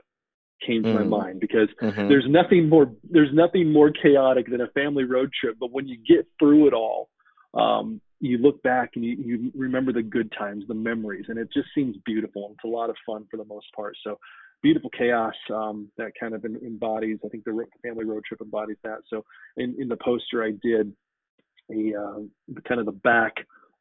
came 0.66 0.84
to 0.84 0.94
my 0.94 1.04
Mm. 1.04 1.10
mind 1.10 1.40
because 1.42 1.70
Mhm. 1.82 2.08
there's 2.08 2.28
nothing 2.30 2.70
more 2.70 2.90
there's 3.04 3.34
nothing 3.34 3.72
more 3.72 3.92
chaotic 3.92 4.48
than 4.48 4.62
a 4.62 4.68
family 4.68 5.04
road 5.04 5.32
trip 5.34 5.58
but 5.60 5.72
when 5.72 5.88
you 5.88 5.98
get 5.98 6.26
through 6.40 6.68
it 6.68 6.74
all 6.74 7.10
um, 7.54 8.02
you 8.20 8.38
look 8.38 8.62
back 8.64 8.92
and 8.96 9.04
you, 9.04 9.18
you 9.24 9.52
remember 9.56 9.92
the 9.92 10.02
good 10.02 10.32
times 10.38 10.64
the 10.68 10.74
memories 10.74 11.26
and 11.28 11.38
it 11.38 11.50
just 11.54 11.68
seems 11.76 11.96
beautiful 12.06 12.52
it's 12.54 12.64
a 12.64 12.68
lot 12.68 12.90
of 12.90 12.96
fun 13.06 13.26
for 13.30 13.38
the 13.38 13.46
most 13.46 13.68
part 13.76 13.96
so 14.04 14.18
beautiful 14.62 14.90
chaos 14.98 15.34
um, 15.54 15.90
that 15.98 16.12
kind 16.20 16.34
of 16.34 16.46
embodies 16.46 17.20
i 17.26 17.28
think 17.30 17.44
the 17.44 17.66
family 17.82 18.06
road 18.06 18.24
trip 18.26 18.42
embodies 18.42 18.78
that 18.84 19.00
so 19.10 19.24
in, 19.58 19.76
in 19.80 19.88
the 19.88 19.98
poster 19.98 20.44
i 20.44 20.52
did 20.62 20.94
a 21.72 21.94
uh, 21.96 22.20
kind 22.68 22.80
of 22.80 22.86
the 22.86 22.92
back 22.92 23.34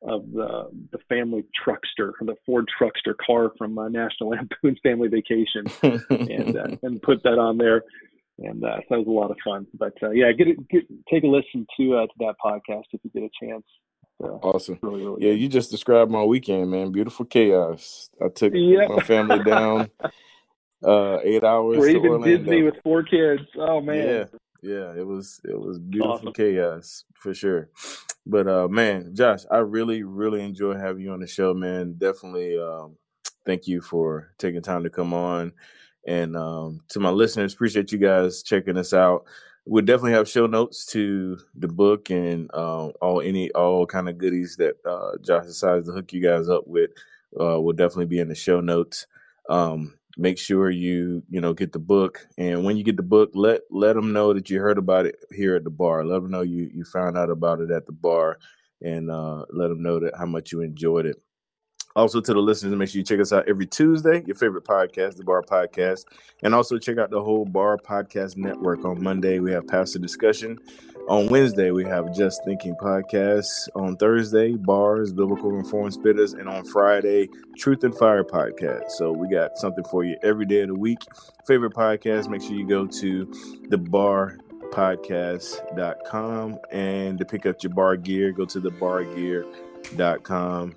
of 0.02 0.30
the 0.32 0.68
the 0.90 0.98
family 1.08 1.44
truckster 1.64 2.12
the 2.22 2.34
ford 2.44 2.68
truckster 2.80 3.14
car 3.24 3.52
from 3.56 3.78
uh, 3.78 3.88
national 3.88 4.30
lampoon's 4.30 4.78
family 4.82 5.08
vacation 5.08 5.64
and 6.10 6.56
uh, 6.56 6.76
and 6.82 7.00
put 7.02 7.22
that 7.22 7.38
on 7.38 7.58
there. 7.58 7.82
And 8.38 8.64
uh, 8.64 8.78
that 8.88 8.98
was 8.98 9.06
a 9.06 9.10
lot 9.10 9.30
of 9.30 9.36
fun. 9.44 9.66
But 9.78 9.92
uh, 10.02 10.10
yeah, 10.10 10.32
get, 10.32 10.46
get 10.68 10.82
take 11.10 11.22
a 11.22 11.26
listen 11.26 11.66
to 11.76 11.96
uh, 11.96 12.06
to 12.06 12.12
that 12.20 12.34
podcast 12.44 12.84
if 12.92 13.00
you 13.04 13.10
get 13.14 13.22
a 13.22 13.46
chance. 13.46 13.64
Uh, 14.22 14.36
awesome. 14.42 14.78
really, 14.82 15.02
really. 15.02 15.24
Yeah, 15.24 15.32
good. 15.32 15.40
you 15.40 15.48
just 15.48 15.70
described 15.70 16.10
my 16.10 16.24
weekend, 16.24 16.70
man. 16.70 16.92
Beautiful 16.92 17.24
chaos. 17.26 18.10
I 18.24 18.28
took 18.28 18.52
Yep. 18.54 18.88
my 18.88 19.00
family 19.00 19.42
down 19.44 19.90
uh 20.84 21.18
eight 21.22 21.44
hours 21.44 21.78
We're 21.78 21.90
to 21.92 21.96
even 21.98 22.10
Orlando. 22.10 22.38
Disney 22.38 22.62
with 22.62 22.74
four 22.82 23.02
kids. 23.02 23.42
Oh 23.56 23.80
man. 23.80 23.96
Yeah, 23.96 24.24
yeah, 24.62 24.94
it 24.96 25.06
was 25.06 25.40
it 25.44 25.58
was 25.58 25.78
beautiful 25.78 26.14
Awesome. 26.14 26.32
chaos 26.32 27.04
for 27.14 27.34
sure. 27.34 27.68
But 28.26 28.46
uh 28.48 28.68
man, 28.68 29.14
Josh, 29.14 29.40
I 29.50 29.58
really, 29.58 30.02
really 30.02 30.42
enjoy 30.44 30.74
having 30.76 31.02
you 31.02 31.12
on 31.12 31.20
the 31.20 31.26
show, 31.26 31.54
man. 31.54 31.94
Definitely 31.98 32.58
um 32.58 32.96
thank 33.44 33.66
you 33.66 33.80
for 33.80 34.32
taking 34.38 34.62
time 34.62 34.84
to 34.84 34.90
come 34.90 35.12
on. 35.14 35.52
And 36.06 36.36
um 36.36 36.80
to 36.90 37.00
my 37.00 37.10
listeners, 37.10 37.54
appreciate 37.54 37.92
you 37.92 37.98
guys 37.98 38.42
checking 38.42 38.76
us 38.76 38.92
out. 38.92 39.24
We'll 39.64 39.84
definitely 39.84 40.12
have 40.12 40.28
show 40.28 40.46
notes 40.46 40.86
to 40.86 41.38
the 41.54 41.68
book 41.68 42.10
and 42.10 42.50
uh, 42.52 42.88
all 43.00 43.20
any 43.20 43.50
all 43.52 43.86
kind 43.86 44.08
of 44.08 44.18
goodies 44.18 44.56
that 44.56 44.74
uh 44.84 45.16
Josh 45.24 45.46
decides 45.46 45.86
to 45.86 45.92
hook 45.92 46.12
you 46.12 46.20
guys 46.20 46.48
up 46.48 46.66
with. 46.66 46.90
Uh 47.38 47.60
will 47.60 47.72
definitely 47.72 48.06
be 48.06 48.18
in 48.18 48.28
the 48.28 48.34
show 48.34 48.60
notes. 48.60 49.06
Um 49.48 49.94
make 50.18 50.38
sure 50.38 50.68
you 50.70 51.22
you 51.30 51.40
know 51.40 51.54
get 51.54 51.72
the 51.72 51.78
book 51.78 52.26
and 52.36 52.64
when 52.64 52.76
you 52.76 52.84
get 52.84 52.96
the 52.96 53.02
book 53.02 53.30
let 53.34 53.62
let 53.70 53.94
them 53.94 54.12
know 54.12 54.34
that 54.34 54.50
you 54.50 54.60
heard 54.60 54.76
about 54.78 55.06
it 55.06 55.16
here 55.30 55.56
at 55.56 55.64
the 55.64 55.70
bar 55.70 56.04
let 56.04 56.20
them 56.20 56.30
know 56.30 56.42
you 56.42 56.70
you 56.74 56.84
found 56.84 57.16
out 57.16 57.30
about 57.30 57.60
it 57.60 57.70
at 57.70 57.86
the 57.86 57.92
bar 57.92 58.38
and 58.82 59.10
uh 59.10 59.42
let 59.50 59.68
them 59.68 59.82
know 59.82 59.98
that 59.98 60.14
how 60.18 60.26
much 60.26 60.52
you 60.52 60.60
enjoyed 60.60 61.06
it 61.06 61.16
Also, 61.94 62.20
to 62.20 62.32
the 62.32 62.40
listeners, 62.40 62.74
make 62.74 62.88
sure 62.88 62.98
you 62.98 63.04
check 63.04 63.20
us 63.20 63.32
out 63.32 63.48
every 63.48 63.66
Tuesday, 63.66 64.22
your 64.26 64.34
favorite 64.34 64.64
podcast, 64.64 65.16
the 65.16 65.24
Bar 65.24 65.42
Podcast. 65.42 66.06
And 66.42 66.54
also 66.54 66.78
check 66.78 66.96
out 66.98 67.10
the 67.10 67.22
whole 67.22 67.44
Bar 67.44 67.78
Podcast 67.78 68.36
Network. 68.36 68.84
On 68.84 69.02
Monday, 69.02 69.40
we 69.40 69.52
have 69.52 69.66
Pastor 69.66 69.98
Discussion. 69.98 70.58
On 71.08 71.26
Wednesday, 71.28 71.70
we 71.70 71.84
have 71.84 72.14
Just 72.14 72.44
Thinking 72.44 72.74
Podcast. 72.76 73.68
On 73.74 73.96
Thursday, 73.96 74.54
Bars, 74.54 75.12
Biblical 75.12 75.58
Informed 75.58 75.92
Spitters. 75.92 76.38
And 76.38 76.48
on 76.48 76.64
Friday, 76.64 77.28
Truth 77.58 77.84
and 77.84 77.94
Fire 77.94 78.24
Podcast. 78.24 78.90
So 78.92 79.12
we 79.12 79.28
got 79.28 79.58
something 79.58 79.84
for 79.84 80.02
you 80.02 80.16
every 80.22 80.46
day 80.46 80.62
of 80.62 80.68
the 80.68 80.74
week. 80.74 81.00
Favorite 81.46 81.74
podcast, 81.74 82.30
make 82.30 82.40
sure 82.40 82.52
you 82.52 82.66
go 82.66 82.86
to 82.86 83.30
the 83.68 83.78
Bar 83.78 84.38
podcast.com 84.72 86.58
and 86.70 87.18
to 87.18 87.26
pick 87.26 87.44
up 87.44 87.62
your 87.62 87.74
bar 87.74 87.94
gear 87.94 88.32
go 88.32 88.46
to 88.46 88.58
the 88.58 88.70
bar 88.70 89.04
gear.com 89.04 89.71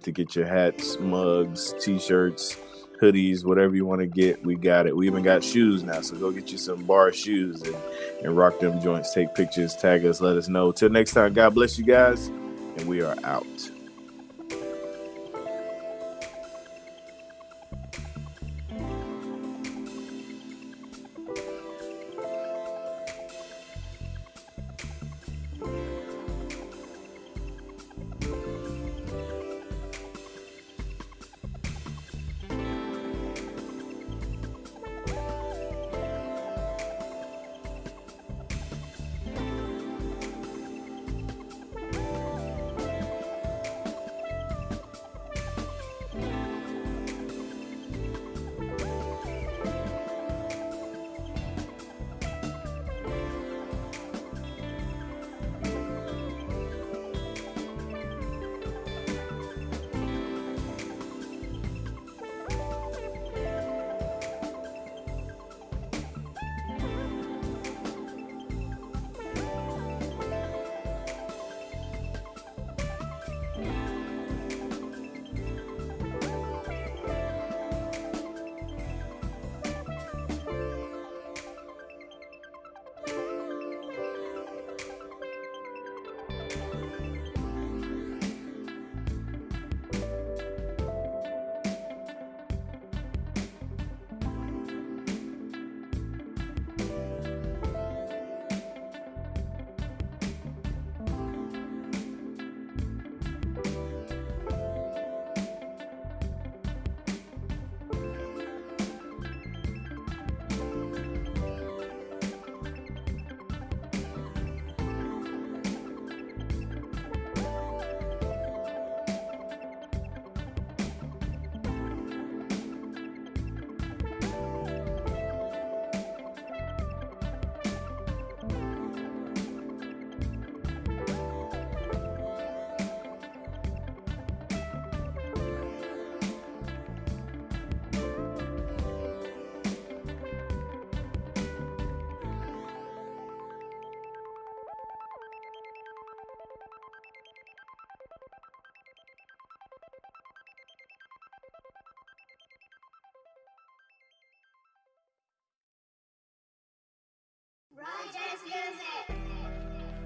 to 0.02 0.12
get 0.12 0.36
your 0.36 0.46
hats 0.46 1.00
mugs 1.00 1.74
t-shirts 1.80 2.58
hoodies 3.02 3.44
whatever 3.44 3.76
you 3.76 3.86
want 3.86 4.00
to 4.00 4.08
get 4.08 4.44
we 4.46 4.56
got 4.56 4.88
it 4.88 4.96
we 4.96 5.08
even 5.08 5.24
got 5.24 5.44
shoes 5.44 5.84
now 5.84 6.02
so 6.02 6.16
go 6.16 6.32
get 6.32 6.52
you 6.52 6.58
some 6.58 6.84
bar 6.86 7.12
shoes 7.12 7.62
and, 7.62 7.76
and 8.24 8.38
rock 8.38 8.58
them 8.60 8.80
joints 8.82 9.14
take 9.14 9.34
pictures 9.36 9.76
tag 9.76 10.06
us 10.06 10.22
let 10.22 10.38
us 10.38 10.48
know 10.48 10.72
till 10.72 10.90
next 10.90 11.14
time 11.14 11.34
god 11.34 11.54
bless 11.54 11.78
you 11.78 11.84
guys 11.84 12.28
and 12.78 12.88
we 12.88 13.02
are 13.02 13.16
out 13.24 13.46